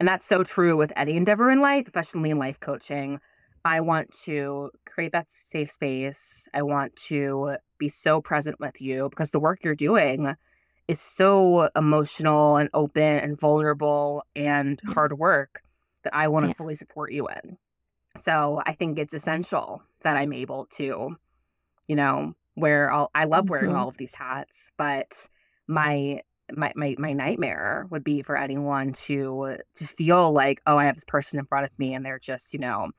And 0.00 0.08
that's 0.08 0.26
so 0.26 0.44
true 0.44 0.76
with 0.76 0.92
any 0.96 1.16
endeavor 1.16 1.50
in 1.50 1.60
life, 1.60 1.86
especially 1.86 2.30
in 2.30 2.38
life 2.38 2.60
coaching. 2.60 3.20
I 3.64 3.80
want 3.80 4.12
to 4.24 4.70
create 4.86 5.12
that 5.12 5.30
safe 5.30 5.70
space. 5.70 6.48
I 6.54 6.62
want 6.62 6.96
to 7.08 7.56
be 7.78 7.88
so 7.88 8.20
present 8.20 8.58
with 8.60 8.80
you 8.80 9.08
because 9.10 9.30
the 9.30 9.40
work 9.40 9.64
you're 9.64 9.74
doing 9.74 10.34
is 10.88 11.00
so 11.00 11.70
emotional 11.76 12.56
and 12.56 12.70
open 12.74 13.02
and 13.18 13.38
vulnerable 13.38 14.24
and 14.36 14.80
hard 14.86 15.18
work 15.18 15.62
that 16.04 16.14
I 16.14 16.28
want 16.28 16.46
to 16.46 16.48
Yeah. 16.48 16.54
fully 16.56 16.76
support 16.76 17.12
you 17.12 17.28
in. 17.28 17.58
So 18.16 18.62
I 18.66 18.74
think 18.74 18.98
it's 18.98 19.14
essential 19.14 19.82
that 20.02 20.16
I'm 20.16 20.32
able 20.32 20.66
to, 20.72 21.16
you 21.88 21.96
know, 21.96 22.34
wear 22.56 22.90
all 22.90 23.10
I 23.14 23.24
love 23.24 23.50
wearing 23.50 23.74
hmm 23.74 23.76
all 23.76 23.88
of 23.88 23.96
these 23.98 24.14
hats, 24.14 24.72
but 24.78 25.28
my 25.68 26.22
my 26.52 26.72
my 26.76 26.96
my 26.98 27.12
nightmare 27.12 27.86
would 27.90 28.04
be 28.04 28.22
for 28.22 28.36
anyone 28.36 28.92
to 28.94 29.58
to 29.76 29.86
feel 29.86 30.32
like, 30.32 30.60
oh, 30.66 30.78
I 30.78 30.86
have 30.86 30.96
this 30.96 31.04
person 31.04 31.38
in 31.38 31.46
front 31.46 31.66
of 31.66 31.78
me 31.78 31.94
and 31.94 32.04
they're 32.04 32.18
just, 32.18 32.52
you 32.54 32.60
know, 32.60 32.90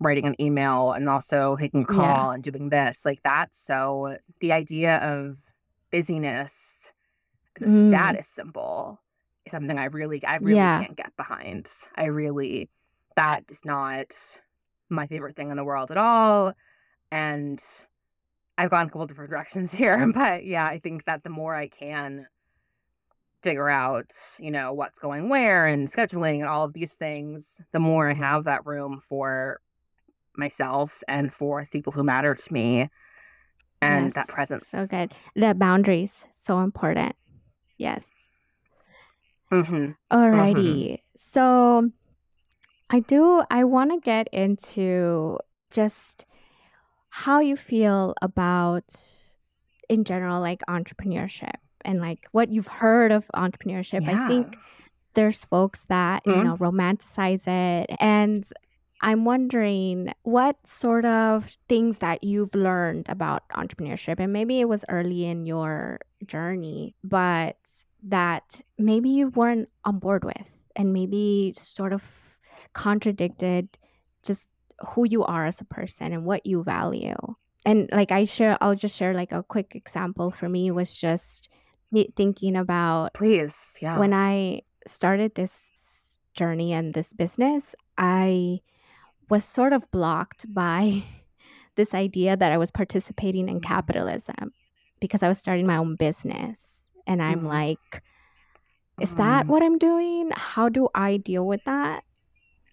writing 0.00 0.26
an 0.26 0.40
email 0.40 0.92
and 0.92 1.08
also 1.08 1.56
taking 1.56 1.82
a 1.84 1.86
Yeah. 1.88 2.26
call 2.26 2.30
and 2.32 2.42
doing 2.44 2.70
this 2.70 3.04
like 3.04 3.22
that. 3.24 3.54
So 3.54 4.18
the 4.40 4.52
idea 4.52 4.98
of 4.98 5.38
busyness 5.92 6.91
as 7.60 7.72
a 7.72 7.76
Mm. 7.76 7.88
status 7.88 8.28
symbol 8.28 9.00
is 9.44 9.52
something 9.52 9.78
I 9.78 9.86
really, 9.86 10.24
I 10.24 10.36
really 10.36 10.56
Yeah. 10.56 10.78
can't 10.78 10.96
get 10.96 11.16
behind. 11.16 11.70
I 11.96 12.06
really, 12.06 12.70
that 13.16 13.44
is 13.48 13.64
not 13.64 14.12
my 14.88 15.06
favorite 15.06 15.36
thing 15.36 15.50
in 15.50 15.56
the 15.56 15.64
world 15.64 15.90
at 15.90 15.96
all. 15.96 16.52
And 17.10 17.62
I've 18.58 18.70
gone 18.70 18.86
a 18.86 18.90
couple 18.90 19.06
different 19.06 19.30
directions 19.34 19.72
here, 19.72 20.06
but 20.12 20.44
yeah, 20.44 20.66
I 20.66 20.78
think 20.78 21.04
that 21.04 21.22
the 21.24 21.30
more 21.30 21.54
I 21.54 21.68
can 21.68 22.26
figure 23.42 23.68
out, 23.68 24.12
you 24.38 24.50
know, 24.50 24.72
what's 24.72 24.98
going 24.98 25.28
where 25.28 25.66
and 25.66 25.88
scheduling 25.88 26.38
and 26.40 26.48
all 26.48 26.64
of 26.64 26.72
these 26.72 26.94
things, 26.94 27.60
the 27.72 27.80
more 27.80 28.08
I 28.08 28.14
have 28.14 28.44
that 28.44 28.64
room 28.64 29.00
for 29.00 29.60
myself 30.36 31.02
and 31.08 31.32
for 31.32 31.66
people 31.72 31.92
who 31.92 32.04
matter 32.04 32.34
to 32.34 32.52
me 32.52 32.88
and 33.80 34.12
that 34.12 34.28
presence. 34.28 34.68
So 34.68 34.86
good. 34.86 35.12
The 35.34 35.54
boundaries, 35.54 36.24
so 36.34 36.60
important. 36.60 37.16
Yes. 37.82 38.06
hmm 39.50 39.90
Alrighty. 40.12 40.98
So 41.18 41.90
I 42.90 43.00
do, 43.00 43.42
I 43.50 43.64
want 43.64 43.90
to 43.92 43.98
get 44.00 44.28
into 44.32 45.38
just 45.70 46.26
how 47.10 47.40
you 47.40 47.56
feel 47.56 48.14
about, 48.22 48.84
in 49.88 50.04
general, 50.04 50.40
like 50.40 50.60
entrepreneurship 50.68 51.56
and 51.84 52.00
like 52.00 52.20
what 52.32 52.50
you've 52.50 52.68
heard 52.68 53.10
of 53.10 53.24
entrepreneurship. 53.34 54.06
I 54.08 54.28
think 54.28 54.58
there's 55.14 55.44
folks 55.44 55.84
that, 55.88 56.22
you 56.26 56.32
Mhm. 56.32 56.44
know, 56.44 56.56
romanticize 56.58 57.46
it. 57.48 57.90
And 57.98 58.44
I'm 59.02 59.24
wondering 59.24 60.12
what 60.22 60.56
sort 60.66 61.04
of 61.04 61.56
things 61.68 61.98
that 61.98 62.22
you've 62.22 62.54
learned 62.54 63.08
about 63.08 63.48
entrepreneurship, 63.50 64.20
and 64.20 64.32
maybe 64.32 64.60
it 64.60 64.68
was 64.68 64.84
early 64.88 65.24
in 65.26 65.44
your 65.44 66.00
journey, 66.24 66.94
but 67.02 67.56
that 68.04 68.60
maybe 68.78 69.10
you 69.10 69.28
weren't 69.28 69.68
on 69.84 69.98
board 69.98 70.24
with, 70.24 70.46
and 70.76 70.92
maybe 70.92 71.54
sort 71.58 71.92
of 71.92 72.02
contradicted 72.74 73.68
just 74.22 74.48
who 74.90 75.04
you 75.04 75.24
are 75.24 75.46
as 75.46 75.60
a 75.60 75.64
person 75.64 76.12
and 76.12 76.24
what 76.24 76.46
you 76.46 76.62
value. 76.62 77.16
And 77.64 77.88
like 77.92 78.10
I 78.12 78.24
share, 78.24 78.56
I'll 78.60 78.74
just 78.74 78.96
share 78.96 79.14
like 79.14 79.32
a 79.32 79.42
quick 79.42 79.74
example 79.74 80.30
for 80.30 80.48
me 80.48 80.70
was 80.70 80.96
just 80.96 81.48
thinking 82.16 82.56
about 82.56 83.14
Please. 83.14 83.78
Yeah. 83.80 83.98
when 83.98 84.12
I 84.14 84.62
started 84.86 85.34
this 85.34 85.70
journey 86.34 86.72
and 86.72 86.94
this 86.94 87.12
business, 87.12 87.74
I 87.98 88.60
was 89.32 89.46
sort 89.46 89.72
of 89.72 89.90
blocked 89.90 90.44
by 90.52 91.02
this 91.76 91.94
idea 91.94 92.36
that 92.36 92.52
I 92.52 92.58
was 92.58 92.70
participating 92.70 93.48
in 93.48 93.60
capitalism 93.60 94.52
because 95.00 95.22
I 95.22 95.28
was 95.28 95.38
starting 95.38 95.66
my 95.66 95.78
own 95.78 95.96
business. 95.96 96.84
And 97.06 97.22
I'm 97.22 97.40
Mhm. 97.40 97.48
like, 97.58 98.02
is 99.00 99.14
that 99.14 99.46
Mm. 99.46 99.48
what 99.48 99.62
I'm 99.62 99.78
doing? 99.78 100.30
How 100.34 100.68
do 100.68 100.88
I 100.94 101.16
deal 101.16 101.46
with 101.46 101.64
that? 101.64 102.04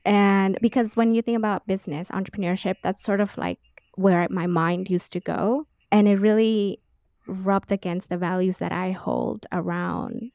And 0.04 0.58
because 0.62 0.98
when 0.98 1.14
you 1.16 1.22
think 1.22 1.38
about 1.38 1.66
business, 1.66 2.10
entrepreneurship, 2.10 2.76
that's 2.84 3.04
sort 3.04 3.22
of 3.22 3.38
like 3.38 3.60
where 3.96 4.28
my 4.30 4.48
mind 4.48 4.90
used 4.90 5.12
to 5.14 5.20
go. 5.22 5.66
And 5.92 6.08
it 6.08 6.18
really 6.20 6.82
rubbed 7.26 7.72
against 7.72 8.10
the 8.10 8.18
values 8.18 8.58
that 8.58 8.74
I 8.74 8.92
hold 8.92 9.46
around 9.52 10.32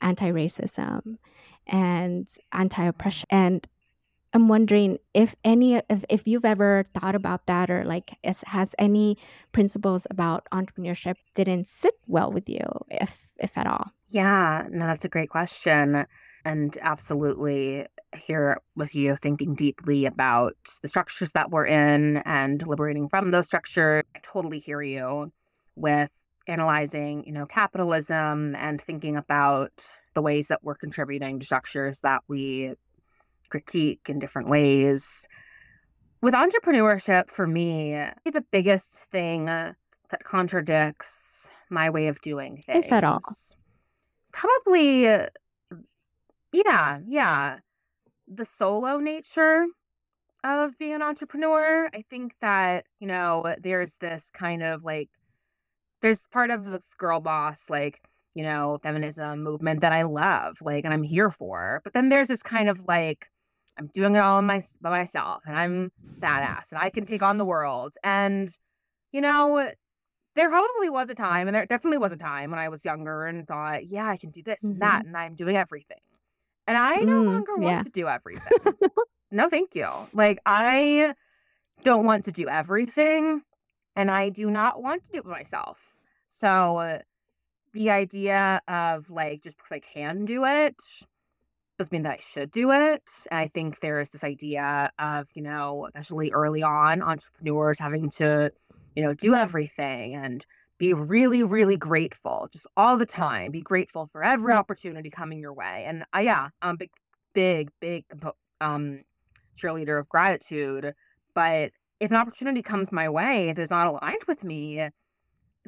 anti 0.00 0.30
racism 0.32 1.18
and 1.68 2.28
anti 2.52 2.84
oppression. 2.84 3.26
And 3.30 3.66
I'm 4.38 4.46
wondering 4.46 4.98
if 5.14 5.34
any 5.42 5.82
if, 5.90 6.04
if 6.08 6.28
you've 6.28 6.44
ever 6.44 6.84
thought 6.94 7.16
about 7.16 7.46
that 7.46 7.70
or 7.70 7.84
like 7.84 8.12
is, 8.22 8.38
has 8.44 8.72
any 8.78 9.18
principles 9.50 10.06
about 10.10 10.46
entrepreneurship 10.54 11.16
didn't 11.34 11.66
sit 11.66 11.94
well 12.06 12.30
with 12.30 12.48
you 12.48 12.60
if 12.88 13.18
if 13.38 13.58
at 13.58 13.66
all 13.66 13.90
Yeah, 14.10 14.68
no, 14.70 14.86
that's 14.86 15.04
a 15.04 15.08
great 15.08 15.28
question. 15.28 16.06
And 16.44 16.78
absolutely 16.80 17.86
here 18.16 18.58
with 18.76 18.94
you 18.94 19.16
thinking 19.16 19.56
deeply 19.56 20.06
about 20.06 20.56
the 20.82 20.88
structures 20.88 21.32
that 21.32 21.50
we're 21.50 21.66
in 21.66 22.18
and 22.18 22.64
liberating 22.64 23.08
from 23.08 23.32
those 23.32 23.46
structures. 23.46 24.04
I 24.14 24.20
totally 24.22 24.60
hear 24.60 24.80
you 24.80 25.32
with 25.74 26.10
analyzing, 26.46 27.24
you 27.24 27.32
know, 27.32 27.46
capitalism 27.46 28.54
and 28.54 28.80
thinking 28.80 29.16
about 29.16 29.84
the 30.14 30.22
ways 30.22 30.46
that 30.46 30.62
we're 30.62 30.76
contributing 30.76 31.40
to 31.40 31.44
structures 31.44 31.98
that 32.00 32.22
we 32.28 32.76
critique 33.48 34.08
in 34.08 34.18
different 34.18 34.48
ways. 34.48 35.26
With 36.20 36.34
entrepreneurship, 36.34 37.30
for 37.30 37.46
me, 37.46 37.92
the 38.24 38.44
biggest 38.50 38.94
thing 39.12 39.44
that 39.46 39.76
contradicts 40.24 41.48
my 41.70 41.90
way 41.90 42.08
of 42.08 42.20
doing 42.22 42.62
things. 42.66 42.86
If 42.86 42.92
at 42.92 43.04
all. 43.04 43.20
Probably, 44.32 45.08
uh, 45.08 45.28
yeah, 46.52 46.98
yeah. 47.06 47.58
The 48.26 48.44
solo 48.44 48.98
nature 48.98 49.66
of 50.44 50.78
being 50.78 50.94
an 50.94 51.02
entrepreneur. 51.02 51.88
I 51.92 52.04
think 52.10 52.34
that, 52.40 52.84
you 53.00 53.06
know, 53.06 53.54
there's 53.60 53.96
this 53.96 54.30
kind 54.32 54.62
of 54.62 54.84
like, 54.84 55.10
there's 56.00 56.22
part 56.32 56.50
of 56.50 56.64
this 56.64 56.94
girl 56.96 57.20
boss, 57.20 57.68
like, 57.68 58.00
you 58.34 58.44
know, 58.44 58.78
feminism 58.82 59.42
movement 59.42 59.80
that 59.80 59.92
I 59.92 60.02
love, 60.02 60.58
like, 60.60 60.84
and 60.84 60.94
I'm 60.94 61.02
here 61.02 61.30
for. 61.30 61.80
But 61.84 61.92
then 61.92 62.08
there's 62.08 62.28
this 62.28 62.42
kind 62.42 62.68
of 62.68 62.84
like, 62.86 63.26
I'm 63.78 63.88
doing 63.94 64.14
it 64.14 64.18
all 64.18 64.42
my, 64.42 64.62
by 64.80 64.90
myself 64.90 65.42
and 65.46 65.56
I'm 65.56 65.90
badass 66.22 66.72
and 66.72 66.80
I 66.80 66.90
can 66.90 67.06
take 67.06 67.22
on 67.22 67.38
the 67.38 67.44
world. 67.44 67.94
And, 68.02 68.50
you 69.12 69.20
know, 69.20 69.70
there 70.36 70.48
probably 70.48 70.88
was 70.88 71.10
a 71.10 71.14
time, 71.14 71.48
and 71.48 71.54
there 71.54 71.66
definitely 71.66 71.98
was 71.98 72.12
a 72.12 72.16
time 72.16 72.50
when 72.50 72.60
I 72.60 72.68
was 72.68 72.84
younger 72.84 73.26
and 73.26 73.46
thought, 73.46 73.86
yeah, 73.88 74.08
I 74.08 74.16
can 74.16 74.30
do 74.30 74.42
this 74.42 74.62
and 74.62 74.80
that, 74.80 75.04
and 75.04 75.16
I'm 75.16 75.34
doing 75.34 75.56
everything. 75.56 75.98
And 76.66 76.76
I 76.76 76.96
no 76.96 77.02
Mm, 77.02 77.32
longer 77.32 77.56
want 77.58 77.64
yeah. 77.64 77.82
to 77.84 77.90
do 77.90 78.06
everything. 78.08 78.52
no, 79.30 79.48
thank 79.48 79.74
you. 79.74 79.88
Like, 80.12 80.40
I 80.46 81.14
don't 81.84 82.04
want 82.06 82.24
to 82.26 82.32
do 82.32 82.48
everything, 82.48 83.42
and 83.96 84.10
I 84.10 84.28
do 84.30 84.50
not 84.50 84.82
want 84.82 85.04
to 85.04 85.12
do 85.12 85.18
it 85.20 85.26
myself. 85.26 85.94
So, 86.28 86.78
uh, 86.78 86.98
the 87.72 87.90
idea 87.90 88.62
of 88.68 89.10
like, 89.10 89.42
just 89.42 89.56
because 89.58 89.72
I 89.72 89.80
can 89.80 90.24
do 90.24 90.44
it 90.44 90.76
doesn't 91.78 91.92
mean 91.92 92.02
that 92.02 92.18
I 92.18 92.20
should 92.20 92.50
do 92.50 92.72
it. 92.72 93.08
I 93.30 93.48
think 93.48 93.80
there's 93.80 94.10
this 94.10 94.24
idea 94.24 94.90
of, 94.98 95.28
you 95.34 95.42
know, 95.42 95.88
especially 95.94 96.32
early 96.32 96.62
on, 96.62 97.02
entrepreneurs 97.02 97.78
having 97.78 98.10
to, 98.10 98.52
you 98.96 99.04
know, 99.04 99.14
do 99.14 99.34
everything 99.34 100.16
and 100.16 100.44
be 100.78 100.92
really, 100.92 101.44
really 101.44 101.76
grateful 101.76 102.48
just 102.52 102.66
all 102.76 102.96
the 102.96 103.06
time. 103.06 103.52
Be 103.52 103.60
grateful 103.60 104.06
for 104.06 104.24
every 104.24 104.52
opportunity 104.52 105.08
coming 105.08 105.38
your 105.38 105.52
way. 105.52 105.84
And 105.86 106.04
uh, 106.14 106.18
yeah, 106.18 106.48
I'm 106.60 106.74
a 106.74 106.78
big, 106.78 106.90
big, 107.32 107.70
big 107.80 108.04
um, 108.60 109.04
cheerleader 109.56 110.00
of 110.00 110.08
gratitude. 110.08 110.94
But 111.34 111.70
if 112.00 112.10
an 112.10 112.16
opportunity 112.16 112.62
comes 112.62 112.90
my 112.90 113.08
way 113.08 113.52
that 113.52 113.62
is 113.62 113.70
not 113.70 113.86
aligned 113.86 114.24
with 114.26 114.42
me, 114.42 114.80
it 114.80 114.92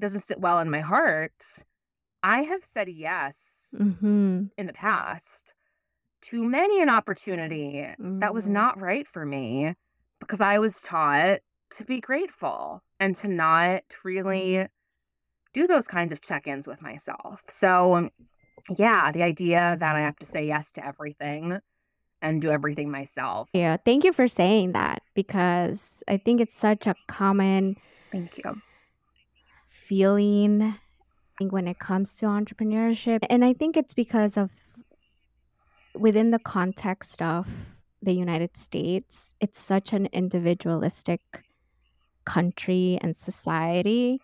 doesn't 0.01 0.23
sit 0.23 0.41
well 0.41 0.59
in 0.59 0.71
my 0.71 0.81
heart. 0.81 1.45
I 2.23 2.43
have 2.43 2.65
said 2.65 2.89
yes 2.89 3.75
mm-hmm. 3.79 4.45
in 4.59 4.67
the 4.67 4.73
past 4.73 5.55
to 6.23 6.45
many 6.45 6.83
an 6.83 6.89
opportunity 6.89 7.87
that 7.99 8.35
was 8.35 8.47
Mhm. 8.47 8.53
not 8.53 8.81
right 8.81 9.07
for 9.07 9.25
me 9.25 9.75
because 10.19 10.41
I 10.41 10.59
was 10.59 10.81
taught 10.83 11.41
to 11.73 11.85
be 11.85 12.01
grateful 12.01 12.83
and 12.99 13.17
to 13.17 13.29
not 13.29 13.83
really 14.05 14.69
do 15.55 15.67
those 15.67 15.87
kinds 15.87 16.13
of 16.13 16.21
check 16.21 16.47
ins 16.47 16.67
with 16.67 16.83
myself. 16.83 17.41
So, 17.49 17.95
um, 17.97 18.11
yeah, 18.77 19.11
the 19.11 19.23
idea 19.23 19.77
that 19.81 19.97
I 19.97 20.01
have 20.01 20.17
to 20.17 20.27
say 20.27 20.47
yes 20.47 20.73
to 20.73 20.87
everything 20.87 21.59
and 22.23 22.43
do 22.43 22.51
everything 22.51 22.91
myself. 22.91 23.49
Yeah, 23.53 23.79
thank 23.85 24.05
you 24.05 24.13
for 24.13 24.29
saying 24.29 24.73
that 24.73 25.03
because 25.15 26.03
I 26.07 26.19
think 26.19 26.41
it's 26.41 26.55
such 26.55 26.87
a 26.87 26.95
common 27.09 27.77
Thank 28.13 28.39
you. 28.39 28.61
feeling 29.71 30.63
I 30.63 30.75
think 31.39 31.53
when 31.53 31.67
it 31.67 31.79
comes 31.79 32.17
to 32.19 32.27
entrepreneurship. 32.27 33.21
And 33.31 33.45
I 33.45 33.55
think 33.55 33.77
it's 33.77 33.95
because 33.95 34.37
of 34.37 34.51
within 35.95 36.31
the 36.31 36.39
context 36.39 37.23
of 37.23 37.47
the 38.03 38.13
United 38.13 38.57
States, 38.57 39.35
it's 39.41 39.61
such 39.61 39.93
an 39.93 40.07
individualistic 40.13 41.21
country 42.25 42.99
and 43.03 43.17
society 43.17 44.21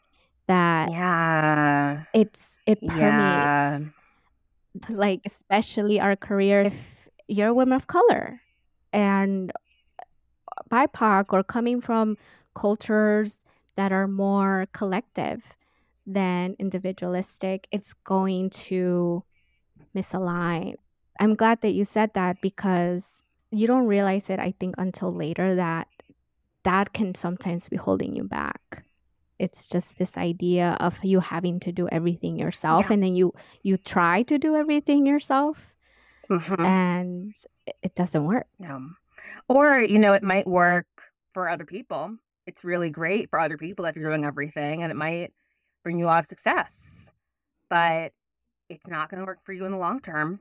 that 0.49 0.89
Yeah. 0.91 2.05
it's 2.15 2.59
it 2.67 2.79
Yeah. 2.81 3.79
permeates 3.79 3.91
like 4.91 5.21
especially 5.25 5.99
our 6.01 6.17
career 6.17 6.63
if 6.63 6.75
you're 7.29 7.49
a 7.49 7.55
woman 7.55 7.75
of 7.75 7.87
color 7.87 8.41
and 8.93 9.53
BIPOC 10.71 11.33
or 11.33 11.43
coming 11.43 11.81
from 11.81 12.17
cultures 12.55 13.39
that 13.77 13.93
are 13.93 14.09
more 14.09 14.67
collective 14.73 15.43
than 16.07 16.57
individualistic, 16.59 17.67
it's 17.73 17.93
going 18.05 18.51
to 18.51 19.25
misalign. 19.97 20.75
I'm 21.21 21.35
glad 21.35 21.61
that 21.63 21.73
you 21.73 21.85
said 21.85 22.13
that 22.15 22.41
because 22.41 23.23
you 23.51 23.67
don't 23.67 23.87
realize 23.87 24.29
it, 24.29 24.39
I 24.39 24.55
think, 24.59 24.75
until 24.79 25.13
later 25.13 25.55
that 25.55 25.89
that 26.65 26.93
can 26.93 27.15
sometimes 27.15 27.69
be 27.69 27.77
holding 27.77 28.17
you 28.17 28.25
back. 28.25 28.85
It's 29.39 29.67
just 29.67 29.99
this 29.99 30.17
idea 30.17 30.77
of 30.81 31.05
you 31.05 31.21
having 31.21 31.61
to 31.61 31.73
do 31.73 31.89
everything 31.89 32.39
yourself 32.39 32.87
Yeah. 32.87 32.95
and 32.95 33.03
then 33.03 33.15
you 33.15 33.35
you 33.63 33.77
try 33.77 34.23
to 34.25 34.39
do 34.39 34.57
everything 34.57 35.07
yourself 35.07 35.75
mm-hmm. 36.29 36.61
and 36.61 37.35
it 37.83 37.95
doesn't 37.95 38.25
work. 38.25 38.47
No. 38.59 38.81
Or, 39.49 39.81
you 39.81 39.99
know, 39.99 40.13
it 40.13 40.23
might 40.23 40.47
work 40.47 40.87
for 41.35 41.49
other 41.49 41.65
people. 41.65 42.17
It's 42.47 42.65
really 42.65 42.91
great 42.91 43.31
for 43.31 43.39
other 43.39 43.59
people 43.59 43.85
if 43.85 43.97
you're 43.97 44.11
doing 44.11 44.25
everything 44.25 44.83
and 44.83 44.91
it 44.91 44.97
might 44.97 45.33
bring 45.83 45.99
you 45.99 46.07
a 46.07 46.09
lot 46.09 46.21
of 46.25 46.27
success. 46.27 47.13
But 47.69 48.13
it's 48.69 48.89
not 48.89 49.11
going 49.11 49.21
to 49.21 49.27
work 49.27 49.41
for 49.45 49.53
you 49.53 49.65
in 49.65 49.73
the 49.73 49.79
long 49.79 50.01
term. 50.01 50.41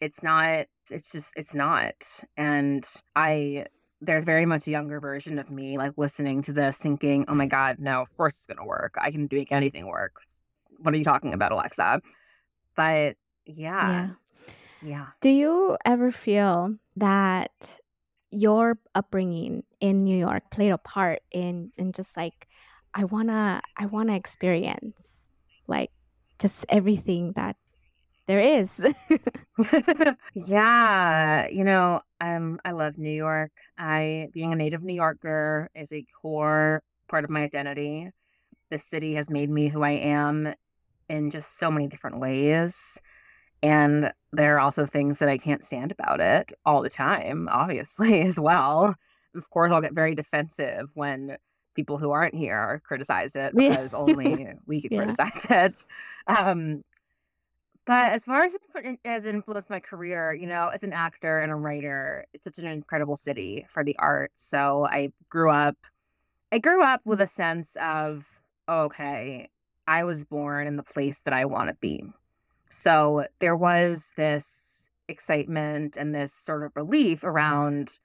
It's 0.00 0.22
not, 0.22 0.66
it's 0.90 1.12
just, 1.12 1.34
it's 1.36 1.54
not. 1.54 1.94
And 2.36 2.86
I, 3.14 3.66
there's 4.00 4.24
very 4.24 4.46
much 4.46 4.66
a 4.66 4.70
younger 4.70 5.00
version 5.00 5.38
of 5.38 5.50
me 5.50 5.76
like 5.76 5.92
listening 5.96 6.42
to 6.42 6.52
this 6.52 6.76
thinking, 6.78 7.24
oh 7.28 7.34
my 7.34 7.46
God, 7.46 7.76
no, 7.78 8.00
of 8.00 8.16
course 8.16 8.34
it's 8.34 8.46
going 8.46 8.58
to 8.58 8.64
work. 8.64 8.94
I 9.00 9.10
can 9.10 9.28
make 9.30 9.52
anything 9.52 9.86
work. 9.86 10.14
What 10.78 10.94
are 10.94 10.96
you 10.96 11.04
talking 11.04 11.34
about, 11.34 11.52
Alexa? 11.52 12.00
But 12.76 13.16
yeah. 13.44 13.90
Yeah. 13.90 14.08
Yeah. 14.82 15.06
Do 15.20 15.28
you 15.28 15.76
ever 15.84 16.10
feel 16.10 16.76
that 16.96 17.50
your 18.30 18.78
upbringing 18.94 19.64
in 19.80 20.04
New 20.04 20.16
York 20.16 20.44
played 20.50 20.70
a 20.70 20.78
part 20.78 21.20
in 21.32 21.72
in 21.76 21.92
just 21.92 22.16
like 22.16 22.48
I 22.94 23.04
wanna 23.04 23.60
I 23.76 23.86
wanna 23.86 24.14
experience 24.14 25.20
like 25.66 25.90
just 26.38 26.64
everything 26.68 27.32
that 27.36 27.56
there 28.30 28.60
is. 28.60 28.80
yeah, 30.34 31.48
you 31.48 31.64
know, 31.64 32.00
um, 32.20 32.60
I 32.64 32.70
love 32.70 32.96
New 32.96 33.10
York. 33.10 33.50
I 33.76 34.28
being 34.32 34.52
a 34.52 34.56
native 34.56 34.84
New 34.84 34.94
Yorker 34.94 35.68
is 35.74 35.92
a 35.92 36.06
core 36.22 36.80
part 37.08 37.24
of 37.24 37.30
my 37.30 37.42
identity. 37.42 38.08
The 38.70 38.78
city 38.78 39.14
has 39.14 39.28
made 39.28 39.50
me 39.50 39.66
who 39.66 39.82
I 39.82 39.90
am 39.90 40.54
in 41.08 41.30
just 41.30 41.58
so 41.58 41.72
many 41.72 41.88
different 41.88 42.20
ways. 42.20 43.00
And 43.64 44.12
there 44.32 44.54
are 44.54 44.60
also 44.60 44.86
things 44.86 45.18
that 45.18 45.28
I 45.28 45.36
can't 45.36 45.64
stand 45.64 45.90
about 45.90 46.20
it 46.20 46.52
all 46.64 46.82
the 46.82 46.88
time, 46.88 47.48
obviously, 47.50 48.20
as 48.28 48.38
well. 48.38 48.94
Of 49.34 49.50
course, 49.50 49.72
I'll 49.72 49.80
get 49.80 49.92
very 49.92 50.14
defensive 50.14 50.88
when 50.94 51.36
people 51.74 51.98
who 51.98 52.12
aren't 52.12 52.34
here 52.34 52.80
criticize 52.84 53.34
it 53.34 53.56
because 53.56 53.92
only 53.92 54.54
we 54.66 54.82
can 54.82 54.92
yeah. 54.92 54.98
criticize 54.98 55.46
it. 55.50 55.86
Um, 56.28 56.84
but 57.86 58.12
as 58.12 58.24
far 58.24 58.42
as 58.42 58.56
it 58.76 58.98
has 59.04 59.24
influenced 59.24 59.70
my 59.70 59.80
career, 59.80 60.34
you 60.34 60.46
know, 60.46 60.68
as 60.68 60.82
an 60.82 60.92
actor 60.92 61.40
and 61.40 61.50
a 61.50 61.56
writer, 61.56 62.26
it's 62.32 62.44
such 62.44 62.58
an 62.58 62.66
incredible 62.66 63.16
city 63.16 63.66
for 63.68 63.82
the 63.82 63.96
arts. 63.98 64.44
So 64.44 64.86
I 64.86 65.12
grew 65.28 65.50
up, 65.50 65.76
I 66.52 66.58
grew 66.58 66.82
up 66.82 67.00
with 67.04 67.20
a 67.20 67.26
sense 67.26 67.76
of, 67.80 68.26
okay, 68.68 69.48
I 69.86 70.04
was 70.04 70.24
born 70.24 70.66
in 70.66 70.76
the 70.76 70.82
place 70.82 71.22
that 71.22 71.34
I 71.34 71.46
want 71.46 71.68
to 71.68 71.74
be. 71.80 72.04
So 72.70 73.26
there 73.40 73.56
was 73.56 74.12
this 74.16 74.90
excitement 75.08 75.96
and 75.96 76.14
this 76.14 76.32
sort 76.32 76.62
of 76.62 76.76
relief 76.76 77.24
around, 77.24 77.98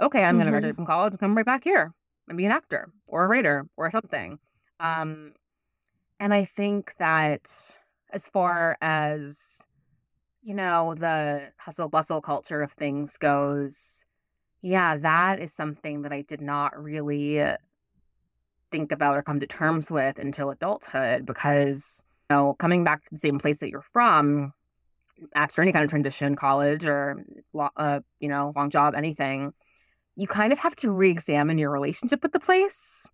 okay, 0.00 0.24
I'm 0.24 0.36
going 0.36 0.46
to 0.46 0.50
graduate 0.50 0.72
mm-hmm. 0.72 0.82
from 0.82 0.86
college 0.86 1.12
and 1.12 1.20
come 1.20 1.36
right 1.36 1.46
back 1.46 1.62
here 1.64 1.92
and 2.28 2.36
be 2.36 2.44
an 2.44 2.52
actor 2.52 2.90
or 3.06 3.24
a 3.24 3.28
writer 3.28 3.68
or 3.76 3.90
something. 3.90 4.38
Um, 4.80 5.32
and 6.18 6.34
I 6.34 6.44
think 6.44 6.94
that 6.98 7.50
as 8.10 8.26
far 8.26 8.76
as, 8.80 9.62
you 10.42 10.54
know, 10.54 10.94
the 10.94 11.52
hustle 11.58 11.88
bustle 11.88 12.20
culture 12.20 12.62
of 12.62 12.72
things 12.72 13.16
goes, 13.16 14.04
yeah, 14.62 14.96
that 14.96 15.40
is 15.40 15.52
something 15.52 16.02
that 16.02 16.12
I 16.12 16.22
did 16.22 16.40
not 16.40 16.80
really 16.80 17.40
think 18.70 18.92
about 18.92 19.16
or 19.16 19.22
come 19.22 19.40
to 19.40 19.46
terms 19.46 19.90
with 19.90 20.18
until 20.18 20.50
adulthood 20.50 21.24
because 21.24 22.04
you 22.28 22.36
know, 22.36 22.54
coming 22.54 22.84
back 22.84 23.04
to 23.04 23.14
the 23.14 23.18
same 23.18 23.38
place 23.38 23.58
that 23.58 23.70
you're 23.70 23.80
from 23.80 24.52
after 25.34 25.62
any 25.62 25.72
kind 25.72 25.84
of 25.84 25.90
transition, 25.90 26.36
college 26.36 26.84
or 26.84 27.24
uh, 27.76 28.00
you 28.20 28.28
know, 28.28 28.52
long 28.54 28.70
job, 28.70 28.94
anything, 28.94 29.52
you 30.16 30.26
kind 30.26 30.52
of 30.52 30.58
have 30.58 30.74
to 30.76 30.90
re-examine 30.90 31.58
your 31.58 31.70
relationship 31.70 32.22
with 32.22 32.32
the 32.32 32.40
place 32.40 33.06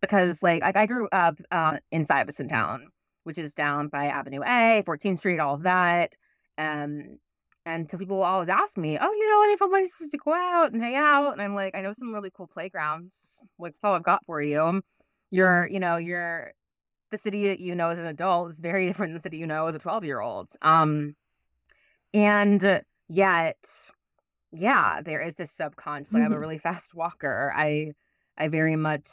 because, 0.00 0.42
like, 0.42 0.62
I, 0.62 0.72
I 0.74 0.86
grew 0.86 1.08
up 1.12 1.36
uh, 1.50 1.78
in 1.90 2.04
Stuyvesant 2.04 2.50
Town, 2.50 2.88
which 3.24 3.38
is 3.38 3.54
down 3.54 3.88
by 3.88 4.06
Avenue 4.06 4.42
A, 4.42 4.82
14th 4.86 5.18
Street, 5.18 5.40
all 5.40 5.54
of 5.54 5.62
that. 5.62 6.14
Um, 6.56 7.18
and 7.66 7.90
so 7.90 7.96
people 7.98 8.22
always 8.22 8.48
ask 8.48 8.76
me, 8.76 8.98
"Oh, 9.00 9.10
you 9.12 9.30
know 9.30 9.42
any 9.42 9.56
fun 9.56 9.70
places 9.70 10.10
to 10.10 10.18
go 10.18 10.34
out 10.34 10.72
and 10.72 10.82
hang 10.82 10.96
out?" 10.96 11.32
And 11.32 11.42
I'm 11.42 11.54
like, 11.54 11.74
"I 11.74 11.80
know 11.80 11.92
some 11.92 12.12
really 12.12 12.30
cool 12.30 12.46
playgrounds. 12.46 13.42
Like, 13.58 13.72
that's 13.72 13.84
all 13.84 13.94
I've 13.94 14.02
got 14.02 14.24
for 14.26 14.42
you. 14.42 14.82
You're, 15.30 15.66
you 15.68 15.80
know, 15.80 15.96
you're 15.96 16.52
the 17.10 17.18
city 17.18 17.48
that 17.48 17.60
you 17.60 17.74
know 17.74 17.90
as 17.90 17.98
an 17.98 18.06
adult 18.06 18.50
is 18.50 18.58
very 18.58 18.86
different 18.88 19.10
than 19.10 19.18
the 19.18 19.22
city 19.22 19.38
you 19.38 19.46
know 19.46 19.66
as 19.66 19.74
a 19.74 19.78
12 19.78 20.04
year 20.04 20.20
old. 20.20 20.50
Um, 20.62 21.16
and 22.12 22.82
yet, 23.08 23.56
yeah, 24.52 25.00
there 25.02 25.20
is 25.20 25.34
this 25.34 25.50
subconscious. 25.50 26.12
Like, 26.12 26.20
mm-hmm. 26.20 26.26
I'm 26.26 26.32
a 26.32 26.34
mm-hmm. 26.34 26.40
really 26.42 26.58
fast 26.58 26.94
walker. 26.94 27.52
I, 27.56 27.92
I 28.36 28.48
very 28.48 28.76
much 28.76 29.08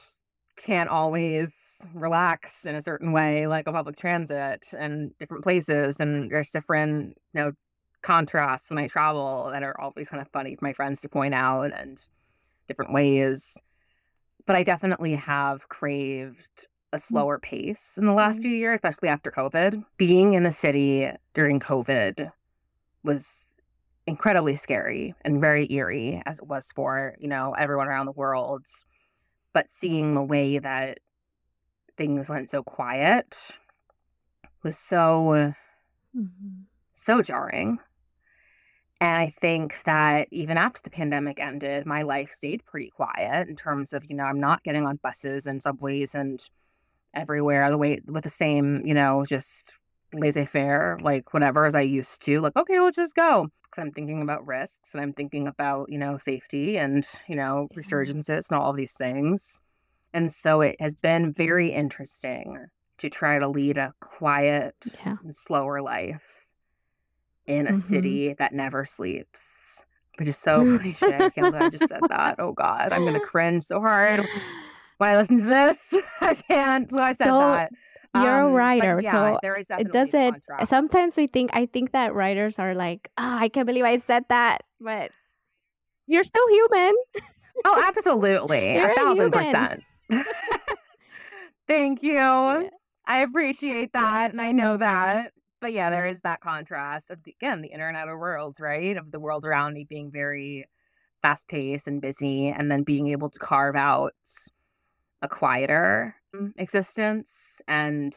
can't 0.57 0.89
always 0.89 1.81
relax 1.93 2.65
in 2.65 2.75
a 2.75 2.81
certain 2.81 3.11
way, 3.11 3.47
like 3.47 3.67
a 3.67 3.71
public 3.71 3.95
transit 3.95 4.67
and 4.77 5.17
different 5.17 5.43
places. 5.43 5.99
And 5.99 6.29
there's 6.29 6.51
different, 6.51 7.17
you 7.33 7.41
know, 7.41 7.51
contrasts 8.01 8.69
when 8.69 8.79
I 8.79 8.87
travel 8.87 9.49
that 9.51 9.63
are 9.63 9.79
always 9.79 10.09
kind 10.09 10.21
of 10.21 10.27
funny 10.31 10.55
for 10.55 10.65
my 10.65 10.73
friends 10.73 11.01
to 11.01 11.09
point 11.09 11.33
out 11.33 11.71
and 11.73 12.01
different 12.67 12.93
ways. 12.93 13.57
But 14.45 14.55
I 14.55 14.63
definitely 14.63 15.15
have 15.15 15.67
craved 15.69 16.67
a 16.93 16.97
mm. 16.97 17.01
slower 17.01 17.39
pace 17.39 17.97
in 17.97 18.05
the 18.05 18.13
last 18.13 18.35
mm-hmm. 18.35 18.43
few 18.43 18.51
years, 18.51 18.75
especially 18.75 19.09
after 19.09 19.31
COVID. 19.31 19.83
Being 19.97 20.33
in 20.33 20.43
the 20.43 20.51
city 20.51 21.09
during 21.33 21.59
COVID 21.59 22.31
was 23.03 23.53
incredibly 24.07 24.55
scary 24.55 25.13
and 25.23 25.39
very 25.39 25.71
eerie, 25.71 26.21
as 26.25 26.39
it 26.39 26.47
was 26.47 26.69
for, 26.75 27.15
you 27.19 27.27
know, 27.27 27.53
everyone 27.57 27.87
around 27.87 28.07
the 28.07 28.11
world. 28.11 28.65
But 29.53 29.71
seeing 29.71 30.13
the 30.13 30.23
way 30.23 30.59
that 30.59 30.99
things 31.97 32.29
went 32.29 32.49
so 32.49 32.63
quiet 32.63 33.57
was 34.63 34.77
so, 34.77 35.53
mm-hmm. 36.15 36.61
so 36.93 37.21
jarring. 37.21 37.79
And 39.01 39.17
I 39.17 39.33
think 39.41 39.81
that 39.85 40.27
even 40.31 40.57
after 40.57 40.79
the 40.83 40.91
pandemic 40.91 41.39
ended, 41.39 41.87
my 41.87 42.03
life 42.03 42.29
stayed 42.31 42.63
pretty 42.65 42.91
quiet 42.91 43.49
in 43.49 43.55
terms 43.55 43.93
of, 43.93 44.05
you 44.07 44.15
know, 44.15 44.25
I'm 44.25 44.39
not 44.39 44.63
getting 44.63 44.85
on 44.85 44.99
buses 45.01 45.47
and 45.47 45.61
subways 45.61 46.13
and 46.13 46.39
everywhere 47.13 47.71
the 47.71 47.79
way 47.79 47.99
with 48.05 48.23
the 48.23 48.29
same, 48.29 48.85
you 48.85 48.93
know, 48.93 49.25
just 49.25 49.73
laissez 50.13 50.45
faire, 50.45 50.97
like 51.01 51.33
whatever 51.33 51.65
as 51.65 51.75
I 51.75 51.81
used 51.81 52.21
to. 52.23 52.41
Like, 52.41 52.55
okay, 52.55 52.79
let's 52.79 52.95
just 52.95 53.15
go. 53.15 53.47
Because 53.63 53.81
I'm 53.81 53.91
thinking 53.91 54.21
about 54.21 54.45
risks 54.45 54.93
and 54.93 55.01
I'm 55.01 55.13
thinking 55.13 55.47
about, 55.47 55.89
you 55.89 55.97
know, 55.97 56.17
safety 56.17 56.77
and, 56.77 57.07
you 57.27 57.35
know, 57.35 57.69
resurgences 57.75 58.49
and 58.49 58.59
all 58.59 58.73
these 58.73 58.93
things. 58.93 59.61
And 60.13 60.31
so 60.31 60.61
it 60.61 60.75
has 60.79 60.95
been 60.95 61.33
very 61.33 61.71
interesting 61.71 62.67
to 62.97 63.09
try 63.09 63.39
to 63.39 63.47
lead 63.47 63.77
a 63.77 63.93
quiet 63.99 64.75
yeah. 65.05 65.15
and 65.23 65.35
slower 65.35 65.81
life 65.81 66.45
in 67.47 67.67
a 67.67 67.71
mm-hmm. 67.71 67.79
city 67.79 68.33
that 68.33 68.53
never 68.53 68.85
sleeps. 68.85 69.83
Which 70.17 70.27
is 70.27 70.37
so 70.37 70.77
cliche. 70.79 71.15
I 71.15 71.29
can't 71.29 71.35
believe 71.35 71.55
I 71.55 71.69
just 71.69 71.87
said 71.87 72.01
that. 72.09 72.35
Oh 72.39 72.51
God, 72.51 72.91
I'm 72.91 73.05
gonna 73.05 73.19
cringe 73.25 73.63
so 73.63 73.79
hard 73.79 74.27
when 74.97 75.09
I 75.09 75.17
listen 75.17 75.39
to 75.39 75.45
this. 75.45 75.93
I 76.21 76.35
can't 76.35 76.87
believe 76.87 77.03
I 77.03 77.13
said 77.13 77.27
so, 77.27 77.39
that. 77.39 77.71
You're 78.13 78.41
um, 78.43 78.51
a 78.51 78.53
writer, 78.53 78.99
yeah, 79.01 79.11
so 79.11 79.39
there 79.41 79.55
is 79.55 79.67
it 79.69 79.91
doesn't. 79.91 80.43
Sometimes 80.65 81.15
we 81.15 81.27
think 81.27 81.51
I 81.53 81.65
think 81.65 81.93
that 81.93 82.13
writers 82.13 82.59
are 82.59 82.75
like, 82.75 83.09
oh, 83.17 83.37
I 83.39 83.47
can't 83.47 83.65
believe 83.65 83.85
I 83.85 83.97
said 83.97 84.25
that, 84.27 84.63
but 84.81 85.11
you're 86.07 86.25
still 86.25 86.47
human. 86.49 86.93
Oh, 87.63 87.83
absolutely, 87.87 88.77
a 88.77 88.93
thousand 88.95 89.31
percent. 89.31 89.83
Thank 91.67 92.03
you. 92.03 92.13
Yeah. 92.15 92.63
I 93.07 93.19
appreciate 93.19 93.93
that, 93.93 94.31
and 94.31 94.41
I 94.41 94.51
know 94.51 94.75
that. 94.75 95.31
But 95.61 95.71
yeah, 95.71 95.89
there 95.89 96.07
is 96.07 96.19
that 96.21 96.41
contrast 96.41 97.11
of 97.11 97.23
the, 97.23 97.31
again 97.31 97.61
the 97.61 97.69
internet 97.69 98.09
of 98.09 98.19
worlds, 98.19 98.59
right? 98.59 98.97
Of 98.97 99.11
the 99.11 99.21
world 99.21 99.45
around 99.45 99.73
me 99.73 99.85
being 99.87 100.11
very 100.11 100.67
fast 101.21 101.47
paced 101.47 101.87
and 101.87 102.01
busy, 102.01 102.49
and 102.49 102.69
then 102.69 102.83
being 102.83 103.07
able 103.07 103.29
to 103.29 103.39
carve 103.39 103.77
out 103.77 104.15
a 105.21 105.29
quieter 105.29 106.15
Mm, 106.35 106.53
existence. 106.57 107.61
And 107.67 108.13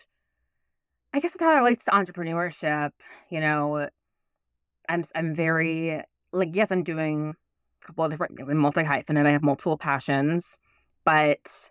I 1.12 1.21
guess 1.21 1.37
how 1.39 1.53
it 1.55 1.59
relates 1.59 1.85
to 1.87 1.91
entrepreneurship, 1.93 2.91
you 3.31 3.41
know, 3.41 3.89
I'm 4.89 5.05
I'm 5.15 5.35
very 5.35 6.03
like 6.33 6.51
yes, 6.53 6.71
I'm 6.71 6.83
doing 6.83 7.35
a 7.83 7.87
couple 7.87 8.05
of 8.05 8.11
different 8.11 8.37
things. 8.37 8.49
I'm 8.49 8.59
multi 8.59 8.83
hyphenate. 8.83 9.27
I 9.27 9.33
have 9.33 9.43
multiple 9.43 9.79
passions, 9.79 10.59
but 11.05 11.71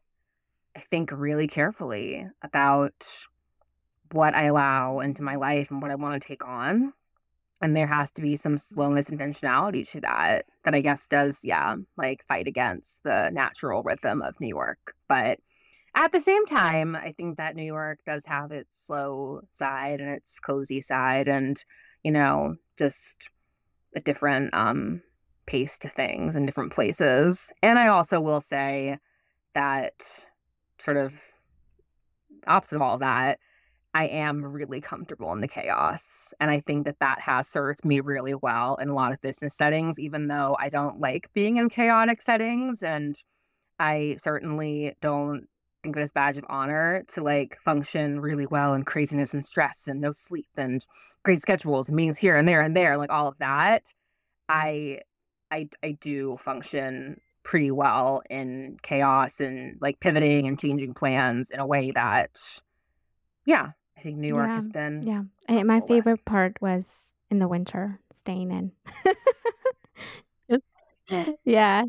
I 0.76 0.80
think 0.80 1.12
really 1.12 1.48
carefully 1.48 2.28
about 2.42 3.08
what 4.12 4.36
I 4.36 4.46
allow 4.46 5.00
into 5.00 5.24
my 5.24 5.36
life 5.36 5.72
and 5.72 5.82
what 5.82 5.92
I 5.92 5.96
want 5.96 6.22
to 6.22 6.28
take 6.28 6.46
on. 6.46 6.94
And 7.62 7.76
there 7.76 7.88
has 7.88 8.12
to 8.14 8.22
be 8.22 8.36
some 8.36 8.58
slowness 8.58 9.10
and 9.10 9.20
intentionality 9.20 9.88
to 9.92 10.02
that, 10.02 10.46
that 10.66 10.76
I 10.76 10.82
guess 10.82 11.08
does, 11.08 11.46
yeah, 11.46 11.76
like 11.98 12.26
fight 12.28 12.48
against 12.48 13.04
the 13.04 13.30
natural 13.32 13.84
rhythm 13.84 14.22
of 14.22 14.40
New 14.42 14.50
York. 14.50 14.96
But 15.08 15.40
at 15.96 16.12
the 16.12 16.20
same 16.20 16.46
time, 16.46 16.96
I 16.96 17.12
think 17.12 17.38
that 17.38 17.56
New 17.56 17.64
York 17.64 18.00
does 18.06 18.26
have 18.26 18.52
its 18.52 18.86
slow 18.86 19.42
side 19.52 20.00
and 20.00 20.10
its 20.10 20.40
cozy 20.40 20.82
side. 20.82 21.28
And, 21.28 21.64
you 22.04 22.12
know, 22.12 22.56
just 22.78 23.30
a 23.96 24.00
different 24.00 24.54
um 24.54 25.02
pace 25.46 25.78
to 25.80 25.90
things 25.90 26.36
in 26.36 26.46
different 26.46 26.72
places. 26.72 27.52
And 27.62 27.78
I 27.78 27.88
also 27.88 28.22
will 28.22 28.42
say 28.42 28.98
that 29.54 29.94
sort 30.80 30.98
of 30.98 31.20
opposite 32.48 32.78
of 32.78 32.82
all 32.82 32.98
that, 33.00 33.40
I 33.94 34.08
am 34.08 34.44
really 34.44 34.82
comfortable 34.82 35.32
in 35.34 35.42
the 35.42 35.48
chaos. 35.48 36.34
And 36.40 36.50
I 36.50 36.62
think 36.62 36.86
that 36.86 37.00
that 37.00 37.20
has 37.20 37.48
served 37.48 37.86
me 37.86 38.00
really 38.00 38.34
well 38.34 38.76
in 38.76 38.90
a 38.90 38.94
lot 38.96 39.12
of 39.12 39.22
business 39.22 39.56
settings, 39.56 40.00
even 40.00 40.28
though 40.28 40.58
I 40.60 40.70
don't 40.70 41.00
like 41.00 41.32
being 41.34 41.58
in 41.58 41.70
chaotic 41.70 42.22
settings. 42.22 42.82
And 42.82 43.16
I 43.80 44.18
certainly 44.20 44.96
don't 45.02 45.48
think 45.84 45.98
it 45.98 46.02
is 46.02 46.12
badge 46.12 46.38
of 46.38 46.46
honor 46.50 47.04
to 47.10 47.22
like 47.22 47.58
function 47.64 48.20
really 48.22 48.46
well 48.46 48.74
in 48.74 48.84
craziness 48.84 49.34
and 49.34 49.46
stress 49.46 49.88
and 49.88 50.00
no 50.02 50.12
sleep 50.14 50.48
and 50.58 50.86
great 51.24 51.42
schedules 51.42 51.90
and 51.90 51.96
meetings 51.96 52.18
here 52.18 52.38
and 52.38 52.48
there 52.48 52.62
and 52.62 52.76
there, 52.76 52.98
like 52.98 53.12
all 53.12 53.28
of 53.28 53.38
that. 53.40 53.94
I 54.50 55.02
I 55.52 55.70
I 55.84 55.92
do 56.02 56.38
function 56.38 57.20
pretty 57.44 57.72
well 57.72 58.22
in 58.30 58.78
chaos 58.84 59.42
and 59.42 59.78
like 59.82 60.00
pivoting 60.00 60.48
and 60.48 60.60
changing 60.60 60.94
plans 60.94 61.52
in 61.52 61.60
a 61.60 61.68
way 61.68 61.92
that 61.92 62.40
yeah, 63.46 63.72
I 63.98 64.02
think 64.02 64.18
New 64.18 64.30
York 64.30 64.48
Yeah, 64.48 64.56
has 64.56 64.68
been 64.68 65.04
yeah. 65.04 65.24
And 65.48 65.68
my 65.68 65.82
favorite 65.82 66.24
part 66.26 66.62
was 66.62 67.14
in 67.30 67.40
the 67.40 67.48
winter, 67.48 68.00
staying 68.14 68.52
in. 68.52 68.72
Yeah, 71.46 71.84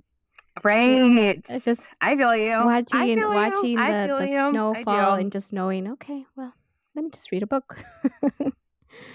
Right. 0.64 1.44
it's 1.48 1.64
just 1.64 1.88
I 2.00 2.16
feel 2.16 2.34
you. 2.36 2.64
Watching 2.64 3.00
feel 3.14 3.32
you. 3.32 3.34
watching 3.34 3.78
I 3.78 3.92
the 3.92 4.08
the 4.18 4.28
you. 4.32 4.38
snow 4.50 4.74
I 4.74 4.84
fall 4.84 5.14
do. 5.14 5.20
and 5.20 5.30
just 5.32 5.52
knowing, 5.52 5.88
okay, 5.92 6.26
well, 6.36 6.54
let 6.94 7.04
me 7.04 7.10
just 7.10 7.30
read 7.32 7.42
a 7.42 7.46
book. 7.46 7.84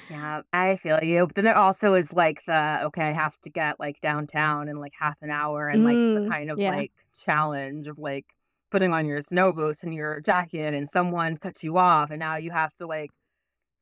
Yeah, 0.09 0.41
I 0.51 0.77
feel 0.77 1.03
you. 1.03 1.27
But 1.27 1.35
then 1.35 1.47
it 1.47 1.55
also 1.55 1.93
is 1.93 2.11
like 2.11 2.43
the 2.45 2.83
okay, 2.85 3.03
I 3.03 3.11
have 3.11 3.39
to 3.41 3.49
get 3.49 3.79
like 3.79 4.01
downtown 4.01 4.67
in 4.67 4.77
like 4.77 4.93
half 4.99 5.17
an 5.21 5.29
hour 5.29 5.67
and 5.69 5.83
like 5.83 6.01
the 6.13 6.21
Mm, 6.21 6.27
kind 6.27 6.49
of 6.49 6.59
yeah. 6.59 6.71
like 6.71 6.91
challenge 7.13 7.87
of 7.87 7.99
like 7.99 8.25
putting 8.71 8.91
on 8.93 9.05
your 9.05 9.21
snow 9.21 9.51
boots 9.51 9.83
and 9.83 9.93
your 9.93 10.19
jacket 10.21 10.73
and 10.73 10.89
someone 10.89 11.37
cuts 11.37 11.63
you 11.63 11.77
off 11.77 12.09
and 12.11 12.19
now 12.19 12.37
you 12.37 12.51
have 12.51 12.73
to 12.75 12.87
like 12.87 13.11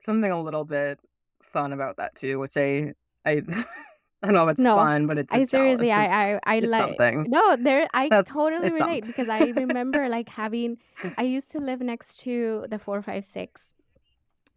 something 0.05 0.32
a 0.32 0.41
little 0.41 0.65
bit 0.65 0.99
fun 1.43 1.74
about 1.74 1.97
that 1.97 2.15
too, 2.15 2.39
which 2.39 2.57
I 2.57 2.93
I 3.26 3.41
I 4.24 4.28
don't 4.28 4.34
know 4.34 4.47
it's 4.47 4.59
No, 4.59 4.76
fun, 4.76 5.05
but 5.05 5.18
it's 5.18 5.34
a 5.34 5.38
I 5.38 5.45
seriously, 5.45 5.89
challenge. 5.89 6.13
I, 6.13 6.39
I, 6.51 6.55
I 6.57 6.59
like, 6.59 6.82
something. 6.82 7.26
no, 7.30 7.55
there, 7.55 7.88
I 7.93 8.09
That's 8.09 8.32
totally 8.32 8.72
relate 8.72 8.80
something. 8.80 9.01
because 9.07 9.30
I 9.30 9.39
remember 9.55 10.09
like 10.09 10.28
having, 10.30 10.78
I 11.18 11.24
used 11.24 11.51
to 11.51 11.59
live 11.59 11.82
next 11.82 12.20
to 12.22 12.65
the 12.70 12.80
456 12.80 13.72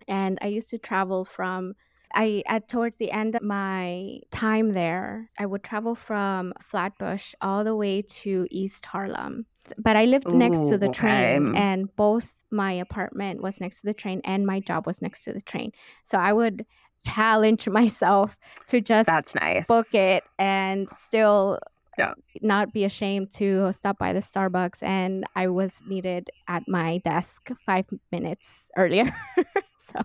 and 0.09 0.39
I 0.41 0.47
used 0.47 0.71
to 0.71 0.79
travel 0.79 1.25
from, 1.25 1.75
I, 2.15 2.43
at 2.47 2.69
towards 2.69 2.97
the 2.97 3.11
end 3.11 3.35
of 3.37 3.43
my 3.43 4.21
time 4.31 4.73
there, 4.73 5.29
I 5.39 5.45
would 5.47 5.63
travel 5.63 5.95
from 5.95 6.55
Flatbush 6.63 7.35
all 7.43 7.63
the 7.63 7.77
way 7.77 8.03
to 8.03 8.47
East 8.51 8.87
Harlem. 8.87 9.45
But 9.79 9.95
I 9.95 10.07
lived 10.07 10.33
next 10.33 10.69
to 10.71 10.79
the 10.79 10.89
train 10.89 11.13
okay. 11.15 11.39
Mm. 11.39 11.57
and 11.57 11.97
both 11.97 12.35
my 12.51 12.73
apartment 12.73 13.43
was 13.43 13.61
next 13.61 13.81
to 13.81 13.87
the 13.87 13.95
train 13.95 14.21
and 14.25 14.45
my 14.47 14.59
job 14.59 14.87
was 14.87 15.03
next 15.03 15.23
to 15.25 15.33
the 15.33 15.41
train. 15.43 15.71
So 16.05 16.19
I 16.19 16.33
would 16.33 16.65
challenge 17.07 17.69
myself 17.81 18.37
to 18.69 18.81
just 18.81 19.07
That's 19.07 19.35
nice. 19.35 19.67
book 19.69 19.93
it 19.95 20.25
and 20.39 20.89
still 20.91 21.59
uh, 21.63 21.67
Yeah. 21.99 22.13
not 22.43 22.73
be 22.73 22.85
ashamed 22.85 23.31
to 23.33 23.73
stop 23.73 23.99
by 23.99 24.13
the 24.13 24.21
Starbucks. 24.21 24.83
And 24.83 25.25
I 25.37 25.49
was 25.49 25.73
needed 25.89 26.31
at 26.49 26.63
my 26.69 26.99
desk 26.99 27.51
five 27.67 27.87
minutes 28.13 28.71
earlier. 28.77 29.13
so 29.93 30.01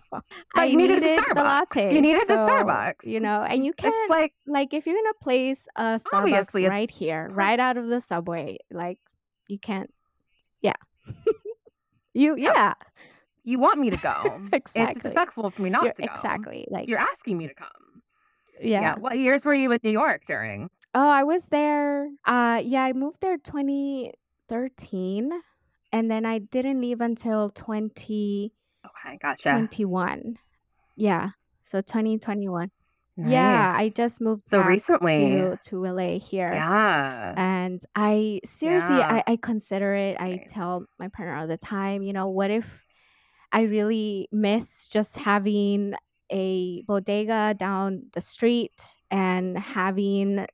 I 0.55 0.65
you 0.65 0.77
needed 0.77 1.03
the 1.03 1.07
needed 1.07 1.23
the 1.23 1.33
Starbucks. 1.35 1.75
latte. 1.75 1.93
You 1.93 2.01
needed 2.01 2.27
the 2.27 2.33
Starbucks. 2.33 3.05
You 3.05 3.19
know, 3.19 3.43
and 3.43 3.63
you 3.65 3.71
can't 3.73 4.09
like 4.09 4.33
like 4.47 4.73
if 4.73 4.85
you're 4.87 4.95
gonna 4.95 5.13
place 5.21 5.61
a 5.75 5.83
Starbucks 5.99 6.01
Obviously, 6.13 6.65
right 6.65 6.89
here, 6.89 7.29
right 7.31 7.59
out 7.59 7.77
of 7.77 7.87
the 7.87 8.01
subway, 8.01 8.57
like 8.71 8.97
you 9.47 9.59
can't. 9.59 9.93
Yeah, 10.61 10.73
you 12.13 12.35
yeah. 12.35 12.53
yeah 12.55 12.73
You 13.45 13.59
want 13.59 13.79
me 13.79 13.89
to 13.91 13.97
go. 13.97 14.41
It's 14.53 14.71
exactly. 14.73 14.93
disrespectful 14.95 15.49
for 15.51 15.61
me 15.61 15.69
not 15.69 15.83
You're 15.85 15.93
to 15.93 16.01
go. 16.07 16.13
exactly 16.13 16.67
like 16.69 16.89
You're 16.89 16.99
asking 16.99 17.37
me 17.37 17.47
to 17.47 17.53
come. 17.53 18.01
yeah. 18.59 18.81
Yeah. 18.81 18.95
What 18.95 19.17
years 19.17 19.45
were 19.45 19.53
you 19.53 19.71
in 19.71 19.79
New 19.83 19.91
York 19.91 20.23
during? 20.27 20.69
Oh, 20.93 21.09
I 21.09 21.23
was 21.23 21.45
there. 21.47 22.07
Uh, 22.25 22.61
yeah, 22.63 22.83
I 22.83 22.93
moved 22.93 23.17
there 23.21 23.37
2013, 23.37 25.29
and 25.91 26.11
then 26.11 26.25
I 26.25 26.39
didn't 26.39 26.79
leave 26.81 27.01
until 27.01 27.49
2021. 27.49 28.51
Okay, 28.85 29.17
gotcha. 29.21 29.49
21. 29.49 30.37
Yeah, 30.95 31.29
so 31.65 31.81
2021. 31.81 32.71
Nice. 33.17 33.31
Yeah, 33.31 33.73
I 33.77 33.89
just 33.95 34.19
moved 34.21 34.47
So 34.47 34.61
recently. 34.61 35.31
to 35.35 35.57
to 35.69 35.85
LA 35.85 36.19
here. 36.19 36.51
Yeah. 36.51 37.33
And 37.37 37.81
I 37.95 38.41
seriously, 38.45 38.97
Yeah. 38.97 39.21
I, 39.27 39.31
I 39.33 39.35
consider 39.37 39.93
it. 39.95 40.17
I 40.19 40.29
Nice. 40.35 40.53
tell 40.53 40.85
my 40.99 41.07
partner 41.07 41.35
all 41.35 41.47
the 41.47 41.57
time, 41.57 42.03
you 42.03 42.11
know, 42.13 42.27
what 42.27 42.51
if 42.51 42.65
I 43.55 43.61
really 43.61 44.27
miss 44.33 44.85
just 44.85 45.15
having 45.15 45.95
a 46.29 46.81
bodega 46.81 47.55
down 47.57 48.03
the 48.11 48.19
street 48.19 48.83
and 49.09 49.57
having 49.57 50.45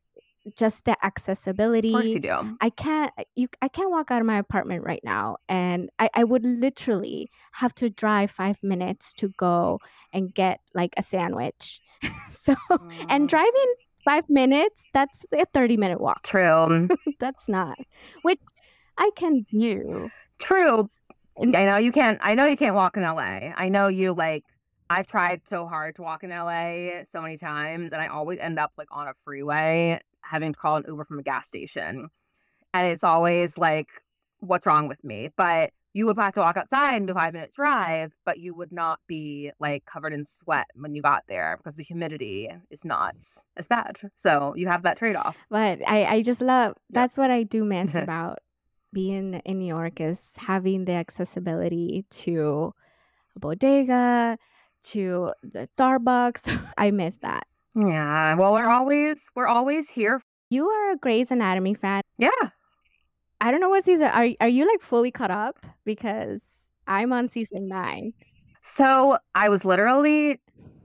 just 0.56 0.86
the 0.86 0.96
accessibility. 1.04 1.90
Of 1.90 2.02
course 2.02 2.10
you 2.10 2.20
do. 2.20 2.58
I 2.62 2.70
can't 2.70 3.12
you 3.36 3.48
I 3.64 3.70
can't 3.70 3.90
walk 3.90 4.12
out 4.12 4.22
of 4.22 4.28
my 4.28 4.38
apartment 4.38 4.84
right 4.84 5.02
now 5.04 5.38
and 5.50 5.90
I, 5.98 6.12
I 6.14 6.24
would 6.24 6.46
literally 6.46 7.32
have 7.54 7.74
to 7.76 7.90
drive 7.90 8.30
five 8.30 8.58
minutes 8.62 9.14
to 9.14 9.30
go 9.30 9.80
and 10.14 10.32
get 10.32 10.60
like 10.76 10.94
a 10.96 11.02
sandwich. 11.02 11.82
so 12.30 12.54
and 13.10 13.28
driving 13.28 13.74
five 14.06 14.30
minutes, 14.30 14.84
that's 14.94 15.26
a 15.34 15.46
30 15.46 15.78
minute 15.78 16.00
walk. 16.00 16.22
True. 16.22 16.88
That's 17.20 17.48
not 17.48 17.80
which 18.22 18.42
I 19.00 19.10
can 19.16 19.48
do. 19.50 20.12
True. 20.38 20.90
And 21.38 21.56
I 21.56 21.66
know 21.66 21.78
you 21.78 21.92
can't 21.92 22.20
I 22.22 22.36
know 22.36 22.46
you 22.46 22.58
can't 22.58 22.76
walk 22.76 22.98
in 22.98 23.04
LA. 23.04 23.52
I 23.56 23.70
know 23.70 23.88
you 23.88 24.14
like 24.14 24.44
I've 24.90 25.08
tried 25.08 25.42
so 25.48 25.68
hard 25.68 25.96
to 25.96 26.02
walk 26.02 26.24
in 26.24 26.30
LA 26.32 27.04
so 27.06 27.22
many 27.22 27.38
times 27.38 27.94
and 27.94 28.02
I 28.02 28.08
always 28.08 28.40
end 28.40 28.60
up 28.60 28.72
like 28.78 28.90
on 28.92 29.08
a 29.08 29.14
freeway 29.24 30.00
having 30.22 30.54
to 30.54 30.60
call 30.60 30.76
an 30.78 30.84
Uber 30.88 31.06
from 31.06 31.20
a 31.20 31.24
gas 31.24 31.48
station. 31.48 32.10
And 32.74 32.88
it's 32.88 33.04
always 33.04 33.58
like, 33.58 33.88
what's 34.40 34.66
wrong 34.66 34.88
with 34.88 35.04
me? 35.04 35.30
But 35.36 35.72
you 35.94 36.06
would 36.06 36.18
have 36.18 36.34
to 36.36 36.40
walk 36.40 36.56
outside 36.56 36.96
and 36.96 37.08
do 37.08 37.12
a 37.12 37.16
five 37.16 37.34
minute 37.34 37.54
drive, 37.54 38.14
but 38.26 38.40
you 38.40 38.54
would 38.54 38.72
not 38.72 39.00
be 39.08 39.52
like 39.60 39.86
covered 39.86 40.14
in 40.14 40.24
sweat 40.24 40.68
when 40.76 40.96
you 40.96 41.02
got 41.02 41.24
there 41.28 41.58
because 41.58 41.76
the 41.76 41.84
humidity 41.84 42.50
is 42.70 42.86
not 42.86 43.16
as 43.58 43.68
bad. 43.68 44.00
So 44.16 44.54
you 44.56 44.68
have 44.68 44.84
that 44.84 44.98
trade 44.98 45.16
off. 45.18 45.36
but 45.50 45.80
I, 45.86 46.06
I 46.06 46.22
just 46.22 46.40
love 46.42 46.76
Yeah. 46.90 47.02
that's 47.02 47.18
what 47.18 47.30
I 47.32 47.44
do 47.44 47.64
miss 47.66 47.94
about 47.96 48.40
being 48.94 49.36
in 49.46 49.60
New 49.60 49.66
York 49.66 50.02
is 50.02 50.32
having 50.38 50.86
the 50.86 50.94
accessibility 50.94 52.06
to 52.10 52.74
a 53.36 53.40
bodega, 53.40 54.38
to 54.84 55.32
the 55.44 55.70
Starbucks. 55.78 56.62
I 56.78 56.92
miss 56.92 57.16
that. 57.22 57.48
Yeah. 57.76 58.36
Well, 58.36 58.54
we're 58.54 58.70
always 58.70 59.30
we're 59.36 59.48
always 59.48 59.90
here. 59.90 60.22
You 60.50 60.68
are 60.68 60.92
a 60.92 60.98
Grey's 60.98 61.32
Anatomy 61.32 61.76
fan. 61.76 62.02
Yeah. 62.18 62.30
I 63.40 63.50
don't 63.50 63.62
know 63.62 63.70
what 63.70 63.86
season 63.86 64.08
are 64.08 64.28
are 64.40 64.48
you 64.48 64.68
like 64.68 64.82
fully 64.82 65.12
caught 65.12 65.32
up? 65.32 65.66
Because 65.86 66.42
I'm 66.88 67.14
on 67.14 67.30
season 67.30 67.68
nine. 67.68 68.14
So 68.62 69.18
I 69.34 69.50
was 69.50 69.66
literally 69.66 70.40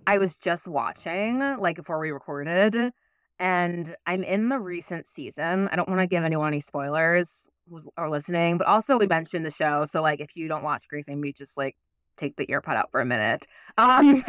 I 0.07 0.19
was 0.19 0.37
just 0.37 0.69
watching 0.69 1.41
like 1.59 1.77
before 1.77 1.99
we 1.99 2.11
recorded, 2.11 2.93
and 3.39 3.97
I'm 4.07 4.23
in 4.23 4.49
the 4.49 4.59
recent 4.59 5.07
season. 5.07 5.69
I 5.69 5.77
don't 5.77 5.89
want 5.89 6.01
to 6.01 6.07
give 6.07 6.23
anyone 6.23 6.49
any 6.49 6.61
spoilers 6.61 7.49
who's 7.69 7.89
are 7.97 8.11
listening, 8.11 8.59
but 8.59 8.67
also 8.67 8.99
we 8.99 9.07
mentioned 9.07 9.45
the 9.45 9.51
show. 9.51 9.85
So 9.85 10.03
like 10.03 10.21
if 10.21 10.37
you 10.37 10.49
don't 10.49 10.63
watch 10.63 10.89
Grey's 10.89 11.07
Anatomy, 11.09 11.33
just 11.33 11.57
like 11.57 11.77
take 12.17 12.37
the 12.37 12.47
earpod 12.47 12.77
out 12.77 12.91
for 12.91 13.01
a 13.01 13.07
minute. 13.07 13.47
Um 13.79 14.23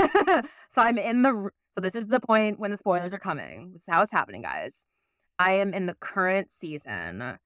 so 0.69 0.81
I'm 0.81 0.97
in 0.97 1.21
the 1.21 1.49
so 1.75 1.81
this 1.81 1.95
is 1.95 2.07
the 2.07 2.19
point 2.19 2.59
when 2.59 2.71
the 2.71 2.77
spoilers 2.77 3.13
are 3.13 3.19
coming. 3.19 3.71
This 3.73 3.83
is 3.83 3.87
how 3.89 4.01
it's 4.01 4.11
happening, 4.11 4.41
guys. 4.41 4.85
I 5.39 5.53
am 5.53 5.73
in 5.73 5.85
the 5.85 5.93
current 5.95 6.51
season. 6.51 7.37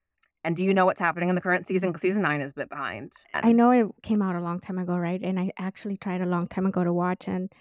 And 0.44 0.56
do 0.56 0.64
you 0.64 0.74
know 0.74 0.86
what's 0.86 1.00
happening 1.00 1.30
in 1.30 1.36
the 1.36 1.42
current 1.42 1.68
season? 1.68 1.90
Because 1.90 2.02
season 2.02 2.24
nine 2.24 2.42
is 2.42 2.52
a 2.52 2.56
bit 2.56 2.70
behind. 2.70 3.12
I 3.34 3.52
know 3.52 3.70
it 3.70 3.88
came 4.02 4.24
out 4.24 4.36
a 4.36 4.42
long 4.42 4.60
time 4.60 4.80
ago, 4.80 4.96
right? 4.96 5.22
And 5.22 5.40
I 5.40 5.52
actually 5.60 5.98
tried 5.98 6.22
a 6.22 6.26
long 6.26 6.48
time 6.48 6.66
ago 6.66 6.84
to 6.84 6.92
watch 6.92 7.28
and 7.28 7.52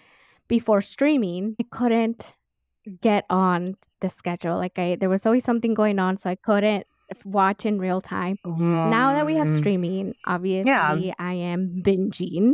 before 0.51 0.81
streaming, 0.81 1.55
I 1.61 1.65
couldn't 1.71 2.25
get 3.01 3.25
on 3.29 3.77
the 4.01 4.09
schedule. 4.09 4.57
Like 4.57 4.77
I 4.77 4.97
there 4.99 5.07
was 5.07 5.25
always 5.25 5.45
something 5.45 5.73
going 5.73 5.97
on, 5.97 6.17
so 6.17 6.29
I 6.29 6.35
couldn't 6.35 6.85
watch 7.25 7.65
in 7.65 7.79
real 7.79 8.01
time. 8.01 8.37
Now 8.45 9.13
that 9.13 9.25
we 9.25 9.35
have 9.35 9.47
Mm, 9.47 9.57
streaming, 9.57 10.07
yeah, 10.07 10.13
obviously 10.25 11.13
I 11.19 11.33
am 11.33 11.81
binging 11.85 12.53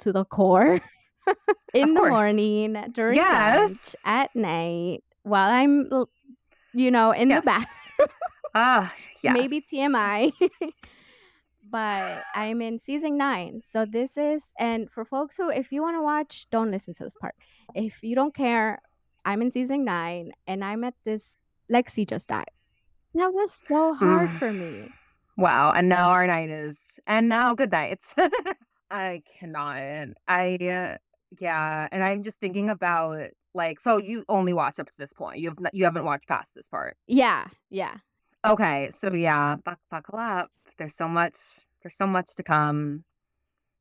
to 0.00 0.12
the 0.12 0.24
core 0.24 0.74
of 1.26 1.36
in 1.74 1.94
the 1.94 2.00
course. 2.00 2.10
morning, 2.10 2.76
during 2.92 3.16
lunch, 3.18 3.94
at 4.04 4.34
night, 4.34 5.02
while 5.22 5.50
I'm 5.50 5.88
you 6.72 6.90
know, 6.90 7.12
in 7.12 7.28
the 7.28 7.40
bath. 7.42 7.66
Yes. 7.98 8.08
Ah, 8.56 8.92
maybe 9.24 9.56
yes. 9.56 9.92
TMI. 9.92 10.32
but 11.70 12.22
I'm 12.36 12.62
in 12.62 12.78
season 12.78 13.16
nine. 13.16 13.62
So 13.72 13.84
this 13.84 14.16
is, 14.16 14.42
and 14.58 14.88
for 14.90 15.04
folks 15.04 15.36
who, 15.36 15.50
if 15.50 15.72
you 15.72 15.82
want 15.82 15.96
to 15.96 16.02
watch, 16.02 16.46
don't 16.52 16.70
listen 16.70 16.94
to 16.94 17.04
this 17.04 17.16
part. 17.20 17.34
If 17.74 18.02
you 18.02 18.14
don't 18.14 18.32
care, 18.34 18.80
I'm 19.24 19.42
in 19.42 19.50
season 19.50 19.84
nine 19.84 20.30
and 20.46 20.64
I'm 20.64 20.84
at 20.84 20.94
this 21.04 21.36
Lexi 21.72 22.06
just 22.08 22.28
died. 22.28 22.50
That 23.14 23.32
was 23.32 23.62
so 23.66 23.94
hard 23.94 24.30
for 24.30 24.52
me. 24.52 24.88
Wow. 25.36 25.72
And 25.72 25.88
now 25.88 26.10
our 26.10 26.26
night 26.26 26.50
is, 26.50 26.84
and 27.06 27.28
now 27.28 27.54
good 27.54 27.72
nights. 27.72 28.14
I 28.90 29.22
cannot. 29.38 30.08
I, 30.28 30.54
uh, 30.56 30.96
yeah. 31.40 31.88
And 31.90 32.04
I'm 32.04 32.22
just 32.22 32.38
thinking 32.40 32.70
about 32.70 33.30
like, 33.54 33.80
so 33.80 33.98
you 33.98 34.24
only 34.28 34.52
watched 34.52 34.80
up 34.80 34.90
to 34.90 34.98
this 34.98 35.12
point. 35.12 35.38
You've 35.38 35.54
you 35.72 35.84
haven't 35.84 36.04
watched 36.04 36.28
past 36.28 36.52
this 36.54 36.68
part. 36.68 36.96
Yeah, 37.06 37.46
yeah. 37.70 37.94
Okay. 38.44 38.90
So 38.90 39.12
yeah, 39.12 39.56
buck, 39.64 39.78
buckle 39.90 40.18
up. 40.18 40.50
There's 40.76 40.96
so 40.96 41.08
much. 41.08 41.36
There's 41.82 41.96
so 41.96 42.06
much 42.06 42.34
to 42.36 42.42
come. 42.42 43.04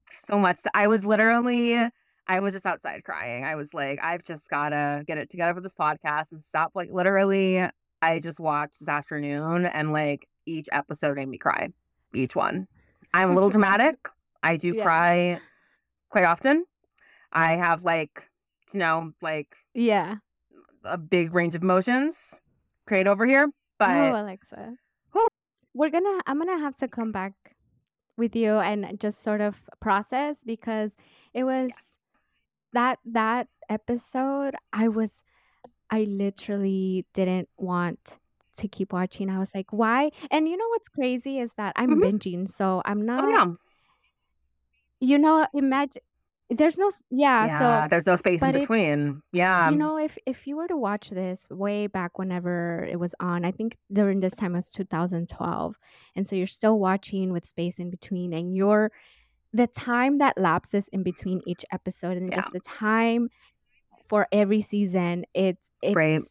There's 0.10 0.26
so 0.26 0.38
much. 0.38 0.62
To, 0.64 0.72
I 0.74 0.88
was 0.88 1.06
literally. 1.06 1.90
I 2.26 2.40
was 2.40 2.54
just 2.54 2.66
outside 2.66 3.04
crying. 3.04 3.44
I 3.44 3.56
was 3.56 3.74
like, 3.74 4.00
I've 4.02 4.24
just 4.24 4.50
gotta 4.50 5.04
get 5.06 5.18
it 5.18 5.30
together 5.30 5.54
for 5.56 5.62
this 5.62 5.74
podcast 5.74 6.32
and 6.32 6.44
stop. 6.44 6.72
Like 6.76 6.90
literally, 6.92 7.68
I 8.04 8.20
just 8.20 8.40
watched 8.40 8.80
this 8.80 8.90
afternoon 8.90 9.66
and 9.66 9.94
like 9.94 10.28
each 10.46 10.68
episode 10.72 11.16
made 11.16 11.30
me 11.30 11.38
cry. 11.38 11.70
Each 12.14 12.36
one. 12.36 12.68
I'm 13.14 13.32
a 13.32 13.34
little 13.34 13.50
dramatic. 13.50 13.96
I 14.44 14.58
do 14.58 14.76
Yeah. 14.76 14.84
cry 14.84 15.40
quite 16.10 16.26
often. 16.26 16.66
I 17.32 17.54
have 17.56 17.84
like, 17.84 18.30
you 18.74 18.80
know, 18.80 19.14
like 19.22 19.56
Yeah. 19.74 20.18
a 20.84 20.98
big 20.98 21.34
range 21.34 21.56
of 21.56 21.64
emotions 21.64 22.42
create 22.86 23.08
over 23.08 23.26
here. 23.26 23.46
Oh, 23.48 23.54
but 23.80 23.90
oh, 23.90 24.22
Alexa. 24.22 24.76
Whew. 25.14 25.28
We're 25.74 25.90
gonna 25.90 26.20
I'm 26.28 26.38
gonna 26.40 26.60
have 26.60 26.76
to 26.78 26.88
come 26.88 27.12
back 27.12 27.34
with 28.18 28.36
you 28.36 28.52
and 28.60 29.00
just 29.00 29.24
sort 29.24 29.42
of 29.42 29.62
process 29.80 30.44
because 30.46 30.92
it 31.34 31.46
was 31.46 31.72
that 32.74 33.00
that 33.06 33.48
episode 33.70 34.56
I 34.74 34.88
was 34.88 35.24
I 35.94 36.06
literally 36.06 37.06
didn't 37.14 37.50
want 37.58 38.18
to 38.58 38.68
keep 38.68 38.94
watching. 38.94 39.30
I 39.30 39.38
was 39.40 39.52
like, 39.54 39.72
why? 39.72 40.10
And 40.32 40.48
you 40.50 40.58
know 40.58 40.68
what's 40.70 40.90
crazy 40.90 41.40
is 41.40 41.52
that 41.58 41.74
I'm 41.76 41.90
Mhm. 41.92 42.04
binging, 42.04 42.50
so 42.50 42.82
I'm 42.86 43.06
not 43.06 43.24
oh 43.24 43.30
yeah. 43.30 43.46
you 45.00 45.18
know, 45.18 45.46
imagine 45.54 46.02
there's 46.50 46.78
no 46.78 46.92
yeah, 47.10 47.48
Yeah, 47.48 47.60
so 47.84 47.88
there's 47.90 48.06
no 48.06 48.16
space 48.16 48.42
in 48.42 48.52
between. 48.52 49.22
Yeah. 49.32 49.70
you 49.70 49.76
know, 49.78 49.98
if 49.98 50.18
if 50.26 50.48
you 50.48 50.56
were 50.58 50.68
to 50.68 50.78
watch 50.78 51.10
this 51.10 51.48
way 51.50 51.88
back 51.88 52.18
whenever 52.18 52.84
it 52.90 53.00
was 53.00 53.14
on, 53.20 53.46
I 53.46 53.52
think 53.52 53.78
during 53.92 54.20
this 54.20 54.34
time 54.36 54.54
was 54.54 54.70
2012, 54.70 55.76
and 56.16 56.28
so 56.28 56.36
you're 56.36 56.48
still 56.48 56.80
watching 56.80 57.32
with 57.32 57.46
space 57.46 57.80
in 57.80 57.90
between, 57.90 58.34
and 58.34 58.56
you're 58.56 58.92
the 59.54 59.68
time 59.68 60.18
that 60.18 60.38
lapses 60.38 60.88
in 60.92 61.04
between 61.04 61.42
each 61.46 61.66
episode, 61.72 62.18
and 62.18 62.30
Yeah. 62.32 62.42
just 62.42 62.52
the 62.52 62.60
time 62.62 63.30
for 64.08 64.28
every 64.32 64.62
season, 64.62 65.26
it's 65.34 65.62
it's 65.82 65.96
Right. 65.96 66.22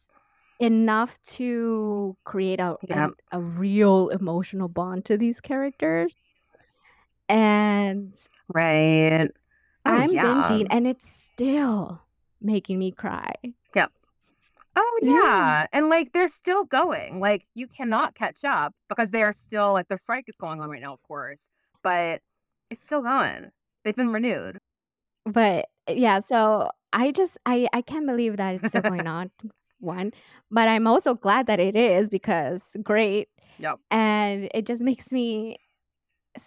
enough 0.59 1.19
to 1.23 2.15
create 2.23 2.59
a 2.59 2.77
Yep. 2.87 2.97
an- 2.97 3.13
a 3.31 3.39
real 3.41 4.09
emotional 4.09 4.67
bond 4.67 5.05
to 5.05 5.17
these 5.17 5.39
characters, 5.41 6.15
and 7.29 8.13
right. 8.53 9.29
Oh, 9.85 9.91
I'm 9.91 10.11
yeah. 10.11 10.23
binging, 10.23 10.67
and 10.69 10.87
it's 10.87 11.09
still 11.09 12.01
making 12.41 12.79
me 12.79 12.91
cry. 12.91 13.33
Yep. 13.75 13.91
Oh 14.75 14.99
Yeah. 15.01 15.11
yeah. 15.11 15.67
And 15.73 15.89
like 15.89 16.13
they're 16.13 16.27
still 16.27 16.63
going. 16.65 17.19
Like 17.19 17.45
you 17.53 17.67
cannot 17.67 18.15
catch 18.15 18.43
up 18.43 18.73
because 18.89 19.11
they 19.11 19.23
are 19.23 19.33
still 19.33 19.73
like 19.73 19.87
the 19.87 19.97
strike 19.97 20.25
is 20.27 20.37
going 20.37 20.61
on 20.61 20.69
right 20.69 20.81
now, 20.81 20.93
of 20.93 21.03
course. 21.03 21.49
But 21.83 22.21
it's 22.69 22.85
still 22.85 23.01
going. 23.01 23.51
They've 23.83 23.95
been 23.95 24.13
renewed. 24.13 24.59
but 25.25 25.69
yeah 25.87 26.19
so 26.19 26.69
i 26.93 27.11
just 27.11 27.37
i 27.45 27.67
i 27.73 27.81
can't 27.81 28.05
believe 28.07 28.37
that 28.37 28.55
it's 28.55 28.69
still 28.69 28.81
going 28.81 29.07
on 29.07 29.29
one 29.79 30.11
but 30.51 30.67
i'm 30.67 30.87
also 30.87 31.13
glad 31.13 31.47
that 31.47 31.59
it 31.59 31.75
is 31.75 32.07
because 32.09 32.75
great 32.83 33.27
Yep. 33.59 33.79
and 33.91 34.49
it 34.53 34.65
just 34.65 34.81
makes 34.81 35.11
me 35.11 35.57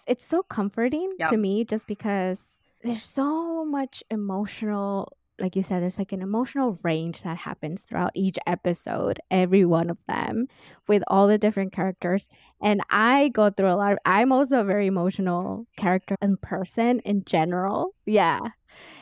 it's- 0.07 0.23
so 0.25 0.43
comforting 0.43 1.13
Yep. 1.19 1.29
to 1.29 1.37
me 1.37 1.63
just 1.63 1.87
because 1.87 2.39
there's 2.83 3.03
so 3.03 3.63
much 3.65 4.03
emotional 4.11 5.11
like 5.39 5.55
you 5.55 5.63
said 5.63 5.81
there's 5.81 5.97
like 5.97 6.11
an 6.11 6.21
emotional 6.21 6.77
range 6.83 7.21
that 7.23 7.37
happens 7.37 7.83
throughout 7.83 8.11
each 8.15 8.37
episode 8.47 9.19
every 9.29 9.65
one 9.65 9.89
of 9.89 9.97
them 10.07 10.47
with 10.87 11.03
all 11.07 11.27
the 11.27 11.37
different 11.37 11.71
characters 11.71 12.27
and 12.61 12.81
i 12.89 13.29
go 13.29 13.49
through 13.49 13.71
a 13.71 13.75
lot 13.75 13.93
of 13.93 13.99
i'm 14.05 14.31
also 14.31 14.61
a 14.61 14.63
very 14.63 14.87
emotional 14.87 15.65
character 15.77 16.15
and 16.21 16.41
person 16.41 16.99
in 17.01 17.23
general. 17.25 17.93
Yeah. 18.05 18.39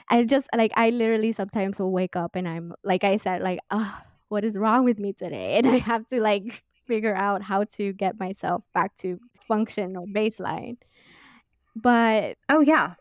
I 0.09 0.23
just 0.23 0.47
like 0.55 0.71
i 0.75 0.89
literally 0.89 1.33
sometimes 1.33 1.79
will 1.79 1.91
wake 1.91 2.15
up 2.15 2.35
and 2.35 2.47
i'm 2.47 2.73
like 2.83 3.03
i 3.03 3.17
said 3.17 3.41
like 3.41 3.59
oh 3.71 4.01
what 4.29 4.43
is 4.43 4.57
wrong 4.57 4.83
with 4.83 4.99
me 4.99 5.13
today? 5.13 5.57
And 5.57 5.67
i 5.67 5.77
have 5.77 6.07
to 6.07 6.21
like 6.21 6.63
figure 6.87 7.15
out 7.15 7.41
how 7.41 7.63
to 7.75 7.93
get 7.93 8.19
myself 8.19 8.63
back 8.73 8.95
to 8.97 9.19
function 9.47 9.95
or 9.95 10.05
baseline. 10.07 10.77
But 11.75 12.37
Oh 12.49 12.61
yeah. 12.61 12.95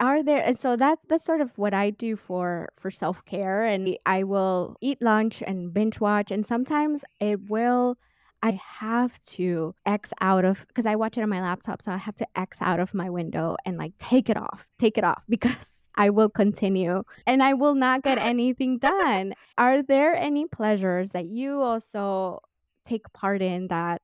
Are 0.00 0.22
there 0.22 0.42
and 0.42 0.60
so 0.60 0.76
that 0.76 0.98
that's 1.08 1.24
sort 1.24 1.40
of 1.40 1.50
what 1.56 1.72
i 1.72 1.90
do 1.90 2.16
for 2.16 2.68
for 2.78 2.90
self-care 2.90 3.64
and 3.64 3.96
i 4.04 4.22
will 4.22 4.76
eat 4.80 5.00
lunch 5.00 5.42
and 5.46 5.72
binge 5.72 6.00
watch 6.00 6.30
and 6.30 6.44
sometimes 6.46 7.02
it 7.20 7.48
will 7.48 7.96
i 8.42 8.50
have 8.62 9.18
to 9.22 9.74
x 9.86 10.12
out 10.20 10.44
of 10.44 10.66
because 10.68 10.86
i 10.86 10.94
watch 10.94 11.16
it 11.16 11.22
on 11.22 11.28
my 11.28 11.40
laptop 11.40 11.80
so 11.80 11.90
i 11.90 11.96
have 11.96 12.14
to 12.14 12.26
x 12.36 12.58
out 12.60 12.80
of 12.80 12.92
my 12.92 13.08
window 13.08 13.56
and 13.64 13.78
like 13.78 13.92
take 13.98 14.28
it 14.28 14.36
off 14.36 14.66
take 14.78 14.98
it 14.98 15.04
off 15.04 15.22
because 15.28 15.66
i 15.94 16.10
will 16.10 16.28
continue 16.28 17.02
and 17.26 17.42
i 17.42 17.54
will 17.54 17.74
not 17.74 18.02
get 18.02 18.18
anything 18.32 18.78
done. 18.78 19.34
Are 19.56 19.82
there 19.82 20.14
any 20.14 20.46
pleasures 20.46 21.10
that 21.10 21.24
you 21.24 21.62
also 21.62 22.40
take 22.84 23.10
part 23.12 23.42
in 23.42 23.68
that 23.68 24.00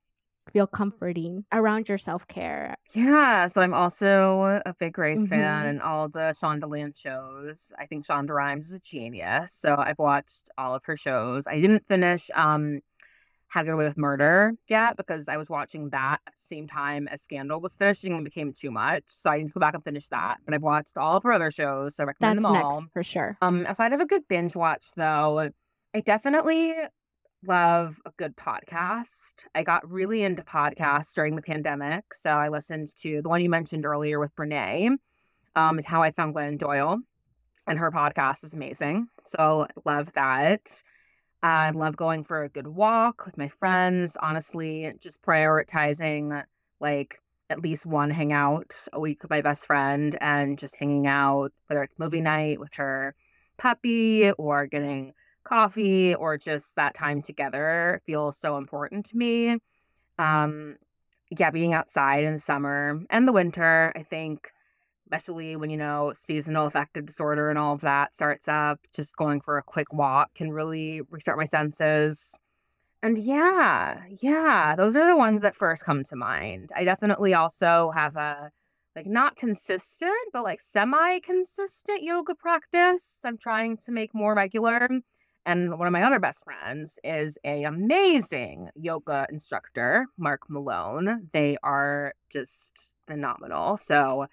feel 0.52 0.66
comforting 0.66 1.44
around 1.52 1.88
your 1.88 1.98
self-care 1.98 2.76
Yeah. 2.94 3.46
So 3.48 3.62
I'm 3.62 3.74
also 3.74 4.60
a 4.66 4.74
big 4.78 4.92
Grey's 4.92 5.26
fan 5.26 5.64
Mhm. 5.64 5.68
and 5.70 5.82
all 5.82 6.08
the 6.08 6.34
Shondaland 6.40 6.96
shows. 6.96 7.72
I 7.78 7.86
think 7.86 8.06
Shonda 8.06 8.30
Rhimes 8.30 8.66
is 8.66 8.72
a 8.72 8.80
genius. 8.80 9.52
So 9.54 9.74
I've 9.76 9.98
watched 9.98 10.50
all 10.58 10.74
of 10.74 10.84
her 10.84 10.96
shows. 10.96 11.46
I 11.46 11.60
didn't 11.60 11.86
finish 11.88 12.30
um 12.34 12.80
How 13.48 13.60
to 13.60 13.66
Get 13.66 13.74
Away 13.74 13.84
with 13.84 13.98
Murder 13.98 14.52
yet 14.68 14.96
because 14.96 15.28
I 15.28 15.36
was 15.36 15.50
watching 15.50 15.90
that 15.90 16.20
at 16.26 16.32
the 16.34 16.40
same 16.54 16.66
time 16.68 17.06
as 17.08 17.20
Scandal 17.22 17.60
was 17.60 17.74
finishing 17.74 18.12
and 18.14 18.24
became 18.24 18.52
too 18.52 18.70
much. 18.70 19.04
So 19.08 19.30
I 19.30 19.38
need 19.38 19.48
to 19.48 19.52
go 19.52 19.60
back 19.60 19.74
and 19.74 19.84
finish 19.84 20.08
that. 20.08 20.38
But 20.44 20.54
I've 20.54 20.62
watched 20.62 20.96
all 20.96 21.16
of 21.18 21.22
her 21.24 21.32
other 21.32 21.50
shows, 21.50 21.96
so 21.96 22.04
I 22.04 22.06
recommend 22.06 22.38
that's 22.38 22.44
them 22.46 22.52
next 22.54 22.64
all. 22.64 22.84
for 22.94 23.02
sure 23.04 23.36
Um, 23.42 23.66
outside 23.66 23.92
of 23.92 24.00
a 24.00 24.06
good 24.06 24.26
binge 24.28 24.56
watch, 24.56 24.86
though, 24.96 25.50
I 25.94 26.00
definitely 26.00 26.74
love 27.46 27.96
a 28.06 28.10
good 28.16 28.36
podcast. 28.36 29.34
I 29.54 29.62
got 29.62 29.88
really 29.90 30.22
into 30.22 30.42
podcasts 30.42 31.14
during 31.14 31.36
the 31.36 31.42
pandemic, 31.42 32.14
so 32.14 32.30
I 32.30 32.48
listened 32.48 32.88
to 32.98 33.22
the 33.22 33.28
one 33.28 33.42
you 33.42 33.50
mentioned 33.50 33.84
earlier 33.84 34.18
with 34.20 34.34
Brene. 34.36 34.96
Um, 35.54 35.78
is 35.78 35.84
how 35.84 36.02
I 36.02 36.12
found 36.12 36.34
Glennon 36.34 36.58
Doyle, 36.58 36.98
and 37.66 37.78
her 37.78 37.90
podcast 37.90 38.42
is 38.42 38.54
amazing. 38.54 39.08
So 39.24 39.66
love 39.84 40.10
that. 40.14 40.82
I 41.42 41.70
love 41.70 41.96
going 41.96 42.24
for 42.24 42.44
a 42.44 42.48
good 42.48 42.68
walk 42.68 43.26
with 43.26 43.36
my 43.36 43.48
friends. 43.48 44.16
Honestly, 44.20 44.92
just 44.98 45.20
prioritizing 45.22 46.42
like 46.80 47.20
at 47.50 47.60
least 47.60 47.84
one 47.84 48.10
hangout 48.10 48.74
a 48.92 49.00
week 49.00 49.22
with 49.22 49.30
my 49.30 49.42
best 49.42 49.66
friend 49.66 50.16
and 50.20 50.58
just 50.58 50.76
hanging 50.76 51.06
out, 51.06 51.52
whether 51.66 51.82
it's 51.82 51.98
movie 51.98 52.20
night 52.20 52.58
with 52.58 52.72
her 52.74 53.14
puppy 53.58 54.30
or 54.32 54.66
getting 54.66 55.12
coffee 55.44 56.14
or 56.14 56.38
just 56.38 56.76
that 56.76 56.94
time 56.94 57.22
together 57.22 58.00
feels 58.06 58.38
so 58.38 58.56
important 58.56 59.06
to 59.06 59.16
me. 59.16 59.58
Um, 60.18 60.76
yeah, 61.30 61.50
being 61.50 61.72
outside 61.72 62.24
in 62.24 62.34
the 62.34 62.38
summer 62.38 63.00
and 63.10 63.26
the 63.26 63.32
winter, 63.32 63.92
I 63.96 64.02
think, 64.02 64.50
especially 65.06 65.56
when 65.56 65.70
you 65.70 65.76
know 65.76 66.12
seasonal 66.16 66.66
affective 66.66 67.06
disorder 67.06 67.50
and 67.50 67.58
all 67.58 67.74
of 67.74 67.80
that 67.82 68.14
starts 68.14 68.48
up, 68.48 68.80
just 68.94 69.16
going 69.16 69.40
for 69.40 69.58
a 69.58 69.62
quick 69.62 69.92
walk 69.92 70.34
can 70.34 70.52
really 70.52 71.00
restart 71.10 71.38
my 71.38 71.44
senses. 71.44 72.36
And 73.02 73.18
yeah, 73.18 74.02
yeah, 74.20 74.74
those 74.76 74.94
are 74.94 75.06
the 75.06 75.16
ones 75.16 75.42
that 75.42 75.56
first 75.56 75.84
come 75.84 76.04
to 76.04 76.16
mind. 76.16 76.70
I 76.76 76.84
definitely 76.84 77.34
also 77.34 77.90
have 77.94 78.16
a 78.16 78.50
like 78.94 79.06
not 79.06 79.36
consistent, 79.36 80.12
but 80.32 80.44
like 80.44 80.60
semi 80.60 81.20
consistent 81.20 82.02
yoga 82.02 82.34
practice. 82.34 83.18
I'm 83.24 83.38
trying 83.38 83.78
to 83.78 83.92
make 83.92 84.14
more 84.14 84.34
regular. 84.34 84.88
And 85.44 85.78
one 85.78 85.88
of 85.88 85.92
my 85.92 86.02
other 86.02 86.20
best 86.20 86.44
friends 86.44 86.98
is 87.02 87.36
a 87.44 87.64
amazing 87.64 88.68
yoga 88.76 89.26
instructor, 89.30 90.06
Mark 90.16 90.42
Malone. 90.48 91.28
They 91.32 91.56
are 91.62 92.14
just 92.30 92.94
phenomenal. 93.06 93.76
So 93.76 94.26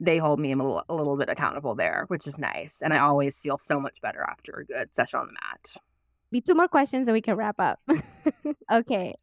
they 0.00 0.18
hold 0.18 0.38
me 0.38 0.52
a 0.52 0.56
little, 0.56 0.82
a 0.88 0.94
little 0.94 1.16
bit 1.16 1.28
accountable 1.28 1.74
there, 1.74 2.04
which 2.08 2.26
is 2.26 2.38
nice. 2.38 2.82
And 2.82 2.92
I 2.92 2.98
always 2.98 3.38
feel 3.38 3.58
so 3.58 3.80
much 3.80 4.00
better 4.00 4.22
after 4.22 4.52
a 4.52 4.64
good 4.64 4.94
session 4.94 5.20
on 5.20 5.26
the 5.26 5.32
mat. 5.32 5.76
be 6.30 6.40
two 6.40 6.54
more 6.54 6.68
questions 6.68 7.08
and 7.08 7.14
we 7.14 7.20
can 7.22 7.36
wrap 7.36 7.58
up. 7.58 7.80
okay. 8.72 9.14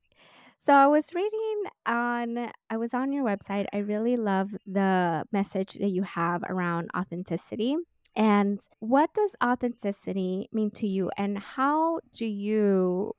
So 0.59 0.73
I 0.73 0.87
was 0.87 1.13
reading 1.13 1.63
on 1.85 2.51
I 2.69 2.77
was 2.77 2.93
on 2.93 3.11
your 3.11 3.23
website. 3.23 3.67
I 3.73 3.77
really 3.77 4.17
love 4.17 4.49
the 4.65 5.23
message 5.31 5.73
that 5.73 5.89
you 5.89 6.01
have 6.01 6.43
around 6.43 6.89
authenticity 6.97 7.75
And 8.17 8.59
what 8.79 9.13
does 9.13 9.35
authenticity 9.43 10.49
mean 10.51 10.71
to 10.71 10.87
you? 10.87 11.11
And 11.17 11.37
how 11.37 11.99
do 12.13 12.25
you, 12.25 13.13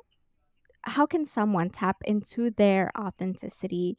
how 0.82 1.06
can 1.06 1.24
someone 1.24 1.70
tap 1.70 1.98
into 2.04 2.50
their 2.50 2.90
authenticity 2.98 3.96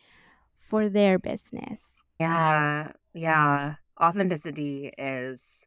for 0.57 0.89
their 0.89 1.17
business? 1.17 2.03
Yeah, 2.19 2.91
yeah. 3.13 3.75
Authenticity 4.01 4.91
is 4.97 5.65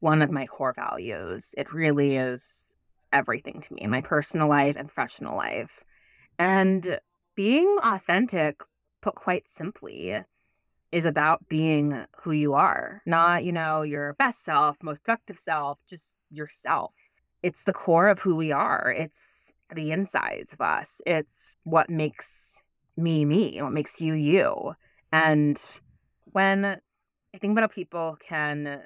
one 0.00 0.22
of 0.22 0.32
my 0.32 0.46
core 0.46 0.74
values. 0.74 1.54
It 1.56 1.72
really 1.72 2.16
is 2.16 2.74
everything 3.12 3.60
to 3.60 3.74
me 3.74 3.86
my 3.86 4.00
personal 4.00 4.48
life 4.48 4.74
and 4.76 4.88
professional 4.88 5.36
life. 5.36 5.84
And 6.36 6.98
being 7.36 7.78
authentic, 7.80 8.60
put 9.02 9.14
quite 9.14 9.48
simply, 9.48 10.20
is 10.94 11.04
about 11.04 11.46
being 11.48 12.04
who 12.22 12.30
you 12.30 12.54
are, 12.54 13.02
not, 13.04 13.42
you 13.42 13.50
know, 13.50 13.82
your 13.82 14.14
best 14.14 14.44
self, 14.44 14.76
most 14.80 15.02
productive 15.02 15.40
self, 15.40 15.80
just 15.90 16.16
yourself. 16.30 16.92
It's 17.42 17.64
the 17.64 17.72
core 17.72 18.06
of 18.08 18.20
who 18.20 18.36
we 18.36 18.52
are. 18.52 18.94
It's 18.96 19.52
the 19.74 19.90
insides 19.90 20.52
of 20.52 20.60
us. 20.60 21.00
It's 21.04 21.56
what 21.64 21.90
makes 21.90 22.62
me 22.96 23.24
me, 23.24 23.60
what 23.60 23.72
makes 23.72 24.00
you 24.00 24.14
you. 24.14 24.74
And 25.10 25.60
when 26.26 26.64
I 26.64 27.38
think 27.38 27.50
about 27.50 27.62
how 27.62 27.74
people 27.74 28.16
can 28.24 28.82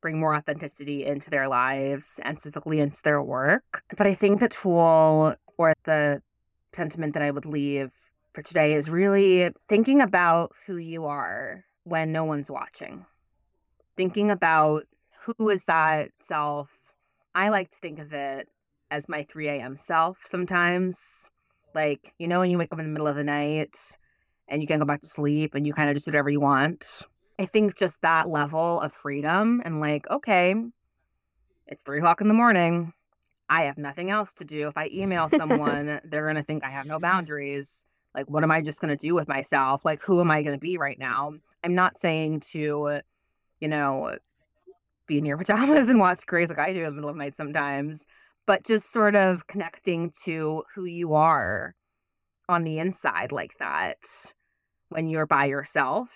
bring 0.00 0.18
more 0.18 0.34
authenticity 0.34 1.04
into 1.04 1.28
their 1.28 1.48
lives 1.48 2.18
and 2.22 2.38
specifically 2.38 2.80
into 2.80 3.02
their 3.02 3.22
work, 3.22 3.82
but 3.94 4.06
I 4.06 4.14
think 4.14 4.40
the 4.40 4.48
tool 4.48 5.34
or 5.58 5.74
the 5.84 6.22
sentiment 6.72 7.12
that 7.12 7.22
I 7.22 7.30
would 7.30 7.44
leave 7.44 7.92
for 8.36 8.42
today 8.42 8.74
is 8.74 8.90
really 8.90 9.50
thinking 9.66 10.02
about 10.02 10.52
who 10.66 10.76
you 10.76 11.06
are 11.06 11.64
when 11.84 12.12
no 12.12 12.22
one's 12.22 12.50
watching. 12.50 13.06
Thinking 13.96 14.30
about 14.30 14.84
who 15.24 15.48
is 15.48 15.64
that 15.64 16.10
self. 16.20 16.68
I 17.34 17.48
like 17.48 17.70
to 17.70 17.78
think 17.78 17.98
of 17.98 18.12
it 18.12 18.46
as 18.90 19.08
my 19.08 19.22
3 19.30 19.48
a.m. 19.48 19.78
self 19.78 20.18
sometimes. 20.26 21.30
Like, 21.74 22.12
you 22.18 22.28
know, 22.28 22.40
when 22.40 22.50
you 22.50 22.58
wake 22.58 22.70
up 22.74 22.78
in 22.78 22.84
the 22.84 22.92
middle 22.92 23.08
of 23.08 23.16
the 23.16 23.24
night 23.24 23.74
and 24.48 24.60
you 24.60 24.68
can 24.68 24.80
go 24.80 24.84
back 24.84 25.00
to 25.00 25.08
sleep 25.08 25.54
and 25.54 25.66
you 25.66 25.72
kind 25.72 25.88
of 25.88 25.96
just 25.96 26.04
do 26.04 26.10
whatever 26.10 26.28
you 26.28 26.40
want. 26.40 27.04
I 27.38 27.46
think 27.46 27.74
just 27.74 28.02
that 28.02 28.28
level 28.28 28.82
of 28.82 28.92
freedom 28.92 29.62
and 29.64 29.80
like, 29.80 30.10
okay, 30.10 30.54
it's 31.68 31.82
three 31.82 32.00
o'clock 32.00 32.20
in 32.20 32.28
the 32.28 32.34
morning. 32.34 32.92
I 33.48 33.62
have 33.62 33.78
nothing 33.78 34.10
else 34.10 34.34
to 34.34 34.44
do. 34.44 34.68
If 34.68 34.76
I 34.76 34.90
email 34.92 35.28
someone, 35.30 36.02
they're 36.04 36.24
going 36.24 36.36
to 36.36 36.42
think 36.42 36.64
I 36.64 36.70
have 36.70 36.84
no 36.84 36.98
boundaries. 36.98 37.86
Like, 38.16 38.30
what 38.30 38.42
am 38.42 38.50
I 38.50 38.62
just 38.62 38.80
going 38.80 38.96
to 38.96 38.96
do 38.96 39.14
with 39.14 39.28
myself? 39.28 39.84
Like, 39.84 40.02
who 40.02 40.20
am 40.20 40.30
I 40.30 40.42
going 40.42 40.56
to 40.56 40.60
be 40.60 40.78
right 40.78 40.98
now? 40.98 41.34
I'm 41.62 41.74
not 41.74 42.00
saying 42.00 42.40
to, 42.52 43.00
you 43.60 43.68
know, 43.68 44.16
be 45.06 45.18
in 45.18 45.26
your 45.26 45.36
pajamas 45.38 45.90
and 45.90 46.00
watch 46.00 46.26
Grey's 46.26 46.48
like 46.48 46.58
I 46.58 46.72
do 46.72 46.80
in 46.80 46.86
the 46.86 46.92
middle 46.92 47.10
of 47.10 47.16
the 47.16 47.22
night 47.22 47.36
sometimes, 47.36 48.06
but 48.46 48.64
just 48.64 48.90
sort 48.90 49.14
of 49.14 49.46
connecting 49.46 50.12
to 50.24 50.64
who 50.74 50.86
you 50.86 51.14
are 51.14 51.74
on 52.48 52.64
the 52.64 52.78
inside 52.78 53.32
like 53.32 53.52
that 53.58 53.98
when 54.88 55.10
you're 55.10 55.26
by 55.26 55.44
yourself 55.44 56.08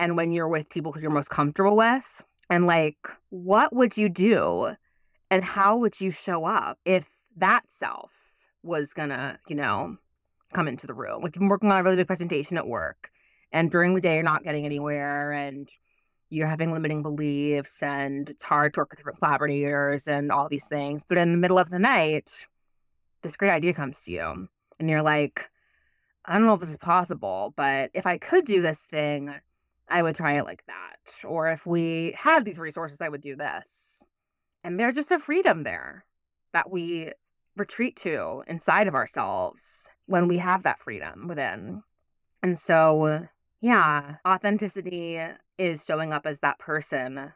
and 0.00 0.16
when 0.16 0.32
you're 0.32 0.48
with 0.48 0.68
people 0.68 0.90
who 0.90 1.00
you're 1.00 1.10
most 1.10 1.30
comfortable 1.30 1.76
with. 1.76 2.22
And 2.48 2.66
like, 2.66 2.96
what 3.28 3.72
would 3.72 3.96
you 3.96 4.08
do 4.08 4.74
and 5.30 5.44
how 5.44 5.76
would 5.76 6.00
you 6.00 6.10
show 6.10 6.44
up 6.44 6.78
if 6.84 7.06
that 7.36 7.62
self 7.68 8.10
was 8.62 8.92
gonna, 8.92 9.38
you 9.46 9.54
know, 9.54 9.96
come 10.52 10.68
into 10.68 10.86
the 10.86 10.94
room. 10.94 11.22
Like, 11.22 11.36
I'm 11.36 11.48
working 11.48 11.70
on 11.70 11.78
a 11.78 11.82
really 11.82 11.96
big 11.96 12.06
presentation 12.06 12.56
at 12.56 12.66
work, 12.66 13.10
and 13.52 13.70
during 13.70 13.94
the 13.94 14.00
day, 14.00 14.14
you're 14.14 14.22
not 14.22 14.44
getting 14.44 14.64
anywhere, 14.64 15.32
and 15.32 15.68
you're 16.28 16.46
having 16.46 16.72
limiting 16.72 17.02
beliefs, 17.02 17.82
and 17.82 18.30
it's 18.30 18.44
hard 18.44 18.74
to 18.74 18.80
work 18.80 18.90
with 18.90 18.98
different 18.98 19.18
collaborators 19.18 20.06
and 20.06 20.30
all 20.30 20.48
these 20.48 20.66
things. 20.66 21.02
But 21.08 21.18
in 21.18 21.32
the 21.32 21.38
middle 21.38 21.58
of 21.58 21.70
the 21.70 21.78
night, 21.78 22.46
this 23.22 23.36
great 23.36 23.50
idea 23.50 23.74
comes 23.74 24.02
to 24.04 24.12
you, 24.12 24.48
and 24.78 24.88
you're 24.88 25.02
like, 25.02 25.50
I 26.24 26.34
don't 26.34 26.46
know 26.46 26.54
if 26.54 26.60
this 26.60 26.70
is 26.70 26.76
possible, 26.76 27.52
but 27.56 27.90
if 27.94 28.06
I 28.06 28.18
could 28.18 28.44
do 28.44 28.62
this 28.62 28.80
thing, 28.80 29.34
I 29.88 30.02
would 30.02 30.14
try 30.14 30.38
it 30.38 30.44
like 30.44 30.64
that. 30.66 31.26
Or 31.26 31.48
if 31.48 31.66
we 31.66 32.14
had 32.16 32.44
these 32.44 32.58
resources, 32.58 33.00
I 33.00 33.08
would 33.08 33.22
do 33.22 33.34
this. 33.34 34.06
And 34.62 34.78
there's 34.78 34.94
just 34.94 35.10
a 35.10 35.18
freedom 35.18 35.64
there 35.64 36.04
that 36.52 36.70
we 36.70 37.12
retreat 37.60 37.94
to 37.96 38.42
inside 38.48 38.88
of 38.88 38.94
ourselves 38.96 39.88
when 40.06 40.26
we 40.26 40.38
have 40.38 40.64
that 40.64 40.80
freedom 40.80 41.28
within. 41.28 41.82
And 42.42 42.58
so, 42.58 43.26
yeah, 43.60 44.16
authenticity 44.26 45.20
is 45.58 45.84
showing 45.84 46.12
up 46.12 46.26
as 46.26 46.40
that 46.40 46.58
person 46.58 47.32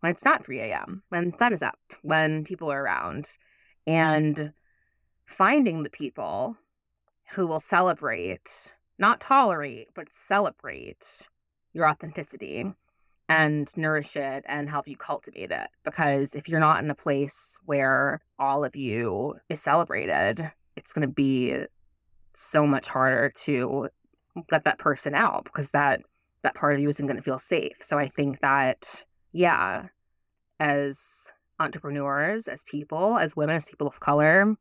when 0.00 0.12
it's 0.12 0.24
not 0.24 0.44
3 0.44 0.60
a.m., 0.60 1.02
when 1.10 1.36
sun 1.36 1.52
is 1.52 1.62
up, 1.62 1.78
when 2.02 2.44
people 2.44 2.72
are 2.72 2.82
around, 2.82 3.24
mm-hmm. 3.24 3.92
and 3.92 4.52
finding 5.26 5.82
the 5.82 5.90
people 5.90 6.56
who 7.32 7.46
will 7.46 7.60
celebrate, 7.60 8.74
not 8.98 9.20
tolerate, 9.20 9.88
but 9.94 10.10
celebrate 10.10 11.28
your 11.72 11.88
authenticity 11.88 12.64
and 13.30 13.70
nourish 13.76 14.16
it 14.16 14.44
and 14.48 14.68
help 14.68 14.88
you 14.88 14.96
cultivate 14.96 15.52
it. 15.52 15.68
Because 15.84 16.34
if 16.34 16.48
you're 16.48 16.58
not 16.58 16.82
in 16.82 16.90
a 16.90 16.96
place 16.96 17.60
where 17.64 18.20
all 18.40 18.64
of 18.64 18.74
you 18.74 19.36
is 19.48 19.62
celebrated, 19.62 20.50
it's 20.74 20.92
going 20.92 21.06
to 21.06 21.14
be 21.14 21.64
so 22.34 22.66
much 22.66 22.88
harder 22.88 23.30
to 23.44 23.88
let 24.50 24.64
that 24.64 24.78
person 24.78 25.14
out 25.14 25.44
because 25.44 25.70
that 25.70 26.02
that 26.42 26.54
part 26.56 26.74
of 26.74 26.80
you 26.80 26.88
isn't 26.88 27.06
going 27.06 27.16
to 27.16 27.22
feel 27.22 27.38
safe. 27.38 27.76
So 27.80 27.98
I 27.98 28.08
think 28.08 28.40
that 28.40 29.04
yeah, 29.32 29.86
as 30.58 31.30
entrepreneurs, 31.60 32.48
as 32.48 32.64
people, 32.64 33.16
as 33.16 33.36
women, 33.36 33.56
as 33.56 33.68
people 33.68 33.86
of 33.86 34.00
color, 34.00 34.56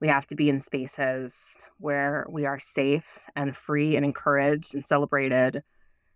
we 0.00 0.08
have 0.08 0.26
to 0.26 0.34
be 0.34 0.50
in 0.50 0.60
spaces 0.60 1.56
where 1.78 2.26
we 2.28 2.44
are 2.44 2.58
safe 2.58 3.20
and 3.34 3.56
free 3.56 3.96
and 3.96 4.04
encouraged 4.04 4.74
and 4.74 4.84
celebrated 4.84 5.62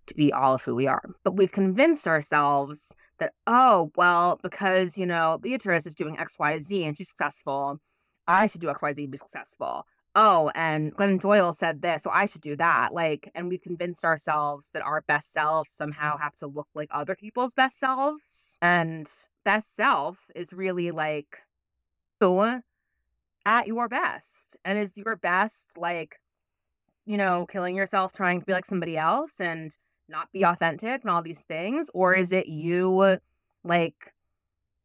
to 0.09 0.14
be 0.14 0.32
all 0.32 0.54
of 0.54 0.62
who 0.62 0.74
we 0.74 0.86
are. 0.86 1.02
But 1.24 1.36
we've 1.36 1.52
convinced 1.52 2.06
ourselves 2.06 2.94
that, 3.18 3.32
oh, 3.46 3.90
well, 3.96 4.38
because, 4.42 4.96
you 4.96 5.06
know, 5.06 5.38
Beatrice 5.40 5.86
is 5.86 5.94
doing 5.94 6.16
XYZ 6.16 6.86
and 6.86 6.96
she's 6.96 7.09
successful, 7.09 7.78
I 8.26 8.46
should 8.46 8.61
do 8.61 8.68
XYZ 8.68 8.98
and 8.98 9.11
be 9.11 9.18
successful 9.18 9.86
oh, 10.18 10.50
and 10.56 10.94
Glennon 10.96 11.20
Doyle 11.20 11.52
said 11.52 11.80
this, 11.80 12.02
so 12.02 12.11
I 12.12 12.26
should 12.26 12.40
do 12.40 12.56
that. 12.56 12.92
Like, 12.92 13.30
and 13.36 13.48
we 13.48 13.56
convinced 13.56 14.04
ourselves 14.04 14.70
that 14.72 14.82
our 14.82 15.02
best 15.02 15.32
selves 15.32 15.70
somehow 15.72 16.18
have 16.18 16.34
to 16.36 16.48
look 16.48 16.66
like 16.74 16.88
other 16.90 17.14
people's 17.14 17.52
best 17.52 17.78
selves. 17.78 18.59
And 18.61 19.09
best 19.44 19.76
self 19.76 20.18
is 20.34 20.52
really 20.52 20.90
like 20.90 21.38
who 22.20 22.61
at 23.46 23.66
your 23.68 23.88
best. 23.88 24.56
And 24.64 24.76
is 24.76 24.96
your 24.96 25.14
best 25.14 25.78
like, 25.78 26.16
you 27.06 27.16
know, 27.16 27.46
killing 27.46 27.76
yourself 27.76 28.12
trying 28.12 28.40
to 28.40 28.46
be 28.46 28.52
like 28.52 28.66
somebody 28.66 28.96
else 28.96 29.40
and 29.40 29.70
not 30.09 30.32
be 30.32 30.44
authentic 30.44 31.02
and 31.02 31.11
all 31.11 31.22
these 31.22 31.40
things? 31.40 31.90
Or 31.94 32.12
mm-hmm. 32.12 32.22
is 32.22 32.32
it 32.32 32.46
you 32.46 33.18
like 33.64 34.12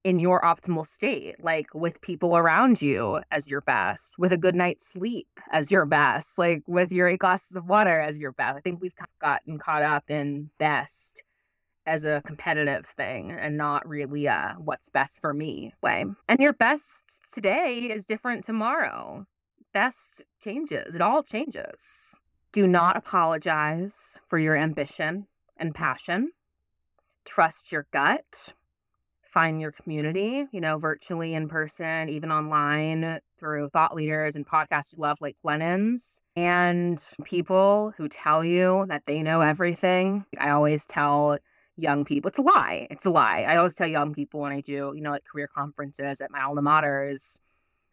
in 0.04 0.20
your 0.20 0.42
optimal 0.42 0.86
state, 0.86 1.42
like 1.42 1.74
with 1.74 2.02
people 2.02 2.36
around 2.36 2.82
you 2.82 3.22
as 3.32 3.48
your 3.48 3.62
best, 3.62 4.20
with 4.20 4.34
a 4.34 4.38
good 4.38 4.56
night's 4.56 4.86
sleep 4.86 5.28
as 5.52 5.72
your 5.72 5.86
best, 5.86 6.38
like 6.38 6.62
with 6.68 6.92
your 6.92 7.08
eight 7.08 7.20
glasses 7.20 7.56
of 7.56 7.66
water 7.66 8.00
as 8.00 8.20
your 8.20 8.34
best. 8.34 8.58
I 8.58 8.60
think 8.60 8.82
we've 8.82 8.96
gotten 9.22 9.58
caught 9.58 9.82
up 9.82 10.10
in 10.10 10.50
best 10.60 11.24
as 11.86 12.04
a 12.04 12.22
competitive 12.26 12.86
thing 12.86 13.32
and 13.32 13.58
not 13.58 13.88
really 13.88 14.26
a 14.26 14.56
what's 14.58 14.90
best 14.90 15.20
for 15.20 15.34
me 15.34 15.74
way. 15.82 16.06
And 16.28 16.40
your 16.40 16.54
best 16.54 17.22
today 17.32 17.90
is 17.94 18.06
different 18.06 18.44
tomorrow. 18.44 19.26
Best 19.74 20.22
changes, 20.44 20.96
it 20.96 21.02
all 21.02 21.24
changes. 21.24 22.16
Do 22.54 22.66
not 22.66 22.96
apologize 22.96 24.18
for 24.30 24.40
your 24.40 24.56
ambition 24.56 25.28
and 25.58 25.76
passion. 25.76 26.32
Trust 27.26 27.72
your 27.72 27.88
gut 27.92 28.54
find 29.34 29.60
your 29.60 29.72
community, 29.72 30.46
you 30.52 30.62
know, 30.62 30.78
virtually 30.78 31.34
in 31.34 31.50
person, 31.50 32.08
even 32.08 32.32
online 32.32 33.20
through 33.40 33.68
thought 33.70 33.96
leaders 33.96 34.36
and 34.36 34.48
podcasts 34.48 34.96
you 34.96 35.02
love, 35.02 35.18
like 35.20 35.36
Glennon's, 35.42 36.22
and 36.36 37.04
people 37.24 37.94
who 37.98 38.08
tell 38.08 38.46
you 38.46 38.86
that 38.90 39.04
they 39.08 39.24
know 39.24 39.42
everything. 39.42 40.24
I 40.40 40.52
always 40.52 40.86
tell 40.86 41.40
young 41.76 42.06
people, 42.06 42.30
it's 42.30 42.38
a 42.38 42.44
lie. 42.44 42.88
It's 42.92 43.06
a 43.06 43.10
lie. 43.10 43.42
I 43.48 43.58
always 43.58 43.74
tell 43.74 43.88
young 43.88 44.14
people 44.14 44.40
when 44.40 44.52
I 44.52 44.62
do, 44.62 44.94
you 44.96 45.02
know, 45.02 45.12
like 45.12 45.26
career 45.26 45.50
conferences 45.54 46.22
at 46.22 46.30
my 46.30 46.42
alma 46.42 46.62
maters, 46.62 47.40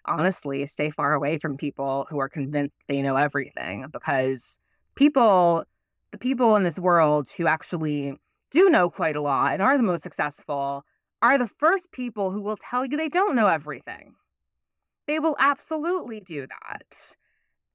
honestly, 0.07 0.67
stay 0.67 0.91
far 0.91 1.15
away 1.15 1.39
from 1.39 1.57
people 1.57 2.07
who 2.11 2.19
are 2.19 2.29
convinced 2.29 2.77
they 2.89 3.03
know 3.03 3.17
everything 3.17 3.87
because 3.93 4.59
people, 4.95 5.65
the 6.13 6.19
people 6.19 6.57
in 6.57 6.63
this 6.63 6.79
world 6.79 7.29
who 7.37 7.47
actually 7.47 8.15
do 8.51 8.69
know 8.69 8.91
quite 8.91 9.17
a 9.17 9.23
lot 9.23 9.53
and 9.53 9.63
are 9.63 9.77
the 9.77 9.83
most 9.83 10.03
successful 10.03 10.85
are 11.23 11.39
the 11.39 11.47
first 11.47 11.93
people 11.93 12.31
who 12.31 12.41
will 12.41 12.57
tell 12.57 12.85
you 12.85 12.97
they 12.97 13.09
don't 13.09 13.37
know 13.37 13.47
everything. 13.47 14.15
They 15.07 15.19
will 15.19 15.37
absolutely 15.39 16.21
do 16.21 16.47
that. 16.47 16.97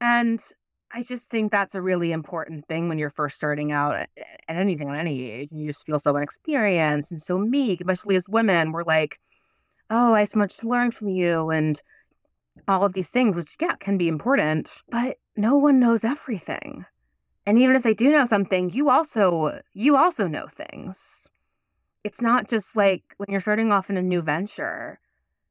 And 0.02 0.42
I 0.92 1.04
just 1.04 1.30
think 1.30 1.52
that's 1.52 1.76
a 1.76 1.82
really 1.82 2.12
important 2.12 2.68
thing 2.68 2.90
when 2.90 2.98
you're 2.98 3.10
first 3.10 3.36
starting 3.36 3.72
out 3.72 3.96
at, 3.96 4.10
anything 4.48 4.90
at 4.90 4.98
any 4.98 5.30
age. 5.30 5.50
And 5.52 5.60
you 5.60 5.68
just 5.68 5.86
feel 5.86 6.00
so 6.00 6.16
inexperienced 6.16 7.12
and 7.12 7.22
so 7.22 7.38
meek, 7.38 7.82
especially 7.82 8.16
as 8.16 8.30
women. 8.30 8.72
We're 8.72 8.84
like, 8.84 9.20
oh, 9.90 10.14
I 10.14 10.22
have 10.22 10.30
so 10.30 10.40
much 10.40 10.58
to 10.58 10.70
learn 10.70 10.92
from 10.92 11.10
you. 11.10 11.50
And 11.50 11.80
all 12.68 12.84
of 12.84 12.94
these 12.94 13.10
things, 13.10 13.36
which, 13.36 13.56
yeah, 13.60 13.76
can 13.80 13.98
be 13.98 14.08
important, 14.08 14.82
but 14.90 15.18
no 15.36 15.56
one 15.56 15.80
knows 15.80 16.04
everything. 16.04 16.86
And 17.46 17.60
even 17.60 17.76
if 17.76 17.84
they 17.84 17.94
do 17.94 18.12
know 18.12 18.26
something, 18.26 18.72
you 18.72 18.90
also 18.90 19.60
you 19.74 19.96
also 19.96 20.28
know 20.28 20.48
things. 20.48 21.30
It's 22.04 22.22
not 22.22 22.50
just 22.50 22.76
like 22.76 23.04
when 23.18 23.28
you're 23.30 23.42
starting 23.42 23.72
off 23.72 23.90
in 23.90 23.98
a 23.98 24.02
new 24.02 24.22
venture. 24.22 25.00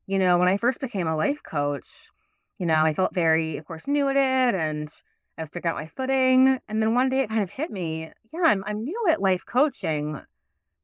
You 0.07 0.18
know, 0.18 0.38
when 0.38 0.48
I 0.48 0.57
first 0.57 0.80
became 0.80 1.07
a 1.07 1.16
life 1.16 1.42
coach, 1.42 2.11
you 2.59 2.66
know, 2.66 2.74
I 2.74 2.94
felt 2.94 3.14
very, 3.14 3.57
of 3.57 3.64
course, 3.64 3.86
new 3.86 4.09
at 4.09 4.16
it 4.16 4.55
and 4.55 4.90
I 5.38 5.42
was 5.42 5.50
figuring 5.50 5.72
out 5.72 5.80
my 5.80 5.86
footing. 5.86 6.59
And 6.68 6.82
then 6.82 6.94
one 6.94 7.09
day 7.09 7.20
it 7.20 7.28
kind 7.28 7.42
of 7.42 7.50
hit 7.50 7.70
me, 7.70 8.11
yeah, 8.32 8.42
I'm 8.44 8.64
I'm 8.66 8.84
new 8.84 9.07
at 9.09 9.20
life 9.20 9.44
coaching, 9.46 10.20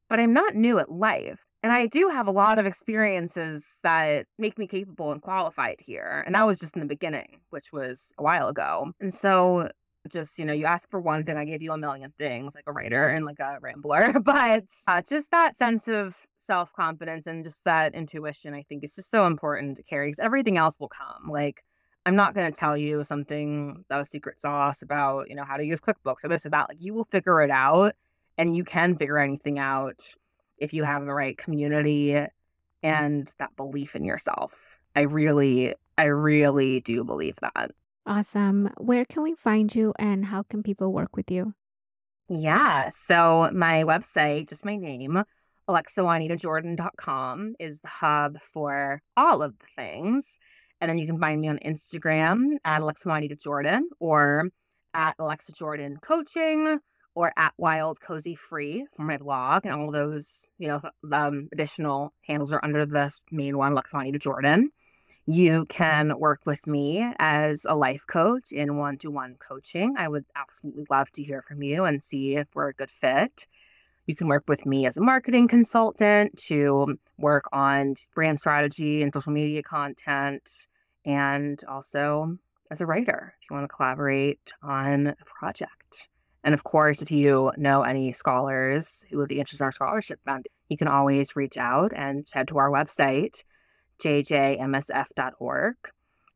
but 0.09 0.21
I'm 0.21 0.33
not 0.33 0.55
new 0.55 0.79
at 0.79 0.91
life. 0.91 1.41
And 1.63 1.73
I 1.73 1.87
do 1.87 2.09
have 2.09 2.27
a 2.27 2.31
lot 2.31 2.59
of 2.59 2.65
experiences 2.65 3.79
that 3.83 4.27
make 4.39 4.57
me 4.57 4.67
capable 4.67 5.13
and 5.13 5.21
qualified 5.21 5.77
here. 5.79 6.23
And 6.25 6.35
that 6.35 6.47
was 6.47 6.59
just 6.59 6.75
in 6.75 6.81
the 6.81 6.87
beginning, 6.87 7.41
which 7.51 7.73
was 7.73 8.13
a 8.19 8.23
while 8.23 8.49
ago. 8.49 8.93
And 8.99 9.13
so 9.13 9.69
just, 10.11 10.39
you 10.39 10.47
know, 10.47 10.55
you 10.55 10.65
ask 10.65 10.89
for 10.89 11.01
one 11.01 11.25
thing, 11.25 11.37
I 11.37 11.45
give 11.45 11.61
you 11.61 11.73
a 11.73 11.77
million 11.79 12.15
things, 12.19 12.55
like 12.55 12.65
a 12.67 12.73
writer 12.73 13.09
and 13.09 13.27
like 13.27 13.41
a 13.41 13.59
rambler. 13.61 14.15
But 14.25 14.65
uh, 14.89 15.03
just 15.03 15.31
that 15.33 15.59
sense 15.59 15.87
of 15.89 16.15
self 16.39 16.73
confidence 16.73 17.27
and 17.27 17.45
just 17.45 17.65
that 17.65 17.95
intuition, 17.95 18.55
I 18.55 18.63
think 18.63 18.83
is 18.83 18.95
just 18.95 19.11
so 19.11 19.27
important 19.27 19.77
to 19.77 19.83
carry 19.83 20.09
because 20.09 20.25
everything 20.25 20.57
else 20.57 20.77
will 20.81 20.89
come. 20.89 21.31
Like, 21.31 21.63
I'm 22.07 22.17
not 22.17 22.35
going 22.35 22.51
to 22.51 22.59
tell 22.59 22.77
you 22.77 23.05
something 23.05 23.85
that 23.91 23.99
was 23.99 24.09
secret 24.09 24.41
sauce 24.41 24.81
about, 24.81 25.29
you 25.29 25.37
know, 25.37 25.45
how 25.45 25.59
to 25.59 25.65
use 25.65 25.81
QuickBooks 25.81 26.25
or 26.25 26.29
this 26.29 26.47
or 26.47 26.51
that. 26.51 26.71
Like, 26.71 26.81
you 26.81 26.95
will 26.95 27.05
figure 27.05 27.43
it 27.43 27.51
out 27.51 27.95
and 28.39 28.57
you 28.57 28.65
can 28.65 28.97
figure 28.97 29.19
anything 29.19 29.59
out 29.59 30.03
if 30.61 30.73
you 30.73 30.85
have 30.85 31.05
the 31.05 31.13
right 31.13 31.37
community 31.37 32.09
mm-hmm. 32.11 32.27
and 32.83 33.33
that 33.39 33.57
belief 33.57 33.97
in 33.97 34.05
yourself. 34.05 34.53
I 34.95 35.03
really, 35.03 35.75
I 35.99 36.05
really 36.05 36.81
do 36.81 37.05
believe 37.05 37.37
that. 37.41 37.73
Awesome. 38.07 38.71
Where 38.79 39.05
can 39.05 39.23
we 39.23 39.35
find 39.35 39.75
you 39.75 39.93
and 39.99 40.25
how 40.25 40.43
can 40.43 40.63
people 40.63 40.93
work 40.93 41.17
with 41.17 41.31
you? 41.31 41.55
Yeah. 42.29 42.89
So 42.91 43.51
my 43.53 43.85
website, 43.85 44.49
just 44.49 44.65
my 44.65 44.77
name, 44.77 45.23
alexajuanitajordan.com 45.69 47.55
is 47.59 47.81
the 47.81 47.89
hub 47.89 48.39
for 48.53 49.03
all 49.17 49.43
of 49.43 49.55
the 49.59 49.67
things. 49.77 50.39
And 50.81 50.89
then 50.89 50.99
you 50.99 51.07
can 51.07 51.21
find 51.21 51.41
me 51.41 51.49
on 51.49 51.59
Instagram 51.59 52.57
at 52.65 52.81
alexajuanitajordan 52.81 53.81
or 53.99 54.49
at 54.95 55.15
Alexa 55.19 55.53
Jordan 55.53 55.99
Coaching 56.01 56.79
or 57.15 57.33
at 57.37 57.53
Wild 57.59 58.01
Cozy 58.01 58.35
Free 58.35 58.87
for 58.97 59.03
my 59.03 59.17
blog. 59.17 59.67
And 59.67 59.75
all 59.75 59.91
those, 59.91 60.51
you 60.59 60.69
know, 60.69 60.81
um, 61.13 61.49
additional 61.53 62.13
handles 62.23 62.53
are 62.53 62.65
under 62.65 62.87
the 62.87 63.13
main 63.31 63.59
one, 63.59 63.73
Alexa 63.73 63.97
Juanita 63.97 64.19
Jordan. 64.19 64.71
You 65.27 65.67
can 65.67 66.19
work 66.19 66.41
with 66.45 66.67
me 66.67 67.07
as 67.19 67.65
a 67.69 67.77
life 67.77 68.05
coach 68.07 68.53
in 68.53 68.77
one 68.77 68.99
to 68.99 69.11
one 69.11 69.37
coaching. 69.39 69.95
I 69.97 70.09
would 70.09 70.25
absolutely 70.35 70.87
love 70.91 71.11
to 71.13 71.23
hear 71.23 71.43
from 71.43 71.63
you 71.63 71.85
and 71.85 72.03
see 72.03 72.37
if 72.37 72.49
we're 72.55 72.69
a 72.69 72.75
good 72.75 72.91
fit. 72.91 73.47
You 74.07 74.17
can 74.17 74.27
work 74.27 74.45
with 74.49 74.67
me 74.67 74.87
as 74.87 74.97
a 74.97 75.03
marketing 75.03 75.47
consultant 75.47 76.37
to 76.47 76.99
work 77.17 77.45
on 77.53 77.95
brand 78.15 78.41
strategy 78.41 79.03
and 79.03 79.13
social 79.15 79.33
media 79.33 79.63
content, 79.63 80.67
and 81.05 81.63
also 81.69 82.37
as 82.71 82.81
a 82.81 82.87
writer 82.87 83.35
if 83.41 83.51
you 83.51 83.55
want 83.55 83.71
to 83.71 83.77
collaborate 83.77 84.41
on 84.63 85.09
a 85.09 85.17
project. 85.39 85.80
And 86.43 86.55
of 86.55 86.65
course, 86.65 87.03
if 87.03 87.11
you 87.11 87.53
know 87.57 87.83
any 87.83 88.13
scholars 88.13 89.05
who 89.11 89.19
would 89.19 89.29
be 89.29 89.39
interested 89.39 89.63
in 89.63 89.67
our 89.67 89.73
scholarship 89.73 90.21
fund, 90.25 90.47
you 90.69 90.77
can 90.77 90.89
always 90.89 91.37
reach 91.37 91.59
out 91.59 91.93
and 91.95 92.27
head 92.33 92.49
to 92.49 92.59
our 92.59 92.71
website, 92.71 93.43
jjmsf.org. 94.03 95.77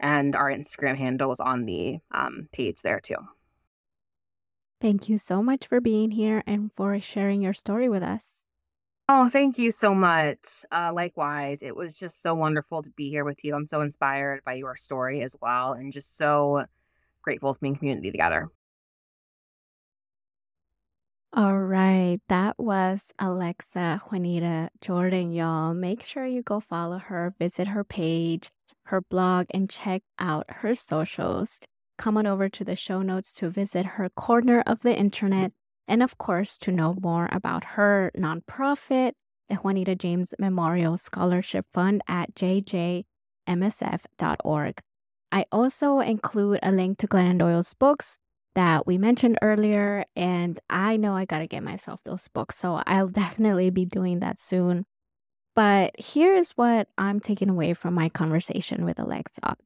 And 0.00 0.36
our 0.36 0.50
Instagram 0.50 0.96
handle 0.96 1.32
is 1.32 1.40
on 1.40 1.64
the 1.64 1.98
um, 2.10 2.48
page 2.52 2.82
there 2.82 3.00
too. 3.00 3.16
Thank 4.80 5.08
you 5.08 5.16
so 5.16 5.42
much 5.42 5.66
for 5.66 5.80
being 5.80 6.10
here 6.10 6.42
and 6.46 6.70
for 6.76 7.00
sharing 7.00 7.40
your 7.40 7.54
story 7.54 7.88
with 7.88 8.02
us. 8.02 8.44
Oh, 9.08 9.28
thank 9.28 9.58
you 9.58 9.70
so 9.70 9.94
much. 9.94 10.38
Uh, 10.72 10.90
likewise, 10.92 11.62
it 11.62 11.76
was 11.76 11.94
just 11.94 12.22
so 12.22 12.34
wonderful 12.34 12.82
to 12.82 12.90
be 12.90 13.10
here 13.10 13.24
with 13.24 13.44
you. 13.44 13.54
I'm 13.54 13.66
so 13.66 13.82
inspired 13.82 14.42
by 14.44 14.54
your 14.54 14.76
story 14.76 15.22
as 15.22 15.36
well, 15.40 15.72
and 15.72 15.92
just 15.92 16.16
so 16.16 16.64
grateful 17.22 17.54
to 17.54 17.60
be 17.60 17.68
in 17.68 17.76
community 17.76 18.10
together. 18.10 18.48
All 21.36 21.58
right, 21.58 22.20
that 22.28 22.60
was 22.60 23.10
Alexa 23.18 24.02
Juanita 24.06 24.70
Jordan, 24.80 25.32
y'all. 25.32 25.74
Make 25.74 26.04
sure 26.04 26.24
you 26.24 26.44
go 26.44 26.60
follow 26.60 26.98
her, 26.98 27.34
visit 27.40 27.66
her 27.66 27.82
page, 27.82 28.52
her 28.84 29.00
blog, 29.00 29.46
and 29.50 29.68
check 29.68 30.02
out 30.20 30.46
her 30.48 30.76
socials. 30.76 31.58
Come 31.98 32.16
on 32.16 32.28
over 32.28 32.48
to 32.48 32.62
the 32.62 32.76
show 32.76 33.02
notes 33.02 33.34
to 33.34 33.50
visit 33.50 33.84
her 33.84 34.08
corner 34.10 34.62
of 34.64 34.82
the 34.82 34.96
internet, 34.96 35.50
and 35.88 36.04
of 36.04 36.18
course, 36.18 36.56
to 36.58 36.70
know 36.70 36.94
more 37.02 37.28
about 37.32 37.64
her 37.64 38.12
nonprofit, 38.16 39.14
the 39.48 39.56
Juanita 39.56 39.96
James 39.96 40.34
Memorial 40.38 40.96
Scholarship 40.96 41.66
Fund 41.74 42.00
at 42.06 42.32
jjmsf.org. 42.36 43.04
I 45.32 45.46
also 45.50 45.98
include 45.98 46.60
a 46.62 46.70
link 46.70 46.98
to 46.98 47.08
Glennon 47.08 47.38
Doyle's 47.38 47.74
books, 47.74 48.20
that 48.54 48.86
we 48.86 48.98
mentioned 48.98 49.38
earlier. 49.42 50.04
And 50.16 50.60
I 50.70 50.96
know 50.96 51.14
I 51.14 51.24
got 51.24 51.40
to 51.40 51.46
get 51.46 51.62
myself 51.62 52.00
those 52.04 52.28
books. 52.28 52.56
So 52.58 52.82
I'll 52.86 53.08
definitely 53.22 53.70
be 53.70 53.84
doing 53.84 54.20
that 54.20 54.38
soon. 54.38 54.86
But 55.54 55.92
here's 55.98 56.50
what 56.52 56.88
I'm 56.98 57.20
taking 57.20 57.48
away 57.48 57.74
from 57.74 57.94
my 57.94 58.08
conversation 58.08 58.84
with 58.84 58.98
Alexa. 58.98 59.56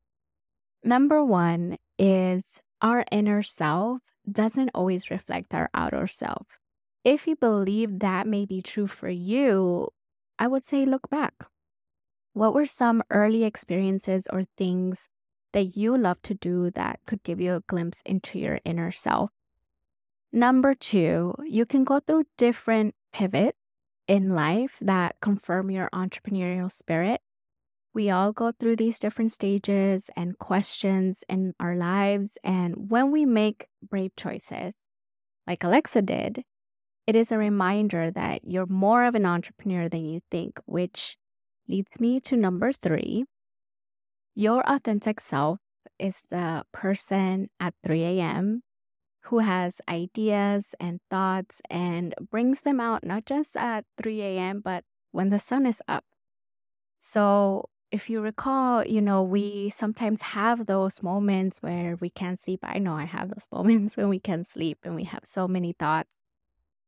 Number 0.84 1.24
one 1.24 1.78
is 1.99 2.61
our 2.82 3.05
inner 3.11 3.43
self 3.43 4.03
doesn't 4.30 4.70
always 4.74 5.11
reflect 5.11 5.55
our 5.55 5.70
outer 5.72 6.07
self. 6.07 6.59
If 7.05 7.26
you 7.26 7.36
believe 7.36 8.01
that 8.01 8.26
may 8.26 8.45
be 8.45 8.61
true 8.61 8.86
for 8.86 9.09
you, 9.09 9.89
I 10.39 10.47
would 10.47 10.64
say 10.64 10.84
look 10.84 11.09
back. 11.09 11.34
What 12.34 12.55
were 12.55 12.66
some 12.66 13.03
early 13.11 13.45
experiences 13.45 14.28
or 14.30 14.45
things 14.57 15.09
that 15.53 15.76
you 15.76 15.96
love 15.96 16.20
to 16.22 16.34
do 16.34 16.70
that 16.70 17.01
could 17.07 17.22
give 17.22 17.40
you 17.40 17.55
a 17.55 17.61
glimpse 17.61 18.03
into 18.05 18.38
your 18.38 18.61
inner 18.64 18.90
self. 18.90 19.30
Number 20.32 20.74
two, 20.74 21.34
you 21.46 21.64
can 21.64 21.84
go 21.84 22.01
through 22.01 22.24
different 22.36 22.94
pivots 23.12 23.59
in 24.07 24.30
life 24.30 24.76
that 24.80 25.16
confirm 25.20 25.70
your 25.70 25.88
entrepreneurial 25.90 26.70
spirit. 26.70 27.20
We 27.94 28.11
all 28.11 28.32
go 28.32 28.53
through 28.53 28.76
these 28.76 28.99
different 28.99 29.32
stages 29.32 30.11
and 30.16 30.38
questions 30.38 31.24
in 31.28 31.55
our 31.59 31.76
lives. 31.76 32.36
And 32.44 32.90
when 32.90 33.11
we 33.11 33.24
make 33.24 33.66
brave 33.82 34.14
choices, 34.16 34.74
like 35.46 35.64
Alexa 35.64 36.03
did, 36.03 36.44
it 37.07 37.16
is 37.16 37.32
a 37.32 37.38
reminder 37.38 38.11
that 38.11 38.42
you're 38.44 38.66
more 38.66 39.05
of 39.07 39.14
an 39.14 39.24
entrepreneur 39.24 39.88
than 39.88 40.05
you 40.05 40.20
think, 40.30 40.61
which 40.66 41.16
leads 41.66 41.99
me 41.99 42.20
to 42.20 42.36
number 42.36 42.72
three, 42.72 43.24
your 44.39 44.62
authentic 44.70 45.18
self 45.18 45.59
is 45.99 46.22
the 46.30 46.64
person 46.72 47.51
at 47.59 47.74
3 47.84 48.05
a.m. 48.05 48.62
who 49.24 49.41
has 49.41 49.80
ideas 49.89 50.76
and 50.78 51.01
thoughts 51.11 51.61
and 51.68 52.14
brings 52.30 52.61
them 52.61 52.78
out 52.78 53.03
not 53.05 53.26
just 53.26 53.57
at 53.57 53.84
3 54.01 54.22
a.m., 54.22 54.61
but 54.64 54.84
when 55.11 55.30
the 55.30 55.41
sun 55.41 55.66
is 55.66 55.82
up. 55.89 56.05
So, 57.01 57.68
if 57.91 58.09
you 58.09 58.20
recall, 58.20 58.86
you 58.86 59.01
know, 59.01 59.24
we 59.24 59.70
sometimes 59.70 60.22
have 60.22 60.66
those 60.66 61.03
moments 61.03 61.59
where 61.61 61.97
we 62.01 62.09
can't 62.09 62.39
sleep. 62.39 62.61
I 62.62 62.78
know 62.78 62.95
I 62.95 63.07
have 63.07 63.30
those 63.30 63.49
moments 63.53 63.97
when 63.97 64.09
we 64.09 64.20
can't 64.20 64.47
sleep 64.47 64.78
and 64.84 64.95
we 64.95 65.05
have 65.05 65.24
so 65.24 65.49
many 65.49 65.72
thoughts. 65.72 66.14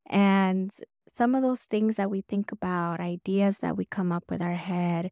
And 0.07 0.71
some 1.11 1.35
of 1.35 1.43
those 1.43 1.63
things 1.63 1.97
that 1.97 2.09
we 2.09 2.21
think 2.21 2.53
about, 2.53 3.01
ideas 3.01 3.57
that 3.57 3.75
we 3.75 3.83
come 3.83 4.13
up 4.13 4.23
with 4.29 4.41
our 4.41 4.53
head, 4.55 5.11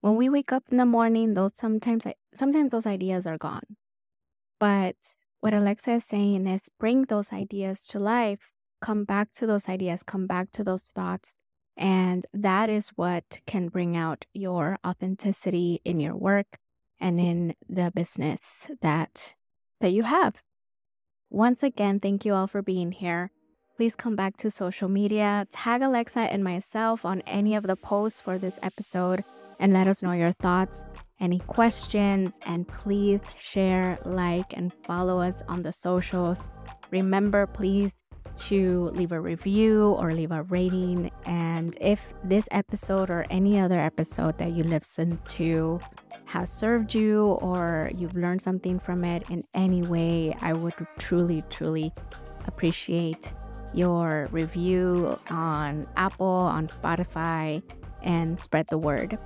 when 0.00 0.16
we 0.16 0.28
wake 0.28 0.52
up 0.52 0.64
in 0.70 0.78
the 0.78 0.86
morning, 0.86 1.34
those 1.34 1.52
sometimes 1.54 2.06
sometimes 2.34 2.70
those 2.70 2.86
ideas 2.86 3.26
are 3.26 3.38
gone. 3.38 3.76
But 4.58 4.96
what 5.40 5.54
Alexa 5.54 5.92
is 5.92 6.04
saying 6.04 6.46
is 6.46 6.62
bring 6.78 7.04
those 7.04 7.32
ideas 7.32 7.86
to 7.88 7.98
life, 7.98 8.50
come 8.80 9.04
back 9.04 9.32
to 9.34 9.46
those 9.46 9.68
ideas, 9.68 10.02
come 10.02 10.26
back 10.26 10.50
to 10.52 10.64
those 10.64 10.84
thoughts. 10.94 11.34
And 11.76 12.26
that 12.34 12.68
is 12.68 12.88
what 12.88 13.40
can 13.46 13.68
bring 13.68 13.96
out 13.96 14.26
your 14.34 14.78
authenticity 14.86 15.80
in 15.84 15.98
your 16.00 16.14
work 16.14 16.58
and 17.00 17.18
in 17.18 17.54
the 17.68 17.90
business 17.94 18.66
that 18.82 19.34
that 19.80 19.92
you 19.92 20.02
have. 20.02 20.36
Once 21.30 21.62
again, 21.62 22.00
thank 22.00 22.24
you 22.24 22.34
all 22.34 22.46
for 22.46 22.60
being 22.60 22.92
here. 22.92 23.30
Please 23.76 23.94
come 23.94 24.16
back 24.16 24.36
to 24.38 24.50
social 24.50 24.88
media, 24.88 25.46
tag 25.50 25.80
Alexa 25.80 26.20
and 26.20 26.44
myself 26.44 27.04
on 27.04 27.22
any 27.22 27.54
of 27.54 27.62
the 27.62 27.76
posts 27.76 28.20
for 28.20 28.36
this 28.36 28.58
episode 28.62 29.24
and 29.60 29.72
let 29.72 29.86
us 29.86 30.02
know 30.02 30.12
your 30.12 30.32
thoughts. 30.32 30.84
any 31.20 31.38
questions, 31.40 32.38
and 32.46 32.66
please 32.66 33.20
share, 33.36 33.98
like, 34.04 34.54
and 34.54 34.72
follow 34.84 35.20
us 35.20 35.42
on 35.48 35.62
the 35.62 35.70
socials. 35.72 36.48
Remember, 36.90 37.46
please 37.46 37.94
to 38.36 38.90
leave 38.94 39.12
a 39.12 39.20
review 39.20 39.82
or 39.98 40.12
leave 40.12 40.30
a 40.30 40.44
rating. 40.44 41.10
And 41.26 41.76
if 41.80 42.00
this 42.24 42.48
episode 42.50 43.10
or 43.10 43.26
any 43.28 43.58
other 43.60 43.78
episode 43.78 44.38
that 44.38 44.52
you 44.52 44.64
listen 44.64 45.18
to 45.30 45.80
has 46.24 46.50
served 46.50 46.94
you 46.94 47.38
or 47.42 47.90
you've 47.94 48.14
learned 48.14 48.40
something 48.40 48.78
from 48.78 49.04
it 49.04 49.28
in 49.30 49.44
any 49.54 49.82
way, 49.82 50.34
I 50.40 50.52
would 50.52 50.74
truly, 50.98 51.42
truly 51.50 51.92
appreciate 52.46 53.32
your 53.74 54.28
review 54.30 55.18
on 55.28 55.86
Apple, 55.96 56.26
on 56.26 56.66
Spotify, 56.66 57.62
and 58.02 58.38
spread 58.38 58.66
the 58.70 58.78
word. 58.78 59.18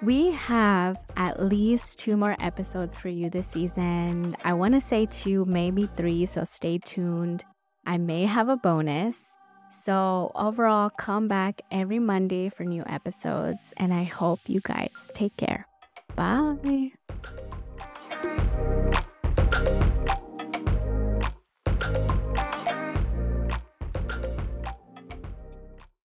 We 0.00 0.30
have 0.30 0.96
at 1.16 1.42
least 1.42 1.98
two 1.98 2.16
more 2.16 2.36
episodes 2.38 2.98
for 2.98 3.08
you 3.08 3.30
this 3.30 3.48
season. 3.48 4.36
I 4.44 4.52
want 4.52 4.74
to 4.74 4.80
say 4.80 5.06
two, 5.06 5.44
maybe 5.44 5.88
three, 5.96 6.24
so 6.26 6.44
stay 6.44 6.78
tuned. 6.78 7.44
I 7.84 7.98
may 7.98 8.24
have 8.24 8.48
a 8.48 8.56
bonus. 8.56 9.36
So, 9.70 10.30
overall, 10.34 10.88
come 10.88 11.26
back 11.26 11.60
every 11.70 11.98
Monday 11.98 12.48
for 12.48 12.64
new 12.64 12.84
episodes, 12.86 13.74
and 13.76 13.92
I 13.92 14.04
hope 14.04 14.40
you 14.46 14.60
guys 14.60 15.10
take 15.14 15.36
care. 15.36 15.66
Bye. 16.14 16.92